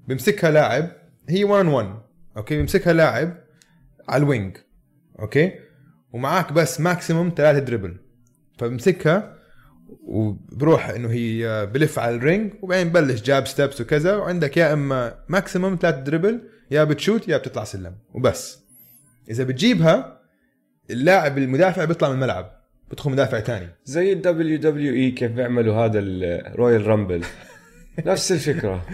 بيمسكها 0.07 0.51
لاعب. 0.51 0.91
هي 1.29 1.43
1 1.43 1.65
1 1.65 1.95
okay؟ 2.37 2.57
بيمسكها 2.57 2.93
لاعب 2.93 3.37
على 4.09 4.23
ال 4.23 4.29
wing. 4.29 4.57
okay؟ 5.19 5.51
ومعاك 6.13 6.53
بس 6.53 6.81
maximum 6.81 7.33
ثلاثة 7.37 7.59
dribble 7.59 7.97
فبمسكها 8.57 9.34
وبروح 10.03 10.89
إنه 10.89 11.11
هي 11.11 11.69
بلف 11.73 11.99
على 11.99 12.15
ال 12.15 12.22
range 12.22 12.53
وبعدين 12.61 12.89
بلش 12.89 13.21
jab 13.21 13.47
steps 13.47 13.81
وكذا 13.81 14.15
وعندك 14.15 14.57
يا 14.57 14.73
إما 14.73 15.15
maximum 15.29 15.77
ثلاثة 15.81 15.99
dribble 15.99 16.41
يا 16.71 16.83
بتشوت 16.83 17.27
يا 17.27 17.37
بتطلع 17.37 17.63
سلم 17.63 17.95
وبس. 18.13 18.59
إذا 19.29 19.43
بتجيبها 19.43 20.21
اللاعب 20.89 21.37
المدافع 21.37 21.85
بيطلع 21.85 22.09
من 22.09 22.15
الملعب 22.15 22.51
بدخل 22.91 23.11
مدافع 23.11 23.39
تاني. 23.39 23.67
زي 23.85 24.13
ال 24.13 24.57
WWE 24.57 25.11
كيف 25.11 25.31
بيعملوا 25.31 25.75
هذا 25.75 25.99
ال 25.99 26.87
Royal 26.87 27.04
Rumble 27.04 27.23
نفس 28.05 28.31
الفكرة. 28.31 28.85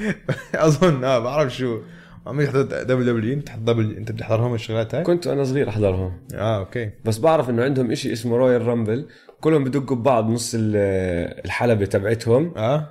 أظن 0.56 1.04
آه 1.04 1.20
بعرف 1.20 1.58
شو. 1.58 1.82
عم 2.28 2.42
يحضر 2.42 2.62
WW 2.62 3.34
انت 3.34 3.50
W 3.52 3.98
انت 3.98 4.12
بتحضرهم 4.12 4.54
الشغلات 4.54 4.96
هاي؟ 4.96 5.04
كنت 5.04 5.28
وأنا 5.28 5.44
صغير 5.44 5.70
أحضرهم. 5.70 6.14
آه 6.36 6.58
okay. 6.60 6.90
بس 7.06 7.18
بعرف 7.18 7.50
إنه 7.50 7.64
عندهم 7.64 7.92
إشي 7.92 8.14
اسمه 8.14 8.38
Royal 8.38 8.68
Rumble 8.68 9.08
كلهم 9.42 9.64
بدقوا 9.64 9.98
ببعض 9.98 10.30
نص 10.30 10.56
ال- 10.56 11.42
الحلبة 11.46 11.86
تبعتهم. 11.86 12.54
آه. 12.58 12.88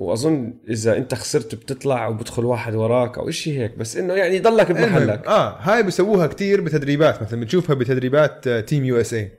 وأظن 0.00 0.54
إذا 0.68 0.96
أنت 0.96 1.14
خسرت 1.14 1.54
بتطلع 1.54 2.08
وبدخل 2.08 2.44
واحد 2.44 2.74
وراك 2.74 3.18
أو 3.18 3.28
إشي 3.28 3.58
هيك. 3.58 3.78
بس 3.78 3.96
إنه 3.96 4.14
يعني 4.14 4.38
ضلك 4.38 4.72
بمحلك. 4.72 5.26
آه 5.26 5.58
هاي 5.60 5.82
بيسووها 5.82 6.26
كتير 6.26 6.60
بتدريبات. 6.60 7.22
مثلا 7.22 7.40
بتشوفها 7.40 7.74
بتدريبات 7.74 8.48
Team 8.48 8.84
USA 8.84 9.32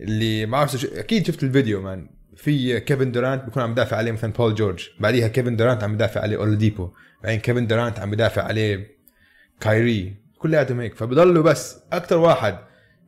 اللي 0.00 0.46
ما 0.46 0.52
بعرف 0.52 0.98
أكيد 0.98 1.26
شفت 1.26 1.42
الفيديو 1.42 1.80
man. 1.82 2.08
في 2.40 2.80
كيفن 2.80 3.12
دورانت 3.12 3.44
بيكون 3.44 3.62
عم 3.62 3.70
يدافع 3.70 3.96
عليه 3.96 4.12
مثلا 4.12 4.32
بول 4.32 4.54
جورج 4.54 4.88
بعديها 5.00 5.28
كيفن 5.28 5.56
دورانت 5.56 5.84
عم 5.84 5.94
يدافع 5.94 6.20
عليه 6.20 6.36
اولاديبو 6.36 6.90
بعدين 7.22 7.40
كيفن 7.40 7.66
دورانت 7.66 7.98
عم 7.98 8.12
يدافع 8.12 8.42
عليه 8.42 8.86
كايري 9.60 10.14
كلياتهم 10.38 10.80
هيك. 10.80 10.94
فبضلوا 10.94 11.42
بس 11.42 11.78
أكثر 11.92 12.18
واحد 12.18 12.58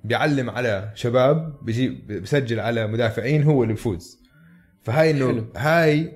بيعلم 0.05 0.51
على 0.51 0.91
شباب 0.95 1.65
بيجي 1.65 1.89
بسجل 2.21 2.61
على 2.61 2.87
مدافعين 2.87 3.43
هو 3.43 3.63
اللي 3.63 3.75
بفوز. 3.75 4.23
فهاي 4.83 5.11
إنه. 5.11 5.47
هاي 5.57 6.13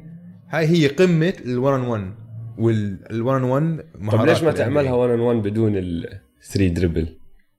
هاي 0.49 0.67
هي 0.67 0.87
قمة 0.87 1.33
ال1 1.33 1.49
1 1.49 2.15
وال1 2.59 3.43
1 3.43 3.85
طب 4.13 4.27
ليش 4.27 4.43
ما 4.43 4.53
تعملها 4.53 4.93
1 4.93 5.19
on 5.19 5.21
1 5.21 5.37
بدون 5.37 5.77
ال 5.77 6.21
3 6.43 6.69
dribble 6.69 7.19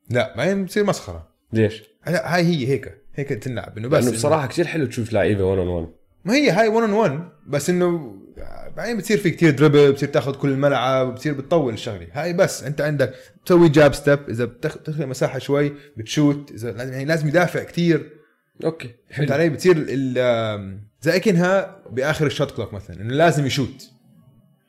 لا 0.10 0.38
بعدين 0.38 0.66
بتصير 0.66 0.84
مسخرة. 0.86 1.30
ليش؟ 1.54 1.84
هاي 2.04 2.44
هي 2.44 2.68
هيك. 2.68 3.07
هيك 3.18 3.30
تنلعب 3.30 3.78
إنه 3.78 3.88
بس 3.88 4.04
لأنه 4.04 4.12
إنه- 4.12 4.20
بصراحة 4.20 4.48
كثير 4.48 4.68
حلو 4.68 4.86
تشوف 4.86 5.14
لعيبة 5.14 5.44
1 5.44 5.58
on 5.62 5.68
1 5.68 5.88
ما 6.26 6.34
هي 6.34 6.50
هاي 6.52 6.68
1 6.68 6.90
on 6.90 6.94
1 6.94 7.30
بس 7.48 7.70
إنه 7.70 8.16
بعدين 8.78 8.98
بتصير 8.98 9.18
في 9.18 9.30
كتير 9.32 9.50
dribble 9.52 9.92
بتصير 9.92 10.10
تاخذ 10.10 10.36
كل 10.36 10.50
الملعب 10.50 11.14
بتصير 11.14 11.34
بتطول 11.34 11.74
الشغلة. 11.74 12.08
هاي 12.14 12.34
بس 12.34 12.64
أنت 12.64 12.82
عندك 12.82 13.14
بتسوي 13.44 13.70
jab 13.70 13.94
step 13.94 14.20
إذا 14.30 14.46
بتخ- 14.46 14.78
بتخلق 14.78 15.06
مساحة 15.06 15.40
شوي 15.40 15.74
بتشوت 15.98 16.52
إذا 16.52 16.72
لازم 16.72 16.92
يعني 16.94 17.06
لازم 17.06 17.28
يدافع 17.28 17.64
كتير. 17.64 18.10
okay 18.64 18.90
فهمت 19.16 19.32
علي؟ 19.32 19.50
بتصير 19.50 19.76
ال- 19.78 20.80
زي 21.02 21.16
أكنها 21.16 21.78
بآخر 21.92 22.26
ال 22.26 22.31
shot 22.31 22.52
clock 22.52 22.74
مثلا 22.74 23.02
إنه 23.02 23.14
لازم 23.14 23.46
يشوت. 23.46 23.90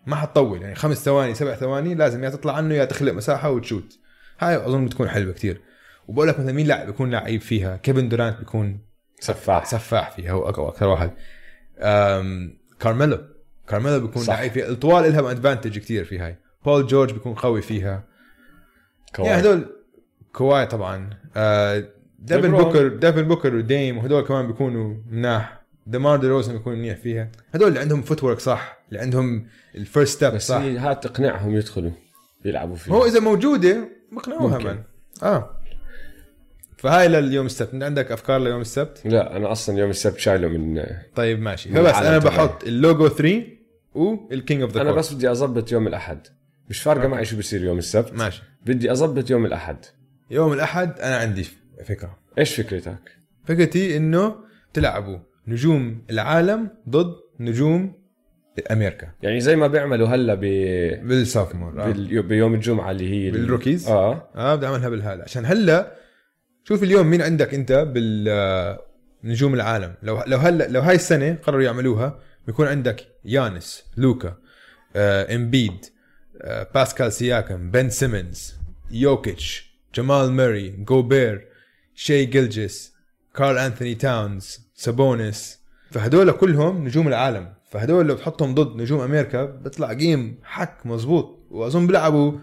ما 0.06 0.16
حتطول 0.16 0.62
يعني 0.62 0.74
خمس 0.74 1.04
ثواني 1.04 1.34
سبع 1.34 1.54
ثواني 1.54 1.94
لازم 1.94 2.24
يا 2.24 2.30
تطلع 2.30 2.52
عنه 2.56 2.74
يا 2.74 2.84
تخلق 2.84 3.12
مساحة 3.12 3.50
وتشوت. 3.50 3.98
هاي 4.40 4.56
أظن 4.56 4.84
بتكون 4.87 5.08
حلوة 5.08 5.32
كتير. 5.32 5.61
وبقول 6.09 6.29
لك 6.29 6.40
مثلا 6.40 6.53
مين 6.53 6.66
لاعب 6.66 6.87
بيكون 6.87 7.11
لعيب 7.11 7.40
فيها؟ 7.40 7.77
كيفن 7.77 8.09
دورانت 8.09 8.38
بيكون 8.38 8.81
سفاح. 9.21 9.64
سفاح 9.64 10.11
فيها 10.11 10.33
هو 10.33 10.49
أقوى 10.49 10.68
أكثر 10.68 10.88
واحد. 10.88 11.11
أم 11.79 12.59
كارميلو. 12.81 13.18
كارميلو 13.68 14.01
بيكون. 14.01 14.25
لعيب 14.27 14.53
فيها. 14.53 14.68
الطوال 14.68 15.12
لها 15.12 15.31
advantage 15.31 15.78
كتير 15.79 16.05
في 16.05 16.18
هاي. 16.18 16.37
بول 16.64 16.87
جورج 16.87 17.12
بيكون 17.12 17.35
قوي 17.35 17.62
فيها. 17.62 18.05
كواي. 19.14 19.29
يعني 19.29 19.42
هدول 19.42 19.66
كواي 20.33 20.66
طبعا. 20.66 21.11
آه 21.37 21.85
ديفن. 22.18 22.51
بوكر 22.51 22.88
ديفن 22.88 23.23
بوكر 23.23 23.55
وديم 23.55 23.99
وهدول 23.99 24.23
كمان 24.23 24.47
بيكونوا 24.47 24.94
مناح. 25.11 25.62
ديمار 25.87 26.18
دي 26.18 26.27
روزن 26.27 26.53
بيكون 26.53 26.73
منيح 26.73 26.97
فيها. 26.97 27.31
هدول 27.55 27.68
اللي 27.68 27.81
عندهم 27.81 28.03
footwork 28.02 28.40
صح 28.40 28.79
اللي 28.88 29.01
عندهم 29.01 29.47
ال 29.74 29.82
first 29.82 30.16
step 30.16 30.35
بس 30.35 30.47
صح. 30.47 30.57
هي 30.57 30.79
هات 30.79 31.07
تقنعهم 31.07 31.57
يدخلوا 31.57 31.90
يلعبوا 32.44 32.77
فيها. 32.77 32.94
هو 32.94 33.07
إذا 33.07 33.21
موجودة 33.21 33.88
بقنعوها. 34.12 34.59
من. 34.59 34.83
آه. 35.23 35.58
فهاي 36.78 37.08
لليوم 37.08 37.46
السبت. 37.46 37.74
انت 37.74 37.82
عندك 37.82 38.12
افكار 38.12 38.38
ليوم 38.40 38.60
السبت؟ 38.60 39.02
لا 39.04 39.36
أنا 39.36 39.52
أصلا 39.52 39.78
يوم 39.78 39.90
السبت 39.90 40.18
شايله 40.18 40.48
من 40.48 40.84
طيب 41.14 41.40
ماشي. 41.40 41.68
فبس 41.68 41.94
أنا. 41.94 42.18
بحط 42.18 42.64
اللوجو 42.64 43.08
3 43.08 43.42
وال 43.94 44.17
King 44.17 44.62
of 44.62 44.74
the 44.74 44.81
أنا 44.82 44.92
بس 44.92 45.12
بدي 45.14 45.30
أظبط 45.30 45.72
يوم 45.72 45.86
الأحد. 45.86 46.18
مش 46.70 46.82
فارقة. 46.82 47.08
معي 47.08 47.24
شو 47.24 47.38
بصير 47.38 47.64
يوم 47.64 47.78
السبت. 47.78 48.12
ماشي. 48.12 48.42
بدي 48.66 48.92
أظبط 48.92 49.30
يوم 49.30 49.46
الأحد. 49.46 49.76
يوم 50.30 50.52
الأحد 50.52 51.00
أنا 51.00 51.16
عندي 51.16 51.46
فكرة. 51.84 52.18
إيش 52.38 52.54
فكرتك؟ 52.60 52.98
فكرتي 53.44 53.96
إنه 53.96 54.34
تلعبوا 54.72 55.18
نجوم 55.48 56.02
العالم 56.10 56.68
ضد 56.88 57.14
نجوم 57.40 57.92
أمريكا. 58.70 59.08
يعني 59.22 59.40
زي 59.40 59.56
ما 59.56 59.66
بيعملوا 59.66 60.08
هلا 60.08 60.34
ب... 60.34 60.40
بال 61.09 61.22
sophomore 61.22 61.83
آه. 61.82 61.86
بال... 61.90 62.22
بيوم 62.22 62.54
الجمعة 62.54 62.90
اللي 62.90 63.10
هي 63.10 63.28
ال- 63.28 63.32
بال 63.33 63.44
rookies؟ 63.44 63.88
آه. 63.88 64.28
آه 64.36 64.54
بدي 64.54 64.66
أعملها 64.66 64.88
بالهذا 64.88 65.22
عشان 65.22 65.46
هلا 65.46 65.92
شوف 66.68 66.83
اليوم 66.83 67.07
مين 67.07 67.22
عندك 67.22 67.54
انت 67.54 67.72
بال 67.72 68.78
نجوم 69.24 69.54
العالم. 69.54 69.94
لو 70.02 70.22
لو 70.26 70.38
هلا 70.38 70.68
لو 70.68 70.81
هاي 70.81 70.94
السنة 70.94 71.38
قرروا 71.42 71.62
يعملوها 71.62 72.18
بيكون 72.46 72.66
عندك 72.66 73.07
يانس 73.24 73.85
لوكا 73.96 74.37
آه 74.96 75.35
امبيد 75.35 75.87
آه 76.42 76.68
باسكال 76.74 77.12
سياكم 77.12 77.70
بن 77.70 77.90
سيمنز 77.90 78.54
يوكيتش 78.90 79.74
جمال 79.94 80.33
ماري 80.33 80.70
جوبير 80.70 81.48
شي 81.94 82.24
جيلجس 82.24 82.94
كارل 83.35 83.59
أنثوني 83.59 83.94
تاونز 83.94 84.61
سابونس. 84.74 85.59
فهدول 85.90 86.33
كلهم 86.33 86.85
نجوم 86.85 87.09
العالم. 87.09 87.54
فهدول 87.70 88.07
لو 88.09 88.14
تحطهم 88.14 88.54
ضد 88.54 88.76
نجوم 88.76 89.00
أمريكا 89.00 89.44
بيطلع 89.44 89.92
جيم 89.92 90.38
هيك 90.42 90.87
مزبوط 90.87 91.46
وأظن 91.50 91.87
بيلعبوا 91.87 92.38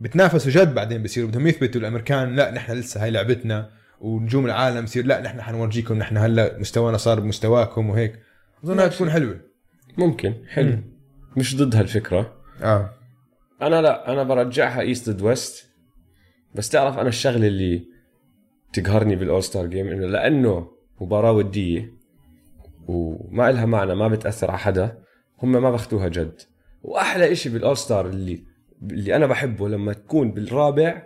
بتنافسوا 0.00 0.52
جد 0.52 0.74
بعدين 0.74 1.02
بصيروا. 1.02 1.30
بدهم 1.30 1.46
يثبتوا 1.46 1.80
الأمريكان 1.80 2.36
لا 2.36 2.50
نحن 2.50 2.72
لسه 2.72 3.02
هاي 3.02 3.10
لعبتنا 3.10 3.70
ونجوم 4.00 4.46
العالم 4.46 4.84
يصير 4.84 5.06
لا 5.06 5.20
نحن 5.20 5.42
حنورجيكم 5.42 5.94
نحن 5.94 6.16
هلا 6.16 6.58
مستوانا 6.58 6.96
صار 6.96 7.20
بمستواكم 7.20 7.90
وهيك. 7.90 8.20
أظن 8.64 8.78
هاي 8.78 8.88
تكون 8.88 9.10
حلوة. 9.10 9.40
ممكن 9.98 10.34
حلو. 10.48 10.70
مم. 10.70 10.84
مش 11.36 11.56
ضد 11.56 11.76
هالفكرة. 11.76 12.36
آه. 12.62 12.90
أنا 13.62 13.82
لا 13.82 14.12
أنا 14.12 14.22
برجعها 14.22 14.80
East 14.80 15.10
ضد 15.10 15.22
West 15.22 15.70
بس 16.54 16.68
تعرف 16.68 16.98
أنا 16.98 17.08
الشغلة 17.08 17.46
اللي 17.46 17.84
تقهرني 18.72 19.16
بال 19.16 19.42
All-Star 19.42 19.66
Game 19.66 19.88
إنه 19.88 20.06
لأنه 20.06 20.70
مباراة 21.00 21.32
ودية 21.32 21.92
وما 22.88 23.50
إلها 23.50 23.66
معنى 23.66 23.94
ما 23.94 24.08
بتأثر 24.08 24.50
على 24.50 24.58
حدا 24.58 24.98
هم 25.42 25.52
ما 25.52 25.70
باخذوها 25.70 26.08
جد. 26.08 26.40
وأحلى 26.82 27.32
إشي 27.32 27.48
بال 27.48 27.76
All-Star 27.76 28.06
اللي 28.06 28.44
اللي 28.90 29.16
أنا 29.16 29.26
بحبه 29.26 29.68
لما 29.68 29.92
تكون 29.92 30.30
بالرابع 30.32 31.02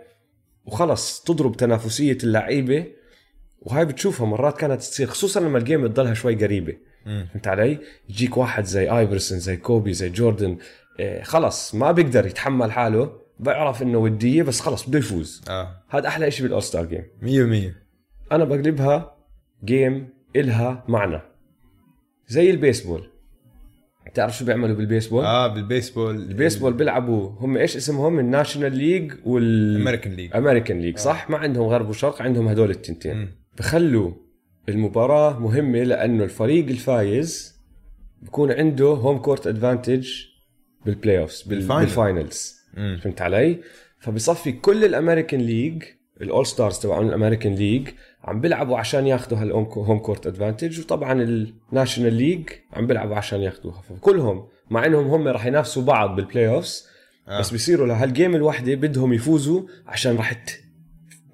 وخلص 0.65 1.23
تضرب 1.23 1.57
تنافسية 1.57 2.17
اللعيبة 2.23 2.85
وهاي 3.61 3.85
بتشوفها 3.85 4.27
مرات 4.27 4.57
كانت 4.57 4.81
تصير 4.81 5.07
خصوصا 5.07 5.39
لما 5.39 5.57
ال 5.57 5.63
game 5.63 5.87
تضلها 5.87 6.13
شوي 6.13 6.35
قريبة. 6.35 6.77
فهمت 7.05 7.47
علي؟ 7.47 7.79
يجيك 8.09 8.37
واحد 8.37 8.63
زي 8.65 8.89
ايفرسون 8.89 9.39
زي 9.39 9.57
كوبي 9.57 9.93
زي 9.93 10.09
جوردن 10.09 10.57
إيه 10.99 11.23
خلص 11.23 11.75
ما 11.75 11.91
بيقدر 11.91 12.25
يتحمل 12.25 12.71
حاله 12.71 13.11
بيعرف 13.39 13.81
إنه 13.81 13.97
ودية 13.97 14.43
بس 14.43 14.59
خلص 14.59 14.89
بده 14.89 14.99
يفوز 14.99 15.41
آه. 15.49 15.83
هذا 15.89 16.07
أحلى 16.07 16.31
شيء 16.31 16.43
بال 16.43 16.63
All-Star 16.63 16.85
Game 16.85 17.71
100% 17.71 18.31
أنا 18.31 18.43
بقلبها 18.43 19.15
game 19.65 20.09
إلها 20.35 20.83
معنى. 20.87 21.21
زي 22.27 22.49
البيسبول. 22.49 23.09
تعرف 24.13 24.37
شو 24.37 24.45
بيعملوا 24.45 24.75
بالبيسبول؟ 24.75 25.23
آه 25.25 25.47
بال 25.47 25.61
baseball 25.61 26.15
ال 26.15 26.21
baseball 26.21 26.73
بيلعبوا 26.73 27.29
هم 27.39 27.57
إيش 27.57 27.75
اسمهم 27.77 28.19
ال 28.19 28.25
National 28.25 28.75
League 28.77 29.13
وال 29.25 29.81
American 29.81 30.13
League 30.13 30.35
American 30.35 30.79
League 30.81 30.97
صح 30.97 31.29
ما 31.29 31.37
عندهم 31.37 31.67
غرب 31.67 31.89
وشرق 31.89 32.21
عندهم 32.21 32.47
هدول 32.47 32.69
التنتين 32.71 33.15
مم. 33.17 33.27
بخلوا 33.57 34.11
المباراة 34.69 35.39
مهمة 35.39 35.83
لأنه 35.83 36.23
الفريق 36.23 36.65
الفايز 36.67 37.59
بكون 38.21 38.51
عنده 38.51 38.85
home 38.85 39.17
court 39.17 39.47
advantage 39.47 40.09
بال 40.85 41.19
playoffs 41.19 41.41
بال- 41.41 41.57
بال 41.57 41.64
final. 41.64 41.85
بال 41.85 42.01
finals. 42.01 42.55
فهمت 42.75 43.21
علي؟ 43.21 43.57
فبصفي 43.99 44.51
كل 44.51 44.85
ال 44.85 44.91
American 44.91 45.39
League 45.41 45.83
ال 46.21 46.45
All-Stars 46.45 46.79
تبعون 46.79 47.07
ال 47.07 47.12
American 47.12 47.55
League 47.55 47.87
عم 48.23 48.41
بيلعبوا 48.41 48.77
عشان 48.77 49.07
ياخذوا 49.07 49.39
هال 49.39 49.59
home 49.59 49.99
court 49.99 50.27
advantage 50.27 50.79
وطبعا 50.79 51.21
ال 51.71 51.76
National 51.76 52.13
League 52.13 52.49
عم 52.73 52.87
بيلعبوا 52.87 53.15
عشان 53.15 53.41
ياخذوها 53.41 53.81
فكلهم 53.81 54.47
مع 54.69 54.85
إنهم 54.85 55.07
هم 55.07 55.27
راح 55.27 55.45
ينافسوا 55.45 55.83
بعض 55.83 56.15
بال 56.15 56.47
playoffs 56.47 56.87
آه. 57.27 57.39
بس 57.39 57.51
بيصيروا 57.51 57.87
لهال 57.87 58.08
game 58.08 58.35
الوحدة 58.35 58.75
بدهم 58.75 59.13
يفوزوا 59.13 59.61
عشان 59.87 60.17
راح 60.17 60.33
ت... 60.33 60.49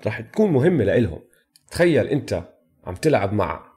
راح 0.06 0.22
تكون 0.22 0.52
مهمة 0.52 0.84
لإلهم. 0.84 1.20
تخيل 1.72 2.08
أنت 2.08 2.44
عم 2.86 2.96
تلعب 2.96 3.34
مع 3.34 3.76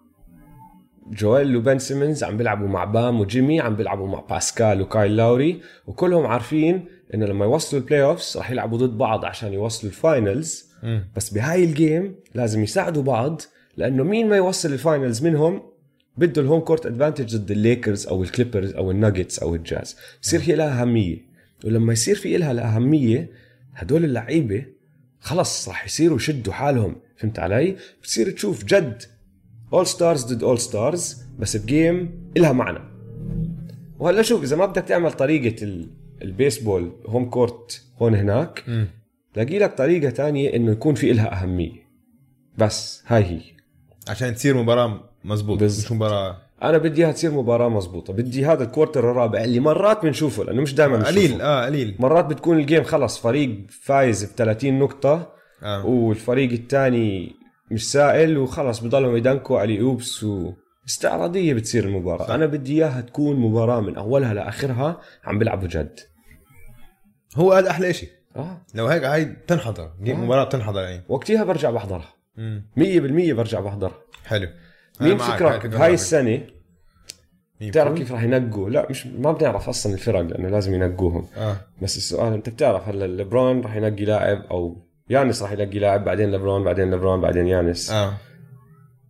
جويل 1.10 1.56
وبن 1.56 1.78
سيمنز 1.78 2.24
عم 2.24 2.36
بيلعبوا 2.36 2.68
مع 2.68 2.84
بام 2.84 3.20
وجيمي 3.20 3.60
عم 3.60 3.76
بيلعبوا 3.76 4.08
مع 4.08 4.20
باسكال 4.20 4.82
وكايل 4.82 5.16
لاوري 5.16 5.60
وكلهم 5.86 6.26
عارفين 6.26 6.88
إنه 7.14 7.26
لما 7.26 7.44
يوصلوا 7.44 7.82
ال 7.82 8.02
playoffs 8.02 8.36
راح 8.36 8.50
يلعبوا 8.50 8.78
ضد 8.78 8.98
بعض 8.98 9.24
عشان 9.24 9.52
يوصلوا 9.52 9.92
ال 9.92 10.03
finals 10.03 10.67
مم. 10.82 11.04
بس 11.16 11.30
بهاي 11.30 11.64
ال 11.64 11.74
game 11.74 12.14
لازم 12.34 12.62
يساعدوا 12.62 13.02
بعض 13.02 13.42
لأنه 13.76 14.04
مين 14.04 14.28
ما 14.28 14.36
يوصل 14.36 14.72
ال 14.72 14.79
finals 14.79 15.22
منهم 15.22 15.62
بده 16.16 16.42
ال 16.42 16.46
home 16.46 16.60
court 16.60 16.86
advantage 16.86 17.36
ضد 17.36 17.50
الليكرز 17.50 18.06
أو 18.06 18.22
الكليبرز 18.22 18.74
أو 18.74 18.90
الناجتس 18.90 19.38
أو 19.38 19.54
الجاز 19.54 19.96
بصير 20.22 20.40
هي 20.42 20.54
لها 20.54 20.82
أهمية. 20.82 21.28
ولما 21.64 21.92
يصير 21.92 22.14
في 22.14 22.36
إلها 22.36 22.52
الأهمية 22.52 23.30
هدول 23.74 24.04
اللعيبة 24.04 24.64
خلص 25.20 25.68
راح 25.68 25.86
يصيروا 25.86 26.16
يشدوا 26.16 26.52
حالهم. 26.52 26.96
فهمت 27.16 27.38
علي؟ 27.38 27.76
بتصير 28.02 28.30
تشوف 28.30 28.64
جد 28.64 29.02
All-Stars 29.72 30.24
ضد 30.24 30.42
All-Stars 30.42 31.22
بس 31.38 31.56
ب 31.56 31.67
game 31.67 32.10
إلها 32.36 32.52
معنى. 32.52 32.78
وهلا 33.98 34.22
شوف 34.22 34.42
إذا 34.42 34.56
ما 34.56 34.66
بدك 34.66 34.82
تعمل 34.82 35.12
طريقة 35.12 35.64
ال... 35.64 35.90
ال 36.22 36.30
baseball 36.30 36.92
home 37.06 37.30
court 37.30 37.82
هون 37.98 38.14
هناك 38.14 38.64
مم. 38.68 38.86
لاقي 39.38 39.58
لك 39.58 39.78
طريقة 39.78 40.10
تانية 40.10 40.56
إنه 40.56 40.72
يكون 40.72 40.94
في 40.94 41.10
إلها 41.10 41.42
أهمية. 41.42 41.88
بس 42.58 43.02
هاي 43.06 43.24
هي. 43.24 43.40
عشان 44.08 44.34
تصير 44.34 44.56
مباراة 44.62 45.00
مزبوط 45.24 45.58
بز- 45.62 45.84
مش 45.84 45.92
مباراة. 45.92 46.36
أنا 46.62 46.78
بدي 46.78 47.02
إياها 47.02 47.12
تصير 47.12 47.30
مباراة 47.30 47.68
مزبوطه 47.68 48.12
بدي 48.12 48.46
هذا 48.46 48.64
ال 48.64 48.70
quarter 48.70 49.10
الرابع 49.10 49.44
اللي 49.44 49.60
مرات 49.60 50.02
بنشوفه 50.02 50.44
لأنه 50.44 50.62
مش 50.62 50.74
دائما 50.74 51.04
قليل 51.06 51.40
آه 51.40 51.66
قليل. 51.66 51.96
مرات 51.98 52.24
بتكون 52.24 52.58
ال 52.58 52.63
game 52.63 52.82
خلص 52.82 53.18
فريق 53.18 53.66
فايز 53.82 54.24
ب 54.24 54.28
30 54.36 54.78
نقطة 54.78 55.32
آه. 55.62 55.86
والفريق 55.86 56.52
الثاني 56.52 57.32
مش 57.70 57.92
سائل 57.92 58.38
وخلص 58.38 58.80
بضلهم 58.80 59.16
يدنكوا 59.16 59.58
على 59.60 59.80
اوبس 59.80 60.24
و 60.24 60.52
استعراضية 60.88 61.54
بتصير 61.54 61.84
المباراة. 61.84 62.26
صح. 62.26 62.30
أنا 62.34 62.46
بدي 62.46 62.72
إياها 62.74 63.00
تكون 63.00 63.36
مباراة 63.40 63.80
من 63.80 63.96
أولها 63.96 64.34
لآخرها 64.34 65.00
عم 65.24 65.38
بيلعبوا 65.38 65.68
جد. 65.68 66.00
هو 67.36 67.52
هذا 67.52 67.70
أحلى 67.70 67.92
شيء 67.92 68.08
آه. 68.36 68.60
لو 68.74 68.86
هيك 68.86 69.04
هاي 69.04 69.24
بتنحضر 69.24 69.84
آه. 69.84 69.92
مباراه 70.12 70.44
بتنحضر 70.44 70.80
يعني. 70.82 71.02
وقتها 71.08 71.44
برجع 71.44 71.70
بحضرها. 71.70 72.14
مم. 72.36 72.64
100% 72.76 72.82
برجع 73.32 73.60
بحضرها. 73.60 73.98
حلو. 74.26 74.48
مين 75.00 75.18
فكرك 75.18 75.66
بهاي 75.66 75.78
بنعمل. 75.78 75.94
السنة؟ 75.94 76.40
بتعرف؟ 77.60 77.98
كيف 77.98 78.12
راح 78.12 78.22
ينقوا؟ 78.22 78.70
لا 78.70 78.86
مش 78.90 79.06
ما 79.06 79.32
بنعرف 79.32 79.68
أصلا 79.68 79.94
الفرق 79.94 80.20
لأنه 80.20 80.48
لازم 80.48 80.74
ينقوهم. 80.74 81.26
آه. 81.36 81.56
بس 81.82 81.96
السؤال 81.96 82.32
أنت 82.32 82.48
بتعرف 82.48 82.88
هلا 82.88 83.06
ليبرون 83.06 83.60
راح 83.60 83.76
ينقي 83.76 84.04
لاعب 84.04 84.42
أو 84.50 84.86
يانس 85.10 85.42
راح 85.42 85.52
ينقي 85.52 85.78
لاعب 85.78 86.04
بعدين 86.04 86.30
ليبرون 86.30 86.64
بعدين 86.64 86.90
ليبرون 86.90 87.20
بعدين 87.20 87.46
يانس. 87.46 87.90
آه. 87.90 88.16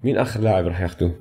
مين 0.02 0.18
آخر 0.18 0.40
لاعب 0.40 0.66
راح 0.66 0.80
ياخذوه 0.80 1.14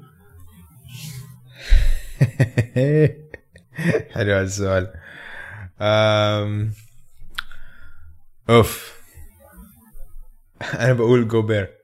حلو 4.14 4.34
هذا 4.34 4.42
السؤال. 4.42 4.94
أم... 5.82 6.72
أوف. 8.50 8.98
أنا 10.80 10.94
بقول 10.94 11.28
جوبير. 11.28 11.78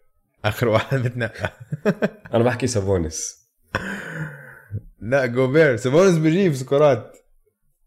آخر 0.46 0.68
واحد 0.68 0.98
متنقى 0.98 1.54
أنا 2.34 2.44
بحكي 2.44 2.68
سابونس 2.68 3.44
لا 5.00 5.26
جوبير. 5.26 5.76
سابونس 5.76 6.18
بيجيب 6.18 6.54
سكورات 6.54 7.18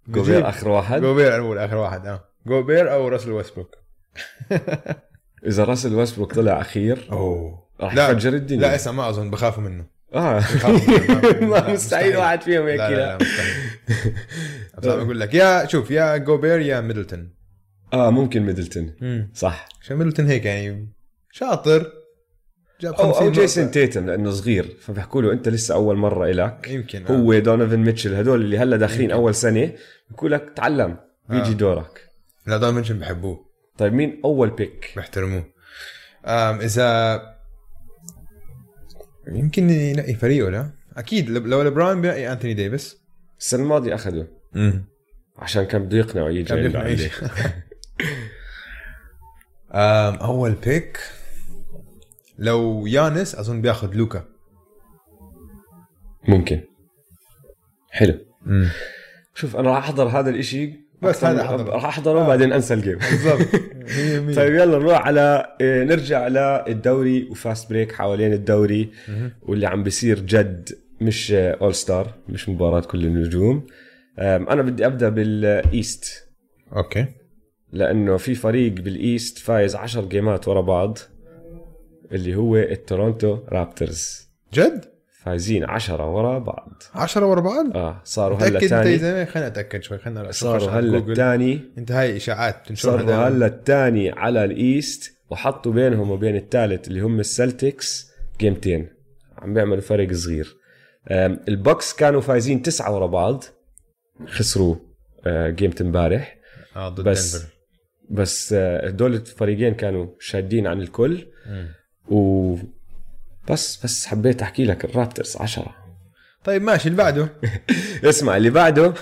بيجيب. 0.06 0.24
جوبير 0.24 0.48
آخر 0.48 0.68
واحد؟ 0.68 1.00
جوبير 1.00 1.34
أنا 1.34 1.42
بقول 1.42 1.58
آخر 1.58 1.76
واحد 1.76 2.06
آه. 2.06 2.24
جوبير 2.46 2.92
أو 2.92 3.08
راسل 3.08 3.30
ويستبروك. 3.32 3.74
إذا 5.46 5.64
راسل 5.64 5.94
ويستبروك 5.94 6.32
طلع 6.34 6.60
أخير 6.60 7.08
أوه. 7.12 7.66
راح 7.80 7.92
يفجر 7.92 8.32
الدنيا. 8.32 8.60
لا 8.60 8.74
اسمع 8.74 8.92
ما 8.92 9.08
أظن 9.08 9.30
بخافوا 9.30 9.62
منه. 9.62 9.86
آه. 10.14 10.44
ما 11.40 11.72
مستحيل 11.72 12.16
واحد 12.16 12.42
فيهم 12.42 12.66
هيك 12.66 12.80
لا 12.80 12.90
لا, 12.90 13.16
مستحيل. 13.16 15.04
بقول 15.04 15.20
لك 15.20 15.34
يا 15.34 15.66
شوف 15.66 15.90
يا 15.90 16.16
جوبير 16.16 16.60
يا 16.60 16.80
ميدلتون. 16.80 17.36
آه 17.93 18.11
ممكن 18.11 18.43
ميدلتون. 18.43 18.95
مم. 19.01 19.30
صح. 19.34 19.68
عشان 19.80 19.97
ميدلتون 19.97 20.26
هيك 20.26 20.45
يعني 20.45 20.89
شاطر. 21.30 21.93
جاب 22.80 22.95
50 22.97 23.26
أو 23.26 23.32
جيسون. 23.32 23.70
تيتم 23.70 24.07
لأنه 24.07 24.30
صغير. 24.30 24.76
فبيحكوا 24.80 25.22
له 25.22 25.32
أنت 25.32 25.49
لسه 25.49 25.74
أول 25.74 25.97
مرة 25.97 26.30
إلك. 26.30 26.68
يمكن 26.70 27.07
آه. 27.07 27.11
هو 27.16 27.39
دونيفن 27.39 27.78
ميتشل 27.78 28.14
هدول 28.14 28.41
اللي 28.41 28.59
هلا 28.59 28.76
داخلين 28.76 29.11
أول 29.11 29.34
سنة 29.34 29.72
بيقول 30.11 30.32
لك 30.32 30.53
تعلم 30.57 30.97
بيجي 31.28 31.51
آه. 31.51 31.55
دورك. 31.55 32.11
لا 32.47 32.57
دون 32.57 32.74
منشن 32.74 32.99
بحبوه. 32.99 33.47
طيب 33.78 33.93
مين 33.93 34.20
أول 34.24 34.51
بيك 34.51 34.93
بيحترموه 34.97 35.45
أم 36.26 36.61
إذا 36.61 37.20
يمكن 39.28 39.70
ينقي 39.70 40.14
فريقه 40.14 40.51
لا؟ 40.51 40.70
أكيد 40.97 41.30
لو- 41.30 41.62
لبران 41.62 42.01
بينقي 42.01 42.32
انثوني 42.32 42.55
ديفيس. 42.55 42.97
السنة 43.39 43.62
الماضية 43.62 43.95
أخذه. 43.95 44.26
امم 44.57 44.84
عشان 45.39 45.64
كان 45.64 45.84
بده 45.84 45.99
يقنعه 45.99 46.28
يجي 46.28 46.43
كان 46.43 46.59
بيقنع 46.62 46.80
عندي. 46.80 46.93
يجي. 46.93 47.11
أم 49.65 49.65
أول 50.20 50.52
pick 50.52 50.98
لو 52.38 52.86
يانس 52.86 53.34
أظن 53.34 53.60
بياخذ 53.62 53.94
لوكا. 53.94 54.24
ممكن. 56.28 56.60
حلو. 57.90 58.18
امم 58.46 58.68
شوف 59.34 59.56
أنا 59.56 59.70
راح 59.70 59.78
أحضر 59.78 60.08
هذا 60.08 60.30
الإشي. 60.30 60.86
بس 61.02 61.24
هذا 61.24 61.42
أحضره. 61.42 61.70
راح 61.70 61.84
أحضره 61.84 62.20
آه. 62.20 62.24
وبعدين 62.24 62.52
أنسى 62.52 62.74
ال 62.74 62.79
game 62.79 62.98
بالضبط. 62.98 63.48
طيب 64.38 64.54
يلا 64.54 64.78
نروح 64.78 65.06
على 65.06 65.56
إيه، 65.60 65.84
نرجع 65.84 66.28
للدوري 66.28 67.28
و 67.30 67.38
fast 67.38 67.70
break 67.70 67.92
حوالين 67.92 68.32
الدوري 68.32 68.90
مهم. 69.08 69.32
واللي 69.42 69.66
عم 69.66 69.82
بيصير 69.82 70.20
جد 70.20 70.68
مش 71.00 71.32
All-Star 71.32 72.14
مش 72.28 72.48
مباراة 72.48 72.80
كل 72.80 73.04
النجوم. 73.04 73.66
أنا 74.18 74.62
بدي 74.62 74.86
أبدأ 74.86 75.08
بال 75.09 75.43
East. 75.43 76.28
Okay. 76.76 77.07
لأنه 77.72 78.16
في 78.16 78.34
فريق 78.34 78.72
بال 78.72 78.94
East 78.94 79.38
فايز 79.38 79.76
10 79.76 80.04
game 80.04 80.40
ات 80.40 80.48
ورا 80.48 80.60
بعض 80.60 80.98
اللي 82.12 82.34
هو 82.34 82.56
التورونتو 82.56 83.38
رابترز. 83.48 84.28
جد؟ 84.54 84.84
فايزين 85.22 85.64
10 85.64 86.10
ورا 86.10 86.38
بعض. 86.38 86.82
10 86.94 87.26
ورا 87.26 87.40
بعض؟ 87.40 87.76
آه 87.76 88.00
صاروا 88.04 88.38
هلأ 88.38 88.48
متاكد 88.48 88.72
انت 88.72 89.00
زلمه 89.00 89.24
خلينا 89.24 89.46
أتأكد 89.46 89.82
شوي 89.82 89.98
خلينا 89.98 90.30
صاروا 90.30 90.70
هلأ. 90.70 90.98
الثاني 90.98 91.60
انت 91.78 91.92
هاي 91.92 92.16
إشاعات 92.16 92.66
تنشرها 92.66 92.98
صاروا. 92.98 93.28
هلأ 93.28 93.46
الثاني 93.46 94.10
على 94.10 94.44
ال 94.44 94.59
East 94.59 95.16
وحطوا 95.30 95.72
بينهم 95.72 96.10
وبين 96.10 96.36
الثالث 96.36 96.88
اللي 96.88 97.00
هم 97.00 97.20
السلتكس 97.20 98.12
game 98.40 98.64
تين. 98.64 98.88
عم 99.38 99.54
بيعملوا 99.54 99.80
فرق 99.80 100.12
صغير. 100.12 100.56
البوكس 101.48 101.92
كانوا 101.92 102.20
فايزين 102.20 102.62
تسعة 102.62 102.94
ورا 102.94 103.06
بعض 103.06 103.44
خسروا 104.26 104.76
أه، 105.26 105.50
game 105.50 105.70
ة 105.70 105.74
امبارح. 105.80 106.36
آه 106.76 106.88
ضد 106.88 107.04
بس 107.04 107.36
دنفر. 107.36 107.55
بس 108.11 108.52
أه، 108.52 108.86
هدول 108.88 109.14
الفريقين 109.14 109.74
كانوا 109.74 110.07
شادين 110.20 110.66
عن 110.66 110.80
الكل. 110.80 111.26
و 112.09 112.57
بس 113.50 113.84
بس 113.84 114.07
حبيت 114.07 114.42
أحكي 114.42 114.64
لك 114.64 114.84
الرابترز 114.84 115.36
عشرة. 115.36 115.74
طيب 116.44 116.62
ماشي 116.62 116.88
اللي 116.88 116.98
بعده. 116.98 117.28
اسمع 118.04 118.36
اللي 118.36 118.50
بعده 118.50 118.94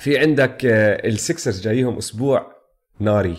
في 0.00 0.18
عندك 0.18 0.64
أه، 0.64 1.08
السكسرز 1.08 1.60
جايهم 1.60 1.96
أسبوع 1.98 2.52
ناري. 3.00 3.36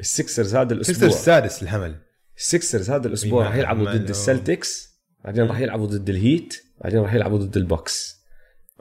السكسرز 0.00 0.54
هذا 0.56 0.72
الأسبوع. 0.74 1.08
السادس 1.08 1.62
الحمل 1.62 1.96
السكسرز 2.36 2.90
هذا 2.90 3.08
الأسبوع 3.08 3.44
راح 3.44 3.54
يلعبوا 3.54 3.84
ضد 3.84 4.08
السلتكس 4.08 4.92
بعدين 5.24 5.44
راح 5.46 5.58
يلعبوا 5.60 5.86
ضد 5.86 6.08
ال 6.08 6.19
Heat 6.19 6.62
بعدين 6.80 7.00
راح 7.00 7.14
يلعبوا 7.14 7.38
ضد 7.38 7.56
ال 7.56 7.65
Bucks. 7.65 8.22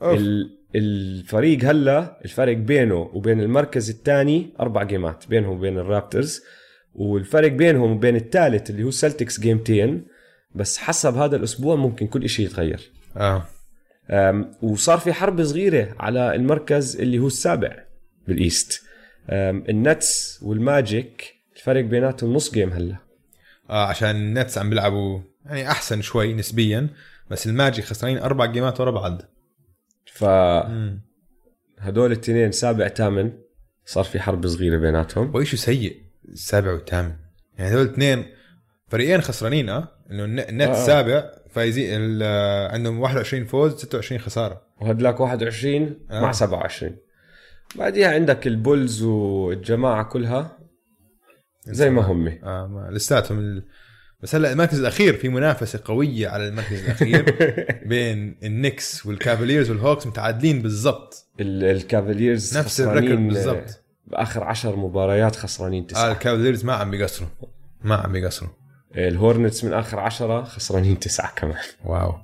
ال- 0.04 0.61
الفريق 0.76 1.66
هلا 1.66 2.20
الفرق 2.26 2.58
بينه 2.58 3.10
وبين 3.14 3.42
المركز 3.42 3.90
الثاني 3.90 4.54
أربع 4.60 4.84
جيمات 4.84 5.28
بينهم 5.28 5.58
وبين 5.58 5.78
ال 5.78 5.86
Raptors 5.86 6.42
والفرق 6.96 7.52
بينهم 7.52 7.92
وبين 7.92 8.16
الثالث 8.16 8.70
اللي 8.70 8.84
هو 8.84 8.92
Celtics 8.92 9.40
جيمتين 9.40 10.06
بس 10.56 10.78
حسب 10.78 11.18
هذا 11.18 11.36
الأسبوع 11.36 11.76
ممكن 11.76 12.08
كل 12.08 12.30
شيء 12.30 12.46
يتغير. 12.46 12.92
آه. 13.18 13.46
وصار 14.62 14.98
في 14.98 15.14
حرب 15.14 15.44
صغيرة 15.44 15.96
على 16.00 16.36
المركز 16.36 17.02
اللي 17.02 17.20
هو 17.20 17.28
السابع 17.28 17.84
بال 18.28 18.47
East 18.47 18.84
ال 19.30 19.52
Nets 19.52 20.40
وال 20.44 20.70
Magic 20.70 21.36
الفرق 21.56 21.84
بيناتهم 21.84 22.34
نص 22.34 22.52
game 22.52 22.70
هلا. 22.70 22.96
آه 23.70 23.86
عشان 23.86 24.10
ال 24.10 24.19
Nets 24.19 24.58
عم 24.58 24.70
بيلعبوا 24.70 25.20
يعني 25.46 25.72
أحسن 25.72 26.02
شوي 26.02 26.34
نسبيا 26.34 26.88
بس 27.30 27.48
ال 27.48 27.54
Magic 27.54 27.86
خسرانين 27.86 28.18
أربع 28.18 28.46
جيمات 28.46 28.80
ورا 28.80 28.92
بعض. 28.92 29.22
فهدول 30.14 32.06
الاثنين 32.12 32.52
سابع 32.52 32.88
ثامن 32.88 33.32
صار 33.86 34.04
في 34.04 34.20
حرب 34.20 34.48
صغيرة 34.48 34.78
بيناتهم. 34.78 35.36
وإيش 35.36 35.56
سيء؟ 35.56 36.02
السابع 36.30 36.72
والثامن 36.74 37.14
يعني 37.58 37.72
هذول 37.72 37.86
اثنين 37.86 38.26
فريقين 38.88 39.22
خسرانين 39.22 39.70
آه؟ 39.70 39.88
إنه 40.12 40.24
الن- 40.26 40.40
النت 40.40 40.68
آه. 40.68 40.72
السابع 40.72 41.32
فايزين 41.50 42.24
عندهم 42.72 43.00
21 43.00 43.46
فوز 43.46 43.74
26 43.76 44.22
خسارة. 44.22 44.62
وهدلاك 44.82 45.20
21 45.20 46.00
آه. 46.12 46.22
مع 46.22 46.32
27 46.32 46.98
بعديها 47.76 48.12
عندك 48.14 48.48
ال 48.48 48.57
Bulls 48.57 49.04
والجماعة 49.04 50.04
كلها 50.04 50.58
زي 51.66 51.90
ما 51.90 52.02
هم. 52.02 52.28
آه 52.28 52.68
ما 52.68 52.90
لساتهم. 52.92 53.64
بس 54.24 54.36
هلا 54.36 54.52
المركز 54.52 54.80
الأخير 54.80 55.14
في 55.18 55.30
منافسة 55.30 55.80
قوية 55.86 56.28
على 56.28 56.48
المركز 56.48 56.84
الأخير 56.84 57.24
بين 57.90 58.38
ال 58.44 58.53
Knicks 58.53 59.06
وال 59.06 59.17
Cavaliers 59.17 59.70
وال 59.70 59.81
Hawks 59.81 60.08
متعادلين 60.08 60.62
بالضبط. 60.62 61.26
ال- 61.40 61.64
ال 61.64 61.73
Cavaliers 61.73 62.58
نفس 62.58 62.82
ال 62.82 62.84
record 62.84 62.98
خسرانين، 63.06 63.28
بالضبط. 63.28 63.84
بآخر 64.08 64.44
10 64.44 64.76
مباريات 64.76 65.36
خسرانين 65.36 65.88
تسعة. 65.88 66.12
ال 66.12 66.17
Cavaliers 66.17 66.66
ما 66.66 66.74
عم 66.74 66.92
بيقصروا. 66.92 67.30
ما 67.84 67.96
عم 67.96 68.12
بيقصروا. 68.12 68.50
ال 68.96 69.04
Hornets 69.04 69.64
من 69.64 69.74
آخر 69.74 70.00
10 70.00 70.44
خسرانين 70.44 71.00
تسعة 71.00 71.34
كمان. 71.36 71.58
واو. 71.86 72.14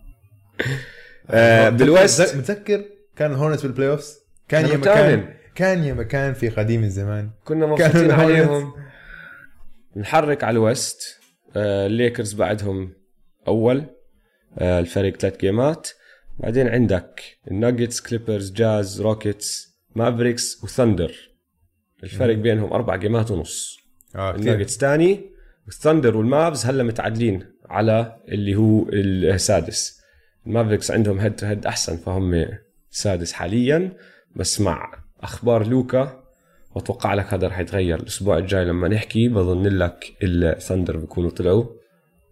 آه، 1.29 1.69
بال 1.69 1.91
West 1.91 2.35
متذكر- 2.35 2.85
كان 3.15 3.31
ال 3.31 3.35
Hornets 3.35 3.61
بال 3.61 3.89
playoff 3.89 4.13
كان 4.47 4.61
يا 4.65 4.67
كانوا 4.67 4.81
مكان. 4.81 5.33
كان 5.55 5.83
يا 5.83 5.93
مكان 5.93 6.33
في 6.33 6.49
قديم 6.49 6.83
الزمان. 6.83 7.29
كنا 7.45 7.65
مبسوطين. 7.65 8.11
عليهم. 8.11 8.73
نتحرك 9.95 10.43
على 10.43 10.53
ال 10.53 10.61
West. 10.61 11.01
آه، 11.01 11.26
الليكرز 11.57 12.33
بعدهم 12.33 12.93
أول 13.47 13.85
آه، 14.59 14.79
الفريق 14.79 15.17
ثلاث 15.17 15.37
جيمات. 15.37 15.89
بعدين 16.39 16.67
عندك 16.67 17.23
ال 17.51 17.57
Nuggets 17.57 18.01
Clippers 18.01 18.51
Jazz 18.51 19.01
Rockets 19.01 19.77
Mavericks 19.95 20.63
و 20.63 20.70
Thunder 20.70 21.15
الفرق 22.03 22.35
بينهم 22.35 22.73
أربع 22.73 22.95
جيمات 22.95 23.31
ونص. 23.31 23.77
كثير 24.31 24.35
الناجتس 24.35 24.77
تاني 24.77 25.31
وال 25.65 25.77
Thunder 25.77 26.17
وال 26.17 26.33
Mavs 26.33 26.65
هلا 26.65 26.83
متعادلين 26.83 27.43
على 27.65 28.21
اللي 28.27 28.55
هو 28.55 28.89
السادس. 28.89 30.01
ال 30.47 30.52
Mavericks 30.52 30.91
عندهم 30.91 31.19
head 31.19 31.35
to 31.35 31.45
head 31.45 31.65
أحسن 31.65 31.97
فهم 31.97 32.45
سادس 32.89 33.33
حاليا. 33.33 33.97
بس 34.35 34.61
مع 34.61 35.03
أخبار 35.19 35.67
لوكا 35.67 36.23
وأتوقع 36.77 37.13
لك 37.13 37.33
هذا 37.33 37.47
رح 37.47 37.59
يتغير. 37.59 37.99
الأسبوع 37.99 38.37
الجاي 38.37 38.65
لما 38.65 38.87
نحكي 38.87 39.27
بظن 39.27 39.63
لك 39.63 40.13
ال 40.23 40.32
Thunder 40.32 40.97
بيكونوا 40.97 41.29
طلعوا. 41.29 41.65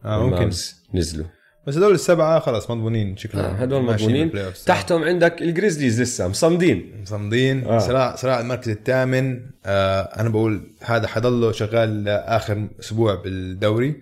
آه 0.05 0.27
ممكن. 0.27 0.51
نزلوا. 0.93 1.25
بس 1.67 1.77
هدول 1.77 1.93
السبعة 1.93 2.39
خلص 2.39 2.71
مضمونين 2.71 3.17
شكلهم. 3.17 3.45
آه، 3.45 3.49
هدول 3.49 3.83
مضمونين. 3.83 4.31
تحتهم 4.65 5.03
عندك 5.03 5.41
ال 5.41 5.47
Grizzlies 5.47 6.01
لسه 6.01 6.27
مصمدين. 6.27 7.01
مصمدين. 7.01 7.65
آه. 7.65 7.79
صراع 7.79 8.15
صراع 8.15 8.39
المركز 8.39 8.69
الثامن. 8.69 9.41
آه 9.65 10.01
أنا 10.01 10.29
بقول 10.29 10.71
هذا 10.81 11.07
حيضله 11.07 11.51
شغال 11.51 12.07
اخر 12.07 12.67
أسبوع 12.79 13.15
بالدوري. 13.15 14.01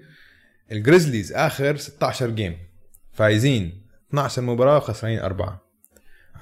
ال 0.71 0.77
Grizzlies 0.77 1.33
آخر 1.33 1.77
16 1.77 2.29
game 2.29 2.57
فايزين. 3.11 3.83
12 4.09 4.41
مباراة 4.41 4.77
وخسرانين 4.77 5.19
أربعة. 5.19 5.61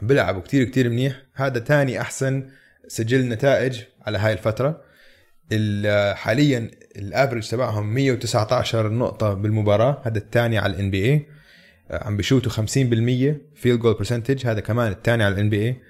عم 0.02 0.08
بيلعبوا 0.08 0.41
كتير 0.41 0.64
كتير 0.64 0.89
منيح. 0.89 1.22
هذا 1.34 1.60
تاني 1.60 2.02
أحسن 2.02 2.47
سجل 2.88 3.29
نتائج 3.29 3.82
على 4.01 4.17
هاي 4.17 4.34
الفترة. 4.34 4.82
ال- 5.51 6.15
حاليا 6.17 6.71
ال 6.95 7.02
average 7.02 7.49
تبعهم 7.49 7.93
119 7.93 8.89
نقطة 8.93 9.34
بالمباراة 9.34 10.01
هذا 10.05 10.17
الثاني 10.17 10.57
على 10.57 10.73
ال 10.74 10.91
NBA 10.91 11.26
عم 11.91 12.17
بيشوتوا 12.17 12.51
50% 12.51 12.55
field 13.55 13.80
goal 13.80 13.93
percentage 13.93 14.47
هذا 14.47 14.59
كمان 14.59 14.91
الثاني 14.91 15.23
على 15.23 15.34
ال 15.34 15.49
NBA 15.49 15.82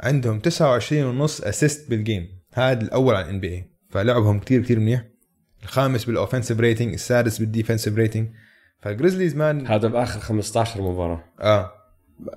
عندهم 0.00 0.40
29 0.40 1.02
ونص 1.04 1.40
assist 1.40 1.90
بال 1.90 2.03
game 2.03 2.28
هذا 2.52 2.80
الأول 2.82 3.14
على 3.14 3.24
ال 3.24 3.40
NBA 3.40 3.70
فلعبهم 3.90 4.40
كتير 4.40 4.62
كتير 4.62 4.80
منيح. 4.80 5.04
الخامس 5.62 6.04
بال 6.04 6.14
offensive 6.14 6.60
rating 6.60 6.92
السادس 6.92 7.38
بال 7.38 7.48
defensive 7.48 7.94
rating 7.94 8.28
فال 8.82 8.92
Grizzlies 8.92 9.36
man 9.36 9.66
هذا 9.66 9.88
بآخر 9.88 10.20
15 10.20 10.82
مباراة. 10.82 11.24
آه. 11.40 11.72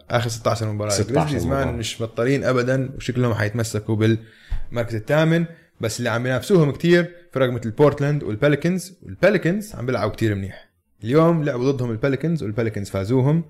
آخر 0.09 0.29
16 0.29 0.71
مباراة. 0.71 0.91
16 0.91 1.09
ال 1.09 1.13
Grizzlies 1.13 1.45
man. 1.45 1.77
مش 1.77 2.01
بطالين 2.03 2.43
ابدا 2.43 2.89
وشكلهم 2.95 3.33
حيتمسكوا 3.33 3.95
بالمركز 3.95 4.95
الثامن. 4.95 5.45
بس 5.81 5.99
اللي 5.99 6.09
عم 6.09 6.27
ينافسوهم 6.27 6.71
كتير 6.71 7.15
فرق 7.31 7.49
مثل 7.49 7.71
بورتلاند 7.71 8.23
وال 8.23 8.38
Pelicans 8.38 8.97
وال 9.03 9.18
Pelicans 9.18 9.75
عم 9.75 9.85
بيلعبوا 9.85 10.13
كتير 10.13 10.35
منيح. 10.35 10.69
اليوم 11.03 11.43
لعبوا 11.43 11.71
ضدهم 11.71 11.91
ال 11.91 11.97
Pelicans 11.97 12.43
وال 12.43 12.53
Pelicans 12.53 12.89
فازوهم. 12.89 13.43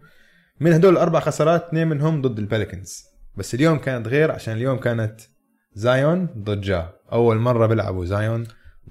من 0.60 0.74
هدول 0.74 0.94
الأربع 0.94 1.20
خسارات 1.20 1.64
اثنين 1.68 1.88
منهم 1.88 2.22
ضد 2.22 2.40
ال 2.40 2.47
Pelicans 2.47 3.04
بس 3.36 3.54
اليوم 3.56 3.78
كانت 3.80 4.08
غير 4.08 4.32
عشان 4.32 4.54
اليوم 4.54 4.78
كانت 4.78 5.22
زايون 5.74 6.30
ضد 6.38 6.62
جا. 6.62 6.90
أول 7.12 7.38
مرة 7.38 7.68
بيلعبوا 7.68 8.06
زايون 8.06 8.44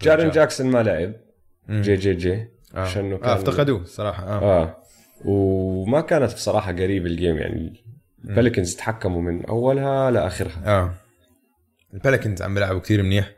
جارين 0.03 0.27
جا. 0.27 0.33
جاكسون 0.33 0.67
ما 0.67 0.83
لعب. 0.83 1.13
JJJ. 1.71 2.33
آه. 2.35 2.49
عشانه 2.81 3.15
آه 3.15 3.19
كان؟ 3.19 3.31
افتقدوه 3.31 3.85
صراحة 3.85 4.25
آه, 4.25 4.63
آه. 4.63 4.82
وما 5.25 6.01
كانت 6.01 6.35
بصراحة 6.35 6.73
قريب 6.73 7.07
ال 7.07 7.13
game 7.13 7.37
يعني. 7.37 7.85
ال 8.25 8.31
Pelicans 8.31 8.77
تحكموا 8.77 9.23
من 9.23 9.47
أولها 9.47 10.11
لآخرها. 10.11 10.63
آه. 10.67 10.95
ال 11.95 12.00
Pelicans 12.00 12.43
عم 12.43 12.55
بيلعبوا 12.55 12.81
كتير 12.81 13.03
منيح. 13.03 13.31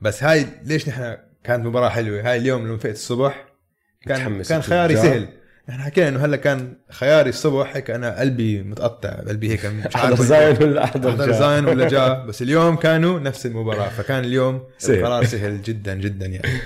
بس 0.00 0.24
هاي 0.24 0.46
ليش 0.64 0.88
نحن 0.88 1.16
كانت 1.44 1.66
مباراة 1.66 1.88
حلوة؟ 1.88 2.30
هاي 2.30 2.36
اليوم 2.36 2.66
لما 2.66 2.78
فقت 2.78 2.92
الصبح 2.94 3.44
كان 4.06 4.42
كان 4.42 4.62
خياري 4.62 4.94
جا. 4.94 5.02
سهل. 5.02 5.28
نحن 5.68 5.80
حكينا 5.80 6.08
إنه 6.08 6.24
هلأ 6.24 6.36
كان 6.36 6.76
خياري 6.90 7.28
الصبح 7.28 7.76
هيك 7.76 7.90
أنا 7.90 8.20
قلبي 8.20 8.62
متقطع 8.62 9.08
قلبي 9.10 9.50
هيك 9.50 9.66
مش 9.66 9.86
أحضر 9.86 10.06
عارف 10.06 10.22
زايون 10.22 10.62
ولا 10.62 10.84
أحضر. 10.84 11.32
زايون 11.32 11.64
ولا 11.64 11.88
جا. 11.88 12.24
بس 12.24 12.42
اليوم 12.42 12.76
كانوا 12.76 13.20
نفس 13.20 13.46
المباراة. 13.46 13.88
فكان 13.88 14.24
اليوم 14.24 14.62
سهل. 14.78 14.98
القرار 14.98 15.24
سهل 15.24 15.62
جدا 15.62 15.94
جدا 15.94 16.26
يعني. 16.26 16.60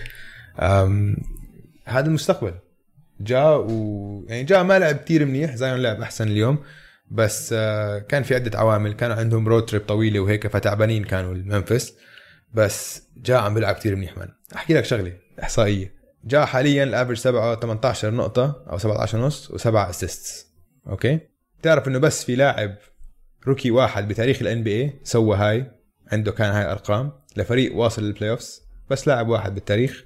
هذا 1.86 2.06
المستقبل. 2.06 2.54
جا 3.20 3.44
و 3.44 4.24
يعني 4.28 4.44
جا 4.44 4.62
ما 4.62 4.78
لعب 4.78 4.96
كتير 4.96 5.24
منيح 5.24 5.54
زايون 5.54 5.82
لعب 5.82 6.00
أحسن 6.00 6.28
اليوم. 6.28 6.58
بس 7.10 7.54
آه، 7.56 7.98
كان 7.98 8.22
في 8.22 8.34
عدة 8.34 8.58
عوامل 8.58 8.92
كان 8.92 9.10
عندهم 9.10 9.48
road 9.48 9.66
trip 9.66 9.82
طويلة 9.82 10.20
وهيك 10.20 10.46
فتعبانين 10.46 11.04
كانوا 11.04 11.34
الممفس 11.34 11.94
بس 12.54 13.02
جا 13.16 13.36
عم 13.36 13.54
بيلعب 13.54 13.74
كتير 13.74 13.96
منيح 13.96 14.18
man 14.18 14.28
أحكي 14.54 14.74
لك 14.74 14.84
شغلة 14.84 15.12
إحصائية. 15.42 15.94
جا 16.24 16.44
حاليا 16.44 16.84
ال 16.84 16.89
average 16.89 17.22
تبعه 17.22 17.60
18 17.60 18.14
نقطة 18.14 18.64
أو 18.70 18.78
17 18.78 19.18
ونص 19.18 19.50
وسبعة 19.50 19.90
assists 19.90 20.46
okay؟ 20.88 21.20
تعرف 21.62 21.88
إنه 21.88 21.98
بس 21.98 22.24
في 22.24 22.36
لاعب 22.36 22.74
rookie 23.46 23.70
واحد 23.70 24.08
بتاريخ 24.08 24.42
ال 24.42 24.62
NBA 24.62 24.92
سوى 25.02 25.36
هاي 25.36 25.70
عنده 26.12 26.32
كان 26.32 26.52
هاي 26.52 26.62
الأرقام 26.62 27.12
لفريق 27.36 27.76
واصل 27.76 28.02
لل 28.02 28.30
playoffs 28.30 28.62
بس 28.90 29.08
لاعب 29.08 29.28
واحد 29.28 29.54
بالتاريخ 29.54 30.04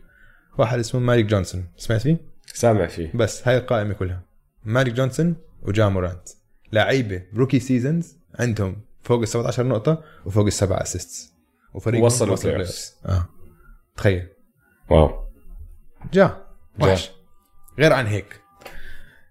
واحد 0.59 0.79
اسمه 0.79 1.01
ماجيك 1.01 1.27
جونسون. 1.27 1.65
سمعت 1.77 2.01
فيه؟ 2.01 2.28
سامع 2.55 2.87
فيه. 2.87 3.11
بس 3.15 3.49
هاي 3.49 3.57
القائمة 3.59 3.95
كلها. 3.95 4.23
ماجيك 4.65 4.95
جونسون 4.95 5.37
وجا 5.63 5.89
مورانت. 5.89 6.29
لعيبة 6.73 7.23
rookie 7.37 7.61
seasons 7.61 8.17
عندهم 8.39 8.81
فوق 9.03 9.21
ال 9.21 9.29
17 9.29 9.67
نقطة 9.67 10.03
وفوق 10.25 10.47
السبع 10.47 10.77
assists 10.83 11.33
وفريق 11.75 12.05
وصل 12.05 12.25
ال 12.25 12.28
play 12.28 12.41
ال 12.41 12.45
playoffs. 12.45 12.95
آه. 13.07 13.29
تخيل. 13.97 14.29
واو. 14.91 15.25
جا. 16.13 16.45
جا. 16.79 16.87
وحش. 16.87 17.11
غير 17.79 17.93
عن 17.93 18.07
هيك. 18.07 18.41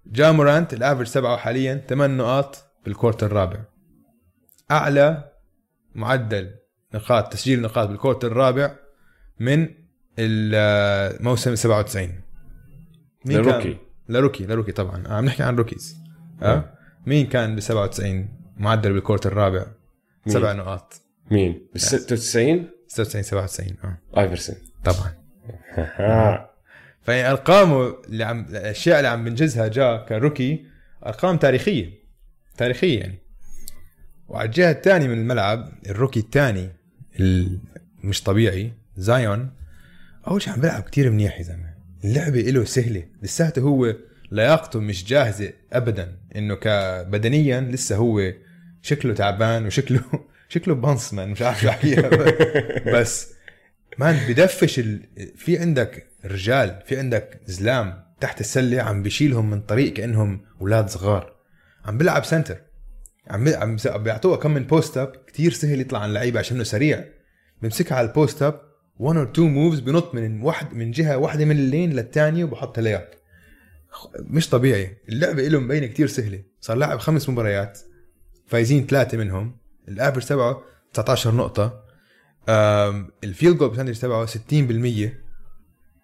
جا 0.05 0.31
مورانت 0.31 0.73
ال 0.73 0.78
average 0.78 1.11
تبعه 1.11 1.37
حاليا 1.37 1.85
8 1.89 2.17
نقاط 2.17 2.63
بال 2.85 2.93
quarter 2.93 3.23
الرابع. 3.23 3.59
أعلى 4.71 5.31
معدل 5.95 6.55
نقاط 6.93 7.33
تسجيل 7.33 7.61
نقاط 7.61 7.87
بال 7.87 7.95
quarter 7.95 8.23
الرابع 8.25 8.75
من 9.39 9.69
الموسم 10.19 11.55
97 11.55 12.21
مين 13.27 13.43
كان؟ 13.43 13.53
ل 13.53 13.56
rookie. 13.56 13.77
ل 14.09 14.14
rookie 14.14 14.45
ل 14.45 14.49
rookie 14.49 14.71
طبعا. 14.71 15.07
آه، 15.07 15.13
عم 15.13 15.25
نحكي 15.25 15.43
عن 15.43 15.55
rookies. 15.55 15.97
آه؟ 16.41 16.73
مين 17.05 17.27
كان 17.27 17.55
ب 17.55 17.59
97 17.59 18.29
معدل 18.57 18.93
بال 18.93 19.00
quarter 19.00 19.25
الرابع؟ 19.25 19.65
سبع 20.27 20.53
نقاط. 20.53 21.01
مين؟ 21.31 21.67
بال 21.73 21.81
96 21.81 22.69
96 22.87 23.23
97 23.23 23.75
آه. 23.83 24.21
آيفرسون. 24.21 24.55
طبعا. 24.83 25.13
آه. 25.77 26.49
فيعني 27.01 27.31
ارقامه 27.31 27.95
اللي 28.09 28.23
عم 28.23 28.45
الأشياء 28.49 28.97
اللي 28.97 29.07
عم 29.07 29.23
بنجزها 29.23 29.67
جا 29.67 29.97
ك 30.09 30.17
rookie 30.17 30.65
أرقام 31.05 31.37
تاريخية 31.37 31.89
تاريخية 32.57 32.99
يعني. 32.99 33.19
وعلى 34.27 34.45
الجهة 34.45 34.71
الثانية 34.71 35.07
من 35.07 35.17
الملعب 35.17 35.69
الروكي 35.89 36.19
الثاني 36.19 36.69
مش 38.03 38.23
طبيعي 38.23 38.73
زايون. 38.97 39.51
أول 40.27 40.41
شيء 40.41 40.53
عم 40.53 40.61
بيلعب 40.61 40.83
كتير 40.83 41.11
منيح 41.11 41.37
يا 41.37 41.43
زلمة. 41.43 41.66
اللعبة 42.07 42.41
له 42.41 42.63
سهلة. 42.63 43.03
لساته 43.23 43.61
هو 43.61 43.95
لياقته 44.31 44.79
مش 44.79 45.05
جاهزة 45.05 45.53
ابدا. 45.73 46.17
إنه 46.35 46.55
كبدنيا 46.55 47.61
لسه 47.61 47.95
هو 47.95 48.33
شكله 48.81 49.13
تعبان 49.13 49.65
وشكله 49.65 50.01
شكله 50.49 50.75
بنص 50.75 51.13
مان 51.13 51.29
مش 51.29 51.41
عارف 51.41 51.61
شو 51.61 51.69
احكيها 51.69 52.09
بس 52.93 53.33
مان 53.97 54.19
بدفش 54.29 54.79
ال... 54.79 55.01
في 55.35 55.57
عندك 55.59 56.07
رجال 56.25 56.81
في 56.85 56.97
عندك 56.99 57.39
زلام 57.45 58.03
تحت 58.21 58.41
السلة 58.41 58.81
عم 58.81 59.03
بيشيلهم 59.03 59.49
من 59.49 59.61
طريق 59.61 59.93
كأنهم 59.93 60.41
أولاد 60.61 60.89
صغار. 60.89 61.33
عم 61.85 61.97
بيلعب 61.97 62.25
center. 62.25 62.57
عم 63.27 63.47
عم 63.47 63.75
بس- 63.75 63.87
بيعطوه 63.87 64.37
كم 64.37 64.51
من 64.51 64.63
post 64.63 64.97
up 64.97 65.11
كثير 65.27 65.51
سهل 65.53 65.81
يطلع 65.81 65.99
عن 65.99 66.09
اللعيبه 66.09 66.39
عشانه 66.39 66.63
سريع. 66.63 67.05
بمسكها 67.61 67.95
على 67.95 68.07
ال 68.07 68.14
post 68.14 68.41
up 68.41 68.61
1 68.99 69.17
or 69.17 69.25
2 69.31 69.53
moves 69.53 69.79
بنط 69.79 70.15
من 70.15 70.41
واحد 70.41 70.73
من 70.73 70.91
جهة 70.91 71.17
واحدة 71.17 71.45
من 71.45 71.57
ال 71.57 71.64
lane 71.64 71.93
للثانيه 71.93 72.43
وبحطها 72.43 72.81
layup 72.81 73.09
مش 74.19 74.49
طبيعي. 74.49 74.97
اللعبة 75.09 75.47
له 75.47 75.59
مبينه 75.59 75.87
كتير 75.87 76.07
سهلة. 76.07 76.43
صار 76.61 76.77
لاعب 76.77 76.99
خمس 76.99 77.29
مباريات 77.29 77.79
فايزين 78.45 78.87
ثلاثة 78.87 79.17
منهم. 79.17 79.57
ال 79.87 79.92
average 79.92 80.25
تبعه 80.25 80.61
19 80.93 81.35
نقطة. 81.35 81.83
ال 83.23 83.29
field 83.29 83.57
goal 83.57 83.69
percentage 83.69 83.99
تبعه 83.99 84.25
60% 84.25 85.09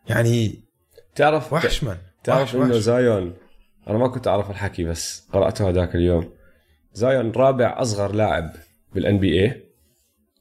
يعني 0.09 0.63
تعرف 1.15 1.53
وحش 1.53 1.83
man 1.83 1.97
تعرف 2.23 2.55
إنه. 2.55 2.79
زايون 2.79 3.33
أنا 3.87 3.97
ما 3.97 4.07
كنت 4.07 4.27
أعرف 4.27 4.49
الحكي 4.51 4.83
بس 4.83 5.27
قرأته 5.33 5.69
هذاك 5.69 5.95
اليوم. 5.95 6.33
زايون 6.93 7.31
رابع 7.31 7.81
أصغر 7.81 8.11
لاعب 8.11 8.53
بال 8.93 9.19
NBA 9.19 9.63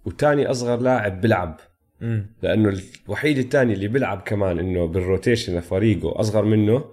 وثاني 0.04 0.46
أصغر 0.46 0.80
لاعب 0.80 1.20
بيلعب. 1.20 1.60
مم. 2.02 2.26
لأنه 2.42 2.80
الوحيد 3.06 3.38
الثاني 3.38 3.72
اللي 3.72 3.88
بيلعب 3.88 4.22
كمان 4.26 4.58
إنه 4.58 4.86
بال 4.86 5.01
rotation 5.01 5.58
لفريقه 5.58 6.20
أصغر 6.20 6.44
منه 6.44 6.84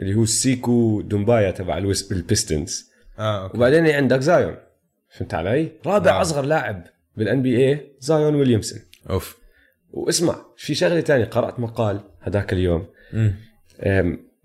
اللي 0.00 0.14
هو 0.14 0.24
سيكو 0.24 1.00
دومبايا 1.00 1.50
تبع 1.50 1.78
ال 2.10 2.19
Pistons. 2.19 2.90
آه 3.18 3.42
okay. 3.42 3.56
وبعدين 3.56 3.86
عندك 3.86 4.20
زايون. 4.20 4.56
فهمت 5.10 5.34
علي؟ 5.34 5.68
رابع 5.86 6.18
آه. 6.18 6.22
أصغر 6.22 6.44
لاعب 6.44 6.84
بال 7.16 7.42
NBA 7.42 7.92
زايون 8.00 8.34
ويليامسون. 8.34 8.80
أوف. 9.10 9.38
واسمع 9.90 10.46
في 10.56 10.74
شغلة 10.74 11.00
تانية 11.00 11.24
قرأت 11.24 11.60
مقال 11.60 12.00
هذاك 12.20 12.52
اليوم. 12.52 12.86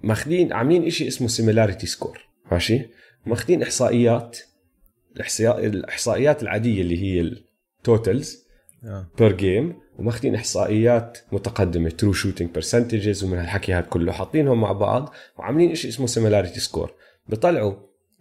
ماخذين 0.03 0.53
عاملين 0.53 0.85
إشي 0.85 1.07
اسمه 1.07 1.27
similarity 1.27 1.87
score 1.87 2.27
ماشي؟ 2.51 2.81
ماخذين 3.25 3.61
احصائيات 3.63 4.37
الإحصائيات 5.41 6.43
العادية 6.43 6.81
اللي 6.81 7.03
هي 7.03 7.21
ال 7.21 7.38
totals 7.38 8.35
آه 8.35 8.48
per 9.17 9.31
game 9.31 9.79
وماخذين 9.99 10.35
إحصائيات 10.35 11.17
متقدمة 11.31 11.89
true 11.89 12.13
shooting 12.13 12.49
percentages 12.51 13.23
ومن 13.23 13.37
هالحكي 13.37 13.73
هذا 13.73 13.85
كله 13.85 14.11
حاطينهم 14.11 14.61
مع 14.61 14.71
بعض 14.71 15.13
وعاملين 15.37 15.75
شيء 15.75 15.91
اسمه 15.91 16.07
similarity 16.07 16.59
score 16.59 16.93
بيطلعوا 17.27 17.73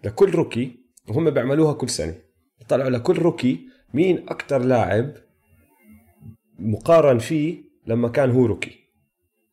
لكل 0.05 0.31
rookie 0.31 0.79
وهم 1.09 1.31
بيعملوها 1.31 1.73
كل 1.73 1.89
سنة. 1.89 2.15
بيطلعوا 2.59 2.91
لكل 2.91 3.19
rookie 3.19 3.69
مين 3.95 4.29
أكثر 4.29 4.59
لاعب 4.59 5.13
مقارن 6.59 7.19
فيه 7.19 7.57
لما 7.87 8.09
كان 8.09 8.31
هو 8.31 8.47
rookie 8.47 8.79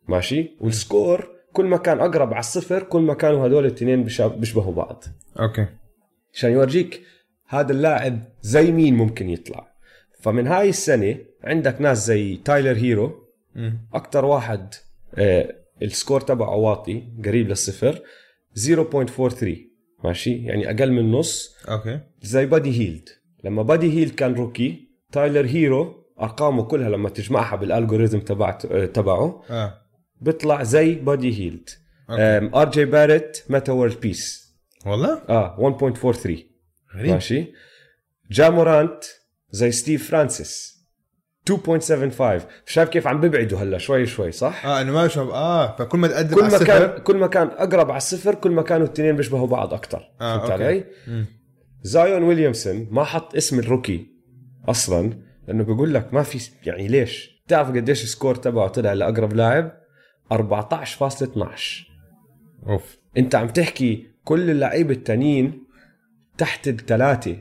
ماشي؟ 0.08 0.52
وال 0.60 0.81
score 0.81 1.36
كل 1.54 1.66
ما 1.66 1.78
كان 1.78 2.00
أقرب 2.00 2.34
على 2.34 2.40
الصفر 2.40 2.84
كل 2.84 3.02
ما 3.02 3.14
كانوا 3.14 3.48
هدول 3.48 3.66
الاثنين 3.66 4.04
بيشبهوا 4.04 4.74
بعض. 4.74 5.04
Okay. 5.40 5.68
عشان 6.34 6.52
يورجيك 6.52 7.02
هذا 7.48 7.72
اللاعب 7.72 8.20
زي 8.42 8.72
مين 8.72 8.96
ممكن 8.96 9.30
يطلع؟ 9.30 9.75
فمن 10.26 10.48
هاي 10.48 10.70
السنة 10.70 11.18
عندك 11.44 11.82
ناس 11.82 12.06
زي 12.06 12.38
تايلر 12.38 12.78
هيرو. 12.78 13.26
أكتر 13.94 14.26
واحد 14.26 14.74
آه 15.16 15.56
ال 15.82 15.88
score 15.88 16.22
تبعه 16.22 16.56
واطي 16.56 17.04
قريب 17.26 17.48
للصفر 17.50 18.02
0.43 18.60 19.48
ماشي؟ 20.04 20.44
يعني 20.46 20.70
أقل 20.70 20.92
من 20.92 21.12
نص 21.12 21.56
okay. 21.70 22.00
زي 22.22 22.46
بادي 22.46 22.80
هيلد. 22.82 23.10
لما 23.44 23.64
بادي 23.64 23.92
هيلد 24.00 24.16
كان 24.16 24.34
rookie 24.34 24.90
تايلر 25.12 25.46
هيرو 25.46 26.04
أرقامه 26.22 26.64
كلها 26.64 26.90
لما 26.90 27.10
تجمعها 27.10 27.56
بال 27.56 27.67
algorithm 27.67 28.20
تبعت 28.20 28.66
آه، 28.66 28.86
تبعه 28.86 29.44
آه. 29.50 29.82
بيطلع 30.22 30.64
زي 30.64 30.96
بادي 30.96 31.40
هيلد. 31.40 31.70
آر 32.10 32.70
جي 32.70 32.86
باريت 32.86 33.44
ميتا 33.50 33.74
وورلد 33.74 34.00
بيس 34.00 34.56
والله؟ 34.86 35.22
آه 35.30 35.78
1.43 35.80 36.30
غريب. 36.96 37.12
ماشي؟ 37.14 37.54
جا 38.32 38.44
مورانت 38.44 39.04
زي 39.52 39.72
ستيف 39.72 40.12
فرانسيس 40.12 40.76
2.75 41.52 41.54
شايف 42.66 42.90
كيف 42.90 43.08
عم 43.08 43.22
ببعدوا 43.22 43.60
هلا 43.60 43.78
شوي 43.78 44.06
شوي 44.06 44.32
صح؟ 44.32 44.66
آه 44.66 44.82
انه 44.82 44.92
ما 44.92 45.10
آه 45.18 45.76
فكل 45.76 45.98
ما 45.98 46.08
تقدم 46.08 46.36
كل 46.36 46.52
ما 46.52 46.58
كان 46.58 47.02
كل 47.04 47.18
ما 47.18 47.28
كان 47.28 47.48
أقرب 47.48 47.90
على 47.90 47.98
الصفر 47.98 48.36
كل 48.36 48.52
ما 48.52 48.62
كانوا 48.62 48.86
الاثنين 48.86 49.16
بيشبهوا 49.16 49.48
بعض 49.48 49.74
أكثر 49.74 50.12
آه، 50.22 50.38
فهمت. 50.38 50.52
علي؟ 50.52 50.84
مم. 51.08 51.26
زايون 51.82 52.24
ويليامسون 52.24 52.88
ما 52.92 53.04
حط 53.04 53.36
اسم 53.36 53.60
ال 53.60 53.67
rookie 53.67 54.08
أصلا 54.68 55.14
لأنه 55.48 55.64
بيقول 55.64 55.94
لك 55.94 56.14
ما 56.14 56.24
في 56.24 56.50
يعني 56.66 56.88
ليش؟ 56.88 57.42
بتعرف 57.48 57.70
قديش 57.70 58.04
ال 58.04 58.09
score 58.09 58.36
تبعه 58.36 58.68
طلع 58.68 58.94
لأقرب 58.94 59.34
لاعب؟ 59.34 59.72
14.12 60.34 60.38
أوف 62.68 62.98
أنت 63.18 63.36
عم 63.36 63.48
تحكي 63.48 64.08
كل 64.24 64.50
اللعيبة 64.50 64.94
التانيين 64.94 65.64
تحت 66.38 66.68
الثلاثه 66.68 67.38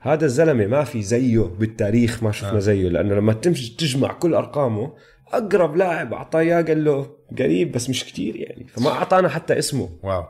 هذا 0.00 0.24
الزلمة 0.24 0.66
ما 0.66 0.84
في 0.84 1.02
زيه 1.02 1.38
بالتاريخ 1.40 2.22
ما 2.22 2.32
شفنا 2.32 2.56
آه. 2.56 2.58
زيه 2.58 2.88
لأنه 2.88 3.14
لما 3.14 3.32
تمشي 3.32 3.76
تجمع 3.76 4.12
كل 4.12 4.34
أرقامه 4.34 4.92
أقرب 5.32 5.76
لاعب 5.76 6.12
أعطاه 6.12 6.40
إياه 6.40 6.62
قال 6.62 6.84
له 6.84 7.16
قريب 7.38 7.72
بس 7.72 7.90
مش 7.90 8.04
كتير 8.04 8.36
يعني. 8.36 8.66
فما 8.68 8.90
أعطانا 8.90 9.28
حتى 9.28 9.58
اسمه. 9.58 9.98
Wow. 10.02 10.24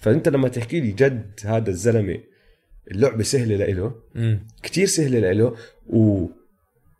فأنت 0.00 0.28
لما 0.28 0.48
تحكي 0.48 0.80
لي 0.80 0.90
جد 0.92 1.40
هذا 1.44 1.70
الزلمة 1.70 2.18
اللعبة 2.90 3.22
سهلة 3.22 3.56
لإله 3.56 3.94
كتير 4.62 4.86
سهلة 4.86 5.18
لإله 5.18 5.54
و 5.86 6.26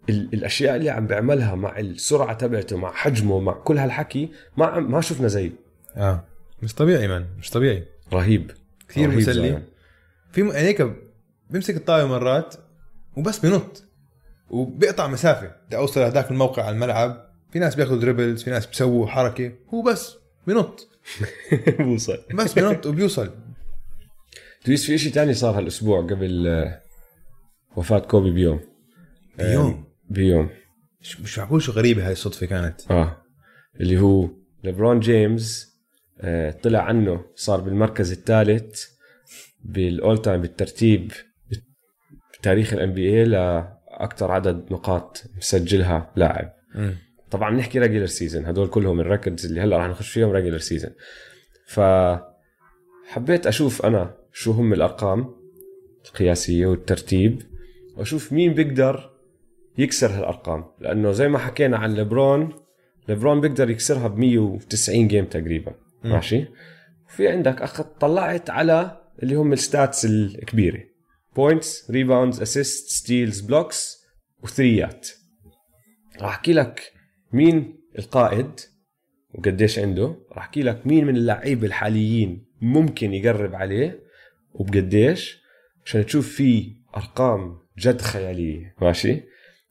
ال- 0.09 0.35
الاشياء 0.35 0.77
اللي 0.77 0.91
عم 0.91 1.07
بيعملها 1.07 1.55
مع 1.55 1.79
السرعة 1.79 2.33
تبعته 2.35 2.77
مع 2.77 2.93
حجمه 2.93 3.41
مع 3.41 3.53
كل 3.53 3.79
هالحكي 3.79 4.29
ما 4.57 4.81
ما 4.81 5.01
شفنا 5.01 5.29
زيه. 5.29 5.53
آه. 5.97 6.25
مش 6.63 6.75
طبيعي 6.75 7.09
man 7.09 7.27
مش 7.39 7.51
طبيعي. 7.51 7.85
رهيب. 8.13 8.51
كثير 8.89 9.09
مسلي. 9.09 9.63
في 10.33 10.43
م- 10.43 10.47
يعني 10.53 10.67
هيك 10.69 10.87
بيمسك 11.51 11.77
الطاولة 11.77 12.07
مرات 12.07 12.55
وبس 13.17 13.39
بينط 13.39 13.85
وبيقطع 14.51 15.07
مسافة. 15.07 15.53
بدي 15.67 15.77
أوصل 15.77 16.01
لهذاك 16.01 16.31
الموقع 16.31 16.63
على 16.65 16.75
الملعب. 16.75 17.31
في 17.53 17.59
ناس 17.59 17.75
بياخذوا 17.75 18.01
dribbles 18.01 18.43
في 18.43 18.51
ناس 18.51 18.67
بيسووا 18.67 19.07
حركة. 19.07 19.53
هو 19.75 19.83
بس 19.83 20.15
بينط 20.47 20.89
بوصل. 21.79 22.19
بس 22.35 22.53
بينط 22.53 22.87
وبيوصل. 22.87 23.31
دويس 24.67 24.87
في 24.87 24.99
شيء 24.99 25.13
تاني 25.13 25.35
صار 25.35 25.59
هالأسبوع 25.59 26.01
قبل 26.01 26.47
آه، 26.49 26.81
وفاة 27.77 27.99
كوبي 27.99 28.31
بيوم. 28.31 28.61
بيوم. 29.39 29.85
بيوم. 30.11 30.51
مش 31.01 31.21
مش 31.21 31.39
معقول 31.39 31.63
شو 31.63 31.73
غريبة 31.73 32.07
هاي 32.07 32.13
الصدفة 32.13 32.47
كانت. 32.47 32.91
آه. 32.91 33.23
اللي 33.81 34.01
هو 34.01 34.29
ليبرون 34.65 35.01
جيمس 35.01 35.75
آه 36.21 36.51
طلع 36.51 36.81
عنه 36.83 37.25
صار 37.35 37.61
بالمركز 37.61 38.13
الثالث 38.13 38.85
بال 39.65 39.88
all 39.88 40.23
time 40.23 40.41
بالترتيب. 40.41 41.13
بتاريخ 42.45 42.73
ال 42.73 42.93
NBA 42.93 43.25
لاكثر 43.25 44.33
عدد 44.33 44.73
نقاط 44.73 45.25
مسجلها 45.37 46.13
لاعب. 46.17 46.53
طبعا 47.31 47.51
بنحكي 47.51 47.79
regular 47.79 48.07
season 48.07 48.47
هدول 48.47 48.69
كلهم 48.69 49.01
ال 49.01 49.07
records 49.07 49.47
اللي 49.47 49.61
هلأ 49.61 49.79
رح 49.79 49.87
نخش 49.87 50.11
فيهم 50.11 50.31
regular 50.31 50.59
season 50.59 50.91
ف 51.67 51.81
حبيت 53.07 53.47
أشوف 53.47 53.87
أنا 53.87 54.15
شو 54.33 54.53
هم 54.53 54.73
الأرقام 54.73 55.35
القياسية 56.07 56.67
والترتيب 56.67 57.43
وأشوف 57.97 58.33
مين 58.33 58.55
بيقدر 58.55 59.11
يكسر 59.79 60.11
هالأرقام. 60.11 60.65
لأنه 60.81 61.13
زي 61.13 61.29
ما 61.29 61.39
حكينا 61.39 61.77
عن 61.77 61.95
ليبرون 61.95 62.53
ليبرون 63.09 63.41
بيقدر 63.41 63.71
يكسرها 63.71 64.09
ب 64.09 64.19
190 64.19 65.09
game 65.09 65.25
تقريبا. 65.25 65.73
ماشي؟ 66.05 66.45
في 67.09 67.29
عندك 67.29 67.63
أخ 67.63 67.81
طلعت 67.83 68.51
على 68.51 69.01
اللي 69.23 69.35
هم 69.35 69.53
ال 69.53 69.61
stats 69.61 70.05
الكبيرة. 70.05 70.94
points 71.37 71.91
rebounds 71.91 72.43
assist 72.43 72.89
steals 72.89 73.41
blocks 73.41 74.05
و 74.43 74.51
threes. 74.51 75.09
راح 76.21 76.31
أحكي 76.31 76.53
لك 76.53 76.93
مين 77.33 77.81
القائد 77.99 78.61
وقديش 79.35 79.79
عنده. 79.79 80.17
راح 80.33 80.39
أحكي 80.39 80.63
لك 80.63 80.87
مين 80.87 81.07
من 81.07 81.17
اللعيبة 81.17 81.67
الحاليين 81.67 82.47
ممكن 82.61 83.15
يقرب 83.15 83.55
عليه 83.55 84.01
وبقديش 84.53 85.43
عشان 85.85 86.07
تشوف 86.07 86.29
في 86.29 86.77
أرقام 86.97 87.59
جد 87.79 88.01
خيالية. 88.01 88.75
ماشي؟ 88.81 89.23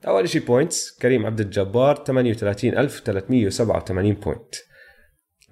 أول 0.06 0.28
شيء 0.28 0.46
points 0.46 0.98
كريم 0.98 1.26
عبد 1.26 1.40
الجبار 1.40 2.04
38387 2.04 4.12
point 4.12 4.54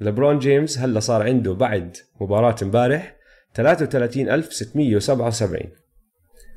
لبرون 0.01 0.39
جيمس 0.39 0.79
هلا 0.79 1.01
صار 1.01 1.23
عنده 1.23 1.55
بعد 1.55 1.97
مباراة 2.21 2.57
امبارح 2.63 3.17
33677 3.55 5.61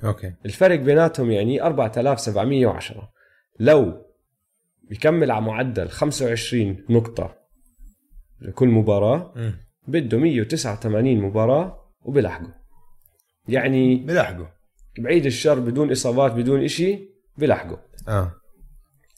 okay. 0.03 0.33
الفرق 0.45 0.79
بيناتهم 0.79 1.31
يعني 1.31 1.61
4710 1.61 3.09
لو 3.59 4.05
بيكمل 4.89 5.31
على 5.31 5.45
معدل 5.45 5.89
25 5.89 6.85
نقطة 6.89 7.35
لكل 8.41 8.67
مباراة. 8.67 9.33
بده 9.87 10.17
189 10.17 11.21
مباراة 11.21 11.93
وبيلحقوا 12.01 12.47
يعني 13.47 13.95
بيلاحقوا 13.95 14.45
بعيد 14.99 15.25
الشر 15.25 15.59
بدون 15.59 15.91
إصابات 15.91 16.31
بدون 16.31 16.63
إشي 16.63 16.99
بيلحقوا 17.37 17.77
آه. 18.07 18.31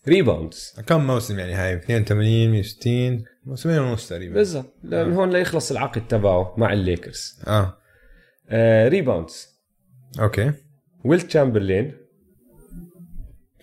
rebounds 0.08 0.82
كم 0.88 1.08
موسم 1.08 1.40
يعني 1.40 1.54
هاي؟ 1.54 1.74
82 1.74 2.52
160 2.52 3.24
موسمين 3.46 3.80
ونص 3.80 4.10
تقريبا. 4.10 4.34
بالضبط. 4.34 4.74
لأن 4.84 5.14
هون 5.14 5.30
ليخلص 5.30 5.72
العقد 5.72 6.08
تبعه 6.08 6.56
مع 6.58 6.74
الليكرز 6.74 7.42
آه. 7.48 7.78
آه 8.50 8.88
rebounds 8.88 9.48
okay. 10.20 10.54
ويل 11.06 11.22
تشامبرلين 11.22 11.94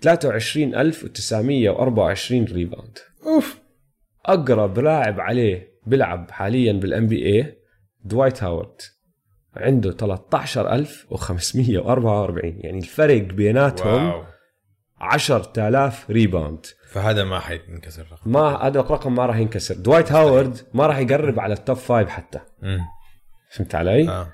23924 0.00 2.44
rebound. 2.44 2.98
أوف. 3.26 3.60
أقرب 4.26 4.78
لاعب 4.78 5.20
عليه 5.20 5.74
بيلعب 5.86 6.30
حاليا 6.30 6.72
بال 6.72 7.06
NBA 7.06 7.58
دوايت 8.04 8.42
هاورد. 8.42 8.80
عنده 9.56 9.90
13544 9.90 12.60
يعني 12.60 12.78
الفرق 12.78 13.22
بيناتهم 13.22 14.08
wow. 14.08 14.24
10000 15.00 16.10
rebound. 16.10 16.66
فهذا 16.90 17.24
ما 17.24 17.38
حينكسر 17.38 18.02
الرقم 18.02 18.32
ما 18.32 18.40
هذا 18.40 18.80
الرقم 18.80 19.14
ما 19.14 19.26
راح 19.26 19.36
ينكسر. 19.36 19.74
دوايت 19.74 20.12
هاورد 20.12 20.58
ما 20.74 20.86
راح 20.86 20.98
يقرب 20.98 21.40
على 21.40 21.54
ال 21.54 21.60
top 21.60 21.76
five 21.76 22.08
حتى. 22.08 22.40
فهمت 23.50 23.74
علي؟ 23.74 24.08
آه. 24.08 24.32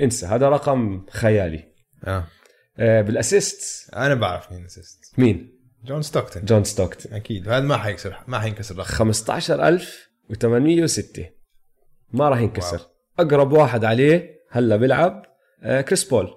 انسى 0.00 0.26
هذا 0.26 0.48
رقم 0.48 1.06
خيالي. 1.10 1.75
آه. 2.04 2.24
آه 2.78 3.02
بال 3.02 3.24
assist 3.24 3.90
أنا 3.94 4.14
بعرف 4.14 4.52
مين 4.52 4.64
assist 4.64 5.18
مين؟ 5.18 5.56
جون 5.84 6.02
ستوكتون. 6.02 6.44
جون 6.44 6.64
ستوكتون. 6.64 7.12
أكيد. 7.12 7.48
هذا 7.48 7.64
ما 7.64 7.76
حيكسر 7.76 8.16
ما 8.26 8.38
حينكسر 8.38 8.74
الرقم 8.74 8.88
15806 8.88 11.24
ما 12.12 12.28
راح 12.28 12.40
ينكسر. 12.40 12.76
Wow. 12.76 12.86
أقرب 13.18 13.52
واحد 13.52 13.84
عليه 13.84 14.40
هلا 14.50 14.76
بيلعب 14.76 15.22
آه، 15.62 15.80
كريس 15.80 16.04
بول. 16.04 16.30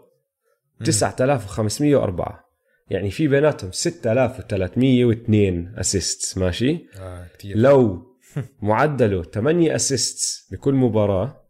9504 0.85 2.49
يعني 2.89 3.11
في 3.11 3.27
بيناتهم 3.27 3.71
6302 3.71 5.73
assists 5.77 6.37
ماشي؟ 6.37 6.85
آه 6.99 7.27
كثير 7.37 7.57
لو 7.57 8.05
معدله 8.61 9.23
8 9.23 9.75
assists 9.75 10.47
بكل 10.51 10.73
مباراة 10.73 11.41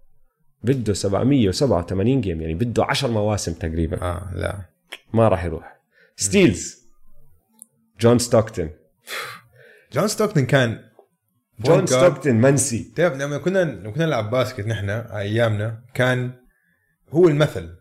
بده 0.63 0.93
787 0.93 2.21
game 2.21 2.41
يعني 2.41 2.53
بده 2.53 2.85
10 2.85 3.07
مواسم 3.07 3.53
تقريبا. 3.53 4.01
آه 4.01 4.31
لا. 4.33 4.61
ما 5.13 5.27
راح 5.27 5.45
يروح. 5.45 5.79
steals. 6.15 6.79
جون 7.99 8.19
ستوكتون 8.19 8.69
جون 9.93 10.07
ستوكتون 10.07 10.45
كان 10.45 10.79
جون. 11.59 11.85
ستوكتون 11.85 12.35
منسي. 12.35 12.91
تعرف 12.95 13.13
لما 13.13 13.37
كنا 13.37 13.63
لما 13.63 13.91
كنا 13.91 14.05
نلعب 14.05 14.29
basket 14.29 14.67
نحن 14.67 14.89
أيامنا 14.89 15.81
كان 15.93 16.31
هو 17.11 17.27
المثل. 17.27 17.75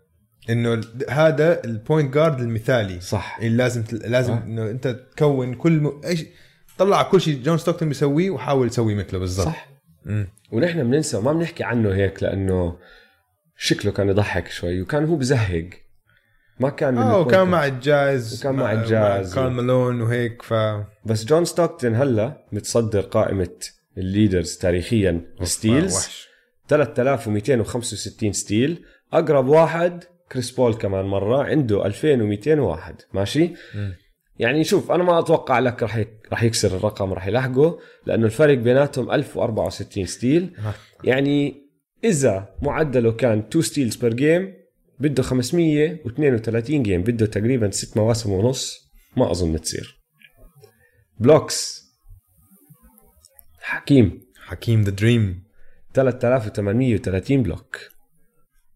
إنه 0.50 0.80
هذا 1.08 1.64
ال 1.64 1.73
point 1.73 2.14
guard 2.14 2.40
المثالي. 2.40 3.00
صح. 3.00 3.38
اللي 3.40 3.56
لازم. 3.56 3.84
لازم 3.92 4.32
آه. 4.32 4.42
إنه 4.42 4.70
أنت 4.70 4.88
تكون 4.88 5.54
كل 5.54 5.72
م... 5.72 6.00
إيش 6.04 6.24
طلع 6.78 7.02
كل 7.02 7.20
شيء 7.20 7.42
جون 7.42 7.58
ستوكتون 7.58 7.88
بيسويه 7.88 8.30
وحاول 8.30 8.70
تسوي 8.70 8.94
مثله 8.94 9.18
بالضبط. 9.18 9.46
صح. 9.46 9.68
مم. 10.04 10.28
ونحن 10.52 10.90
بننسى 10.90 11.16
وما 11.16 11.32
بنحكي 11.32 11.64
عنه 11.64 11.94
هيك 11.94 12.22
لأنه 12.22 12.76
شكله 13.56 13.92
كان 13.92 14.08
يضحك 14.08 14.48
شوي 14.48 14.82
وكان 14.82 15.04
هو 15.04 15.16
بزهق. 15.16 15.70
ما 16.60 16.68
كان 16.68 16.94
من 16.94 17.00
آه 17.00 17.20
وكان 17.20 17.48
مع 17.48 17.66
الجاز 17.66 18.40
وكان 18.40 18.54
مع 18.54 18.72
الجاز. 18.72 19.34
كارل 19.34 19.50
مالون 19.50 20.00
وهيك 20.00 20.42
ف 20.42 20.54
بس 21.04 21.24
جون 21.24 21.44
ستوكتون 21.44 21.94
هلا 21.94 22.44
متصدر 22.52 23.00
قائمة 23.00 23.50
ال 23.98 24.05
leaders 24.06 24.56
تاريخيا 24.56 25.24
steals. 25.42 25.94
وحش. 25.96 26.28
3265 26.68 28.32
steal. 28.32 28.84
أقرب 29.12 29.48
واحد 29.48 30.04
كريس 30.32 30.50
بول 30.50 30.74
كمان 30.74 31.04
مرة 31.04 31.44
عنده 31.44 31.86
2201 31.86 32.94
ماشي؟ 33.12 33.50
مم. 33.74 33.94
يعني 34.38 34.64
شوف 34.64 34.90
أنا 34.90 35.04
ما 35.04 35.18
أتوقع 35.18 35.58
لك 35.58 35.82
يك- 35.82 36.28
رح 36.32 36.42
يكسر 36.42 36.76
الرقم 36.76 37.12
رح 37.12 37.26
يلحقه 37.26 37.78
لأنه 38.06 38.26
الفرق 38.26 38.54
بيناتهم 38.54 39.10
1064 39.10 40.06
steal. 40.06 40.56
يعني 41.04 41.68
إذا 42.04 42.54
معدله 42.62 43.12
كان 43.12 43.38
2 43.38 43.62
steals 43.62 43.96
per 43.96 44.14
game 44.14 44.54
بده 45.00 45.22
532 45.22 46.82
game 46.82 47.02
بده 47.02 47.26
تقريبا 47.26 47.70
6 47.70 48.00
مواسم 48.00 48.32
ونص 48.32 48.90
ما 49.16 49.30
أظن 49.30 49.60
تصير. 49.60 49.98
blocks 51.20 51.84
حكيم. 53.60 54.20
حكيم 54.46 54.82
the 54.82 54.90
dream 54.90 55.44
3830 55.94 57.42
block 57.42 57.76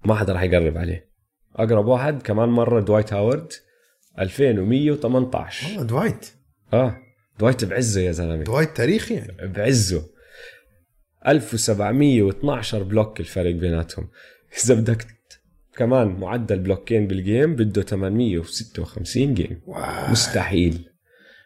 ما 0.05 0.15
حدا 0.15 0.33
رح 0.33 0.43
يقرب 0.43 0.79
عليه. 0.79 1.09
أقرب 1.57 1.87
واحد 1.87 2.23
كمان 2.23 2.49
مرة 2.49 2.81
دوايت 2.81 3.13
هاورد 3.13 3.53
2118 4.19 5.67
والله 5.69 5.83
دوايت 5.83 6.27
آه 6.73 6.97
دوايت 7.39 7.65
بعزة 7.65 8.01
يا 8.01 8.13
زلمة. 8.13 8.43
دوايت 8.45 8.77
تاريخي 8.77 9.15
يعني. 9.15 9.49
بعزة. 9.49 10.03
1712 11.27 12.83
block 12.83 13.20
الفرق 13.21 13.51
بيناتهم. 13.55 14.09
إذا 14.65 14.75
بدك 14.75 15.07
كمان 15.77 16.09
معدل 16.09 16.59
بلوكين 16.59 17.07
بال 17.07 17.23
game 17.23 17.57
بده 17.57 17.83
856 17.83 19.35
game. 19.35 19.61
Wow. 19.66 20.11
مستحيل. 20.11 20.89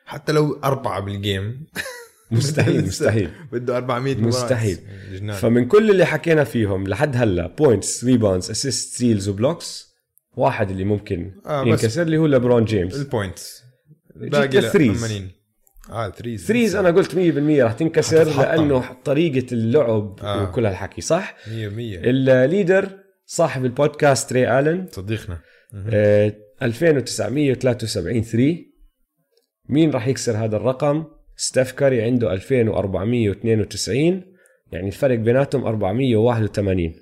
حتى 0.05 0.33
لو 0.33 0.61
أربعة 0.64 1.01
بال 1.01 1.19
game. 1.19 1.66
مستحيل 2.31 2.85
مستحيل. 2.87 3.31
بده 3.53 3.77
400 3.77 4.14
مباراة. 4.14 4.29
مستحيل. 4.29 4.79
جنان. 5.12 5.37
فمن 5.37 5.69
كل 5.69 5.91
اللي 5.91 6.05
حكينا 6.05 6.45
فيهم 6.45 6.87
لحد 6.89 7.17
هلا 7.17 7.47
points 7.47 8.05
rebounds 8.05 8.51
assist 8.51 8.95
steals 8.95 9.29
و 9.29 9.37
blocks 9.37 9.86
واحد 10.37 10.70
اللي 10.70 10.84
ممكن 10.84 11.32
آه، 11.47 11.64
ينكسر 11.66 12.03
اللي 12.03 12.16
هو 12.18 12.26
ليبرون 12.26 12.64
جيمس. 12.64 13.01
ال 13.01 13.10
points 13.10 13.64
باقي. 14.16 14.61
80 14.61 15.30
آه 15.91 16.07
ال 16.07 16.12
threes 16.12 16.47
threes 16.47 16.77
أنا 16.76 16.91
قلت 16.91 17.14
100% 17.14 17.18
رح 17.64 17.72
تنكسر. 17.72 18.24
لأنه 18.24 18.84
طريقة 19.05 19.47
اللعب 19.53 20.20
آه. 20.22 20.43
وكل 20.43 20.66
هالحكي 20.66 21.01
صح؟ 21.01 21.37
100% 21.47 21.49
ال 21.51 21.70
leader 21.70 22.89
صاحب 23.26 23.64
البودكاست 23.64 24.32
ري 24.32 24.59
آلن. 24.59 24.87
صديقنا. 24.93 25.41
آه، 25.91 26.32
2973 26.62 28.22
3 28.22 28.57
مين 29.68 29.91
راح 29.91 30.09
يكسر 30.09 30.37
هذا 30.37 30.57
الرقم؟ 30.57 31.05
ستيف 31.37 31.72
كاري 31.72 32.03
عنده 32.03 32.32
2492 32.32 34.22
يعني 34.72 34.87
الفرق 34.87 35.18
بيناتهم 35.18 35.64
481 35.66 36.95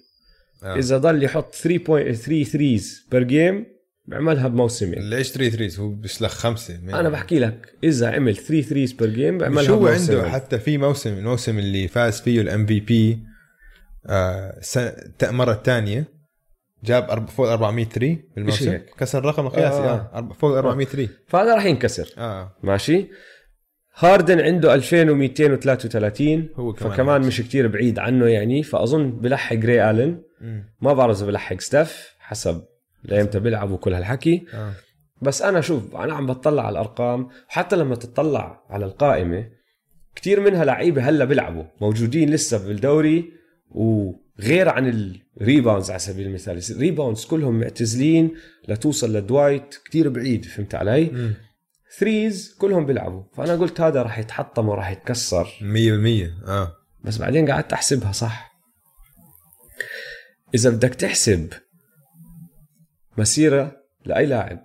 آه. 0.65 0.77
إذا 0.77 0.99
ضل 0.99 1.23
يحط 1.23 1.55
3.3 1.55 2.43
threes 2.43 3.07
per 3.11 3.23
game 3.23 3.67
بيعملها 4.07 4.49
بموسمين 4.49 5.11
ليش 5.11 5.31
3 5.31 5.57
threes 5.57 5.81
هو 5.81 5.89
بيسلخ 5.89 6.33
خمسة. 6.33 6.75
أنا 6.75 7.09
بحكي 7.09 7.39
لك 7.39 7.75
إذا 7.85 8.11
عمل 8.11 8.37
3 8.37 8.61
ثريز 8.61 8.93
بير 8.93 9.11
جيم 9.11 9.35
مش 9.35 9.41
بيعملها 9.41 9.71
هو 9.71 9.79
بموسمين 9.79 10.19
عنده 10.19 10.31
حتى 10.31 10.59
في 10.59 10.79
موسم 10.79 11.19
الموسم 11.19 11.59
اللي 11.59 11.89
فاز 11.89 12.21
فيه 12.21 12.41
الام 12.41 12.67
في 12.67 12.81
بي 12.81 13.19
المره 15.23 15.53
الثانية 15.53 16.15
جاب 16.85 17.29
فوق 17.29 17.49
400 17.49 17.85
3 17.85 18.17
بالموسم؟ 18.37 18.79
كسر 18.99 19.19
الرقم 19.19 19.47
القياسي 19.47 19.77
آه. 19.77 20.11
آه. 20.15 20.33
فوق 20.39 20.57
400 20.57 20.87
3 20.87 21.09
فهذا 21.29 21.55
راح 21.55 21.65
ينكسر. 21.65 22.09
آه. 22.19 22.57
ماشي؟ 22.63 23.09
هاردن 23.97 24.41
عنده 24.41 24.75
2233 24.75 26.49
هو 26.57 26.73
كمان 26.73 26.93
فكمان. 26.93 27.21
مش 27.21 27.41
كتير 27.41 27.69
بعيد 27.69 27.99
عنه 27.99 28.27
يعني. 28.27 28.63
فأظن 28.63 29.11
بلحق 29.11 29.57
ري 29.57 29.91
آلن. 29.91 30.23
ما 30.81 30.93
بعرف 30.93 31.17
إذا 31.17 31.27
بلحق 31.27 31.61
ستيف 31.61 32.15
حسب 32.19 32.63
لايمتى 33.05 33.41
بيلعب 33.41 33.71
وكل 33.71 33.95
هالحكي. 33.95 34.47
آه. 34.55 34.73
بس 35.23 35.43
أنا 35.43 35.61
شوف 35.61 35.97
أنا 35.97 36.15
عم 36.15 36.27
بطلع 36.27 36.67
على 36.67 36.73
الأرقام. 36.73 37.29
وحتى 37.49 37.77
لما 37.77 37.95
تطلع 37.95 38.65
على 38.71 38.85
القائمة 38.85 39.49
كتير 40.15 40.41
منها 40.41 40.65
لعيبة 40.65 41.09
هلأ 41.09 41.25
بيلعبوا 41.25 41.65
موجودين 41.81 42.31
لسه 42.31 42.67
بالدوري 42.67 43.25
وغير 43.71 44.69
عن 44.69 45.15
ال 45.41 45.46
rebounds 45.46 45.91
على 45.91 45.99
سبيل 45.99 46.27
المثال. 46.27 46.61
ال 46.71 46.77
rebounds 46.77 47.25
كلهم 47.25 47.61
معتزلين 47.61 48.35
لتوصل 48.69 49.17
لدوايت 49.17 49.75
كتير 49.85 50.09
بعيد 50.09 50.45
فهمت 50.45 50.75
علي؟ 50.75 51.05
مم. 51.05 51.35
threes 51.99 52.55
كلهم 52.59 52.87
بيلعبوا. 52.87 53.23
فأنا 53.37 53.57
قلت 53.57 53.81
هذا 53.81 54.03
راح 54.03 54.19
يتحطم 54.19 54.69
وراح 54.69 54.91
يتكسر. 54.91 55.45
100% 55.45 56.49
آه. 56.49 56.73
بس 57.05 57.19
بعدين 57.19 57.51
قعدت 57.51 57.73
أحسبها 57.73 58.13
صح. 58.13 58.55
إذا 60.55 60.71
بدك 60.71 60.95
تحسب 60.95 61.53
مسيرة 63.19 63.77
لأي 64.05 64.27
لاعب 64.27 64.65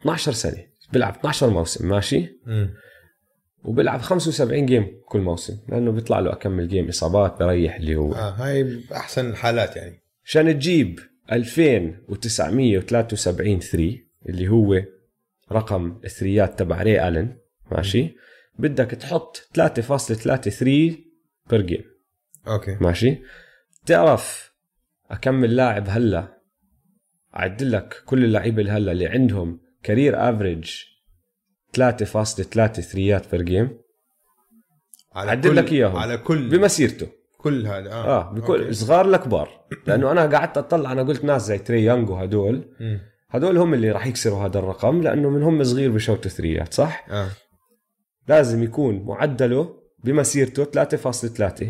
12 0.00 0.32
سنة. 0.32 0.64
بيلعب 0.92 1.16
12 1.16 1.50
موسم 1.50 1.88
ماشي؟ 1.88 2.28
مم. 2.46 2.74
وبيلعب 3.64 4.00
75 4.00 4.66
جيم 4.66 4.86
كل 5.08 5.20
موسم 5.20 5.58
لأنه 5.68 5.92
بيطلع 5.92 6.18
له 6.18 6.32
أكمل 6.32 6.68
جيم 6.68 6.88
إصابات 6.88 7.38
بريح 7.40 7.76
اللي 7.76 7.96
هو. 7.96 8.14
آه 8.14 8.30
هاي 8.30 8.84
أحسن 8.92 9.30
الحالات 9.30 9.76
يعني. 9.76 10.02
عشان 10.24 10.58
تجيب؟ 10.58 10.98
2973 11.32 13.60
3 13.60 13.96
اللي 14.28 14.48
هو 14.48 14.82
رقم 15.52 16.00
الثريات 16.04 16.58
تبع 16.58 16.82
ري 16.82 17.08
آلن 17.08 17.36
ماشي؟ 17.72 18.16
بدك 18.58 18.90
تحط 18.90 19.48
3.33 19.58 20.64
per 21.50 21.60
game 21.60 21.84
okay. 22.48 22.76
ماشي؟ 22.80 23.18
تعرف 23.86 24.52
كم 25.10 25.56
لاعب 25.56 25.84
هلا؟ 25.88 26.38
اعدل 27.36 27.72
لك 27.72 28.02
كل 28.06 28.24
اللعيبة 28.24 28.60
اللي 28.60 28.72
هلا 28.72 28.92
اللي 28.92 29.06
عندهم 29.06 29.60
career 29.82 30.30
average 30.30 30.70
3.3 31.76 32.80
ثريات 32.80 33.30
per 33.30 33.42
game 33.42 33.78
على 35.12 35.30
عدل 35.30 35.50
كل- 35.50 35.56
لك 35.56 35.72
إياهم. 35.72 35.96
على 35.96 36.18
كل 36.18 36.48
بمسيرته. 36.48 37.06
كل 37.38 37.66
هذا 37.66 37.92
آه. 37.92 38.04
آه 38.20 38.32
بكل 38.32 38.60
okay. 38.60 38.72
صغار 38.72 39.06
لكبار. 39.06 39.64
لأنه 39.86 40.10
أنا 40.12 40.26
قعدت 40.26 40.58
أطلع 40.58 40.92
أنا 40.92 41.02
قلت 41.02 41.24
ناس 41.24 41.42
زي 41.46 41.58
تري 41.58 41.84
يونغ 41.84 42.12
وهدول. 42.12 42.74
مم. 43.34 43.40
هدول 43.44 43.58
هم 43.58 43.74
اللي 43.74 43.90
راح 43.90 44.06
يكسروا 44.06 44.46
هذا 44.46 44.58
الرقم 44.58 45.02
لأنه 45.02 45.30
من 45.30 45.42
هم 45.42 45.64
صغير 45.64 45.90
بشوتوا 45.90 46.30
ثريات 46.30 46.74
صح؟ 46.74 47.06
آه. 47.10 47.28
لازم 48.28 48.62
يكون 48.62 49.04
معدله 49.04 49.74
بمسيرته 50.04 50.64
3.3 50.64 51.64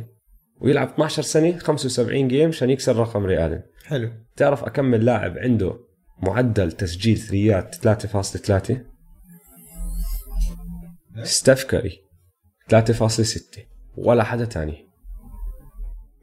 ويلعب 0.61 0.89
12 0.89 1.23
سنة 1.23 1.59
75 1.59 2.29
game 2.29 2.49
عشان 2.49 2.71
يكسر 2.71 2.97
رقم 2.97 3.27
ري 3.27 3.39
آلن. 3.39 3.63
حلو. 3.87 4.11
تعرف 4.37 4.65
كم 4.65 5.05
لاعب 5.05 5.39
عنده 5.39 5.79
معدل 6.23 6.73
تسجيل 6.73 7.19
ثريات 7.19 7.75
3.3 7.75 8.77
ستيف 11.23 11.65
كاري 11.65 12.01
3.6 12.71 13.61
ولا 13.97 14.25
حدا 14.25 14.45
تاني. 14.45 14.89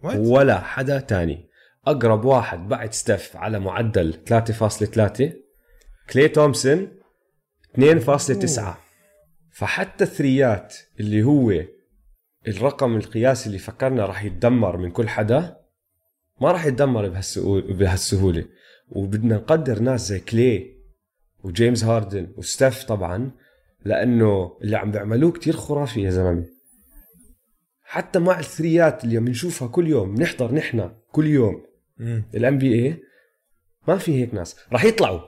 What? 0.04 0.16
ولا 0.16 0.60
حدا 0.60 1.00
تاني. 1.00 1.51
أقرب 1.88 2.25
واحد 2.25 2.67
بعد 2.67 2.93
ستيف 2.93 3.38
على 3.38 3.59
معدل 3.59 4.13
3.3 4.13 5.34
كلي 6.13 6.27
تومسون 6.27 6.88
2.9 7.79 8.61
فحتى 9.53 10.03
الثريات 10.03 10.75
اللي 10.99 11.23
هو 11.23 11.53
الرقم 12.47 12.95
القياسي 12.95 13.47
اللي 13.47 13.57
فكرنا 13.57 14.05
راح 14.05 14.23
يتدمر 14.23 14.77
من 14.77 14.91
كل 14.91 15.07
حدا 15.09 15.57
ما 16.41 16.51
راح 16.51 16.65
يتدمر 16.65 17.09
بهالسهو- 17.09 17.71
بهالسهولة. 17.73 18.45
وبدنا 18.89 19.36
نقدر 19.36 19.79
ناس 19.79 20.07
زي 20.07 20.19
كلي 20.19 20.75
وجيمس 21.43 21.84
هاردن 21.84 22.34
وستيف 22.38 22.84
طبعا 22.84 23.32
لأنه 23.86 24.57
اللي 24.61 24.77
عم 24.77 24.91
بيعملوه 24.91 25.32
كتير 25.32 25.53
خرافي 25.55 26.01
يا 26.01 26.09
زلمة. 26.09 26.45
حتى 27.84 28.19
مع 28.19 28.39
الثريات 28.39 29.03
اللي 29.03 29.19
بنشوفها 29.19 29.67
كل 29.67 29.88
يوم 29.88 30.15
بنحضر 30.15 30.53
نحن 30.53 30.91
كل 31.11 31.27
يوم 31.27 31.63
ال 32.36 32.57
NBA 32.57 32.97
ما 33.88 33.97
في 33.97 34.22
هيك 34.22 34.34
ناس. 34.34 34.56
راح 34.72 34.84
يطلعوا. 34.84 35.22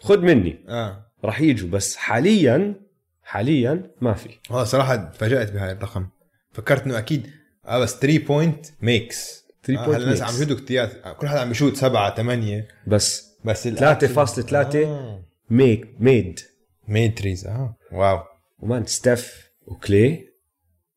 خد 0.00 0.18
مني. 0.22 0.64
آه. 0.68 1.06
راح 1.24 1.40
يجوا 1.40 1.70
بس 1.70 1.96
حاليا 1.96 2.74
حاليا 3.22 3.90
ما 4.00 4.14
في. 4.14 4.28
والله 4.50 4.64
صراحة 4.64 4.96
تفاجأت 4.96 5.52
بهاي 5.52 5.72
الرقم. 5.72 6.06
فكرت 6.52 6.82
إنه 6.82 6.98
أكيد 6.98 7.30
آه 7.66 7.78
بس 7.78 7.98
3 7.98 8.18
point 8.26 8.66
makes 8.80 9.44
3 9.64 9.82
آه 9.82 9.86
point 9.86 10.02
الناس. 10.02 10.22
عم 10.22 10.28
يشوتوا 10.34 10.56
ثريات 10.56 10.92
كل 11.18 11.28
حدا 11.28 11.40
عم 11.40 11.50
يشوت 11.50 11.76
سبعة 11.76 12.14
ثمانية. 12.16 12.68
بس 12.86 13.36
بس 13.44 13.68
3.3 13.68 14.76
آه. 14.76 15.24
make 15.50 15.94
made 16.00 16.40
made 16.88 17.14
threes 17.14 17.46
آه. 17.46 17.76
wow. 17.92 18.18
و 18.58 18.65
man 18.65 18.86
ستيف 18.86 19.50
وكلي 19.66 20.28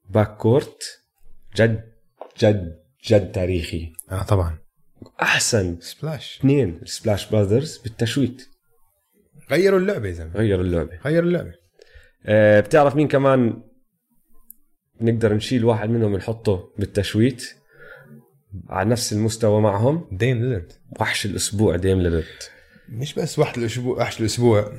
backcourt 0.09 0.83
جد 1.55 1.83
جد 2.39 2.79
جد 3.05 3.31
تاريخي. 3.31 3.93
آه 4.11 4.23
طبعا. 4.23 4.57
أحسن. 5.21 5.79
splash 5.79 6.37
اثنين 6.39 6.79
ال 6.81 6.88
splash 6.88 7.29
brothers 7.29 7.77
بال 7.77 7.95
shoot. 7.95 8.47
غيروا 9.51 9.79
اللعبة 9.79 10.07
يا 10.07 10.13
زلمة. 10.13 10.35
غيروا 10.35 10.63
اللعبة. 10.63 10.99
غيروا 11.05 11.27
اللعبة. 11.27 11.53
أه 12.25 12.59
بتعرف 12.59 12.95
مين 12.95 13.07
كمان 13.07 13.61
نقدر 15.01 15.33
نشيل 15.33 15.65
واحد 15.65 15.89
منهم 15.89 16.15
نحطه 16.15 16.73
بال 16.77 16.95
shoot؟ 16.95 17.49
على 18.69 18.89
نفس 18.89 19.13
المستوى 19.13 19.61
معهم. 19.61 20.07
ديم 20.11 20.37
ليلرد 20.37 20.73
وحش 20.99 21.25
الأسبوع 21.25 21.75
ديم 21.75 22.01
ليلرد 22.01 22.25
مش 22.89 23.13
بس 23.13 23.39
واحد 23.39 23.57
الأسبوع 23.57 23.97
وحش 23.97 24.19
الأسبوع. 24.19 24.71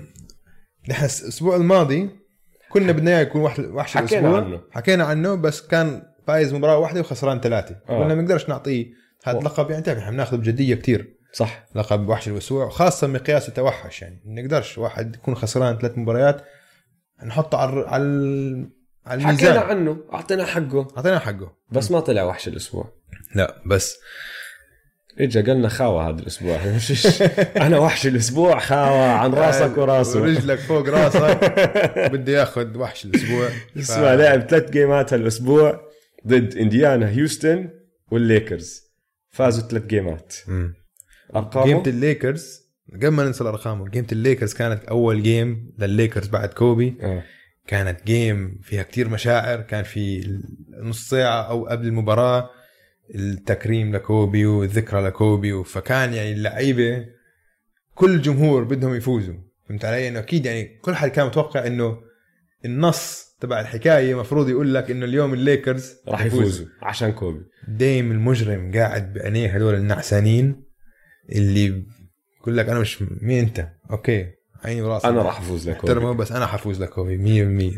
نحن 0.89 1.05
الأسبوع 1.05 1.57
الماضي 1.57 2.11
كنا 2.71 2.93
بدنا 2.93 3.11
إياه 3.11 3.21
يكون 3.21 3.43
وحش 3.43 3.59
وحش 3.59 3.95
حكينا 3.97 4.21
الأسبوع. 4.21 4.45
عنه. 4.45 4.61
حكينا 4.71 5.05
عنه 5.05 5.35
بس 5.35 5.67
كان 5.67 6.03
فايز 6.27 6.55
مباراة 6.55 6.79
واحدة 6.79 7.01
وخسران 7.01 7.41
ثلاثة. 7.41 7.77
آه. 7.89 8.03
قلنا 8.03 8.15
ما 8.15 8.23
نقدرش 8.23 8.49
نعطيه 8.49 9.00
هذا. 9.25 9.39
اللقب 9.39 9.71
يعني 9.71 9.83
تعرف 9.83 9.99
إحنا 9.99 10.11
بناخذه 10.11 10.37
بجدية 10.37 10.75
كتير. 10.75 11.17
صح. 11.33 11.65
لقب 11.75 12.09
وحش 12.09 12.29
الأسبوع 12.29 12.69
خاصة 12.69 13.07
مقياس 13.07 13.49
التوحش 13.49 14.03
يعني. 14.03 14.23
ما 14.25 14.43
نقدرش 14.43 14.79
واحد 14.79 15.15
يكون 15.15 15.35
خسران 15.35 15.79
ثلاث 15.79 15.99
مباريات 15.99 16.45
نحطه 17.27 17.59
على 17.59 17.85
على 17.87 18.71
على 19.07 19.23
حكينا 19.23 19.31
الميزان 19.31 19.59
عنه 19.59 20.05
أعطينا 20.13 20.45
حقه. 20.45 20.89
أعطينا 20.97 21.19
حقه. 21.19 21.57
بس 21.71 21.91
ما 21.91 22.01
طلع 22.01 22.23
وحش 22.23 22.49
الأسبوع. 22.49 22.93
لا 23.35 23.63
بس. 23.67 23.97
إجا 25.21 25.41
قالنا 25.41 25.69
خاوة 25.69 26.09
هذا 26.09 26.21
الأسبوع. 26.23 26.59
أنا 27.67 27.79
وحش 27.79 28.07
الأسبوع 28.07 28.59
خاوة 28.59 29.07
عن 29.13 29.35
راسك 29.35 29.77
وراسه. 29.79 30.21
ورجلك 30.21 30.59
فوق 30.59 30.89
راسك. 30.89 31.39
بده 32.13 32.33
ياخذ 32.33 32.77
وحش 32.77 33.05
الأسبوع. 33.05 33.49
اسمع 33.79 34.15
لعب 34.15 34.41
ثلاث 34.41 34.71
جيمات 34.71 35.13
هالأسبوع 35.13 35.81
ضد 36.27 36.57
إنديانا 36.57 37.09
هيوستن 37.09 37.71
والليكرز. 38.11 38.90
فازوا 39.31 39.69
ثلاث 39.69 39.87
جيمات 39.87 40.35
مم. 40.49 40.75
أرقامه؟ 41.37 41.67
game 41.67 41.79
ة 41.79 41.83
الليكرز 41.87 42.61
قبل 42.95 43.09
ما 43.09 43.25
ننسى 43.25 43.43
الأرقام 43.45 43.89
game 43.89 44.03
ة 44.03 44.07
الليكرز 44.13 44.55
كانت 44.55 44.85
أول 44.85 45.23
game 45.23 45.73
للليكرز 45.79 46.29
بعد 46.29 46.49
كوبي. 46.49 46.97
آه. 47.01 47.23
كانت 47.67 48.07
game 48.07 48.61
فيها 48.63 48.83
كتير 48.83 49.09
مشاعر 49.09 49.61
كان 49.61 49.85
في 49.85 50.39
نص 50.83 51.09
ساعة 51.09 51.43
أو 51.43 51.67
قبل 51.67 51.87
المباراة 51.87 52.51
التكريم 53.15 53.97
لكوبي 53.97 54.47
والذكرى 54.47 55.01
لكوبي. 55.01 55.65
فكان 55.65 56.15
يعني 56.15 56.33
اللعيبة 56.33 57.07
كل 57.95 58.15
الجمهور 58.15 58.65
بدهم 58.65 58.95
يفوزوا. 58.95 59.35
فهمت 59.69 59.85
علي؟ 59.85 60.09
إنه 60.09 60.19
أكيد 60.19 60.47
يعني 60.47 60.79
كل 60.83 60.95
حد 60.95 61.09
كان 61.09 61.27
متوقع 61.27 61.67
إنه 61.67 61.99
النص 62.65 63.30
تبع 63.41 63.61
الحكاية 63.61 64.15
مفروض 64.15 64.49
يقول 64.49 64.75
لك 64.75 64.91
إنه 64.91 65.05
اليوم 65.05 65.35
الليكرز 65.35 65.95
راح 66.09 66.25
يفوزوا. 66.25 66.67
عشان 66.83 67.13
كوبي. 67.13 67.41
دايم 67.69 68.13
المجرم 68.13 68.73
قاعد 68.75 69.13
بعينيه 69.13 69.55
هدول 69.55 69.75
النعسانين 69.75 70.65
اللي 71.33 71.85
يقول 72.41 72.57
لك 72.57 72.69
أنا 72.69 72.81
مش 72.81 73.03
مين 73.03 73.45
أنت؟ 73.45 73.69
أوكي 73.91 74.27
عيني 74.65 74.83
وراسي 74.83 75.09
أنا 75.09 75.23
راح 75.23 75.41
أفوز 75.41 75.69
احترمه 75.69 76.01
لكوبي 76.01 76.19
بس 76.19 76.33
أنا 76.33 76.47
حفوز 76.47 76.83
لكوبي 76.83 77.75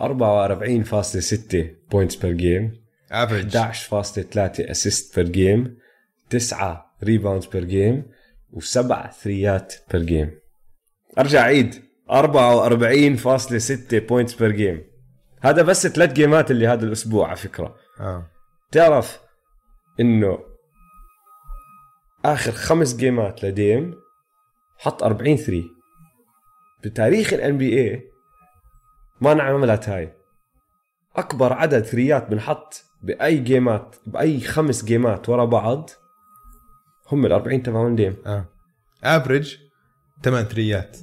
100% 0.00 0.02
44.6 0.02 1.56
points 1.90 2.16
per 2.16 2.32
game 2.32 2.72
average 3.10 3.56
11.3 3.56 4.70
assist 4.70 5.16
per 5.20 5.28
game 5.28 5.76
9 6.30 6.96
rebounds 7.04 7.46
per 7.46 7.64
game 7.64 8.02
وسبع 8.50 9.10
three 9.10 9.63
ات 9.63 9.74
per 9.92 10.02
game 10.02 10.30
أرجع 11.18 11.42
عيد 11.42 11.74
44.6 12.10 13.94
points 13.94 14.34
per 14.34 14.50
game 14.50 14.84
هذا 15.40 15.62
بس 15.62 15.86
ثلاث 15.86 16.12
جيمات 16.12 16.50
اللي 16.50 16.66
هذا 16.66 16.86
الأسبوع 16.86 17.26
على 17.28 17.36
فكرة. 17.36 17.76
آه. 18.00 18.26
تعرف 18.72 19.20
إنه 20.00 20.38
آخر 22.24 22.52
خمس 22.52 22.96
جيمات 22.96 23.44
لديم 23.44 23.94
حط 24.78 25.02
40 25.02 25.36
three 25.36 25.64
بتاريخ 26.84 27.32
ال 27.32 27.58
NBA 27.58 28.10
ما 29.20 29.32
انعملت 29.32 29.88
هاي. 29.88 30.12
أكبر 31.16 31.52
عدد 31.52 31.84
three 31.84 32.22
ات 32.22 32.30
بنحط 32.30 32.84
بأي 33.02 33.38
جيمات 33.38 33.96
بأي 34.06 34.40
خمس 34.40 34.84
جيمات 34.84 35.28
ورا 35.28 35.44
بعض 35.44 35.90
هم 37.12 37.26
ال 37.26 37.32
40 37.32 37.62
تبعون 37.62 37.96
ديم. 37.96 38.16
آه. 38.26 38.44
average 39.04 39.56
8 40.24 40.48
three 40.48 40.82
ات. 40.82 40.96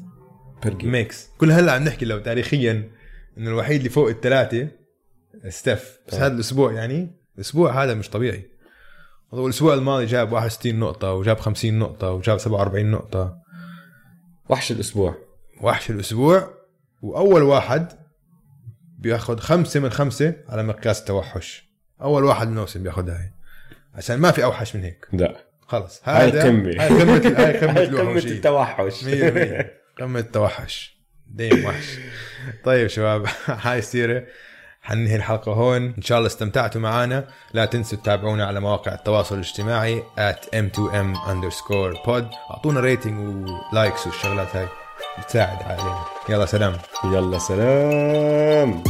ميكس 0.67 1.29
كل 1.37 1.51
هلا 1.51 1.71
عم 1.71 1.83
نحكي 1.83 2.05
لو 2.05 2.19
تاريخيا 2.19 2.89
إنه 3.37 3.49
الوحيد 3.49 3.77
اللي 3.77 3.89
فوق 3.89 4.09
الثلاثه 4.09 4.67
ستيف. 5.49 5.99
بس 6.07 6.15
طبعا. 6.15 6.25
هذا 6.25 6.33
الأسبوع 6.33 6.73
يعني 6.73 7.11
الأسبوع 7.35 7.83
هذا 7.83 7.93
مش 7.93 8.09
طبيعي. 8.09 8.45
والاسبوع 9.31 9.73
الماضي 9.73 10.05
جاب 10.05 10.31
61 10.31 10.79
نقطة 10.79 11.13
وجاب 11.13 11.39
50 11.39 11.79
نقطة 11.79 12.11
وجاب 12.11 12.37
47 12.37 12.91
نقطة. 12.91 13.37
وحش 14.49 14.71
الأسبوع. 14.71 15.15
وحش 15.61 15.89
الأسبوع. 15.89 16.53
وأول 17.01 17.41
واحد 17.41 17.87
بياخذ 18.99 19.37
خمسة 19.37 19.79
من 19.79 19.89
خمسة 19.89 20.35
على 20.49 20.63
مقياس 20.63 20.99
التوحش. 20.99 21.69
أول 22.01 22.23
واحد 22.23 22.47
بالموسم 22.47 22.83
بياخذها 22.83 23.13
هاي. 23.13 23.31
عشان 23.95 24.19
ما 24.19 24.31
في 24.31 24.43
أوحش 24.43 24.75
من 24.75 24.83
هيك. 24.83 25.07
لا. 25.13 25.37
خلص. 25.61 26.01
هاي 26.03 26.27
هذا. 26.27 26.43
هاي 26.43 26.49
قمة 26.49 26.69
هاي 26.69 27.57
قمة 27.57 27.77
هاي 27.77 27.83
الوحوشية. 27.83 28.31
التوحش. 28.31 29.03
100% 29.03 29.82
قمة 29.99 30.19
التوحش؟ 30.19 30.97
دايم 31.27 31.65
وحش. 31.65 31.85
طيب 32.63 32.87
شباب 32.87 33.25
هاي 33.65 33.79
السيرة. 33.79 34.23
حننهي 34.81 35.15
الحلقة 35.15 35.51
هون. 35.51 35.93
إن 35.97 36.01
شاء 36.01 36.17
الله 36.17 36.27
استمتعتوا 36.27 36.81
معنا 36.81 37.27
لا 37.53 37.65
تنسوا 37.65 37.97
تتابعونا 37.97 38.45
على 38.45 38.59
مواقع 38.59 38.93
التواصل 38.93 39.35
الاجتماعي 39.35 40.03
at 40.17 40.45
m2m 40.55 41.17
underscore 41.27 42.05
pod. 42.05 42.51
أعطونا 42.51 42.79
rating 42.79 43.49
و 43.71 43.77
likes 43.77 44.07
والشغلات 44.07 44.55
هاي. 44.55 44.67
بتساعد 45.19 45.63
علينا. 45.63 46.05
يلا 46.29 46.45
سلام. 46.45 46.77
يلا 47.05 47.39
سلام. 47.39 48.83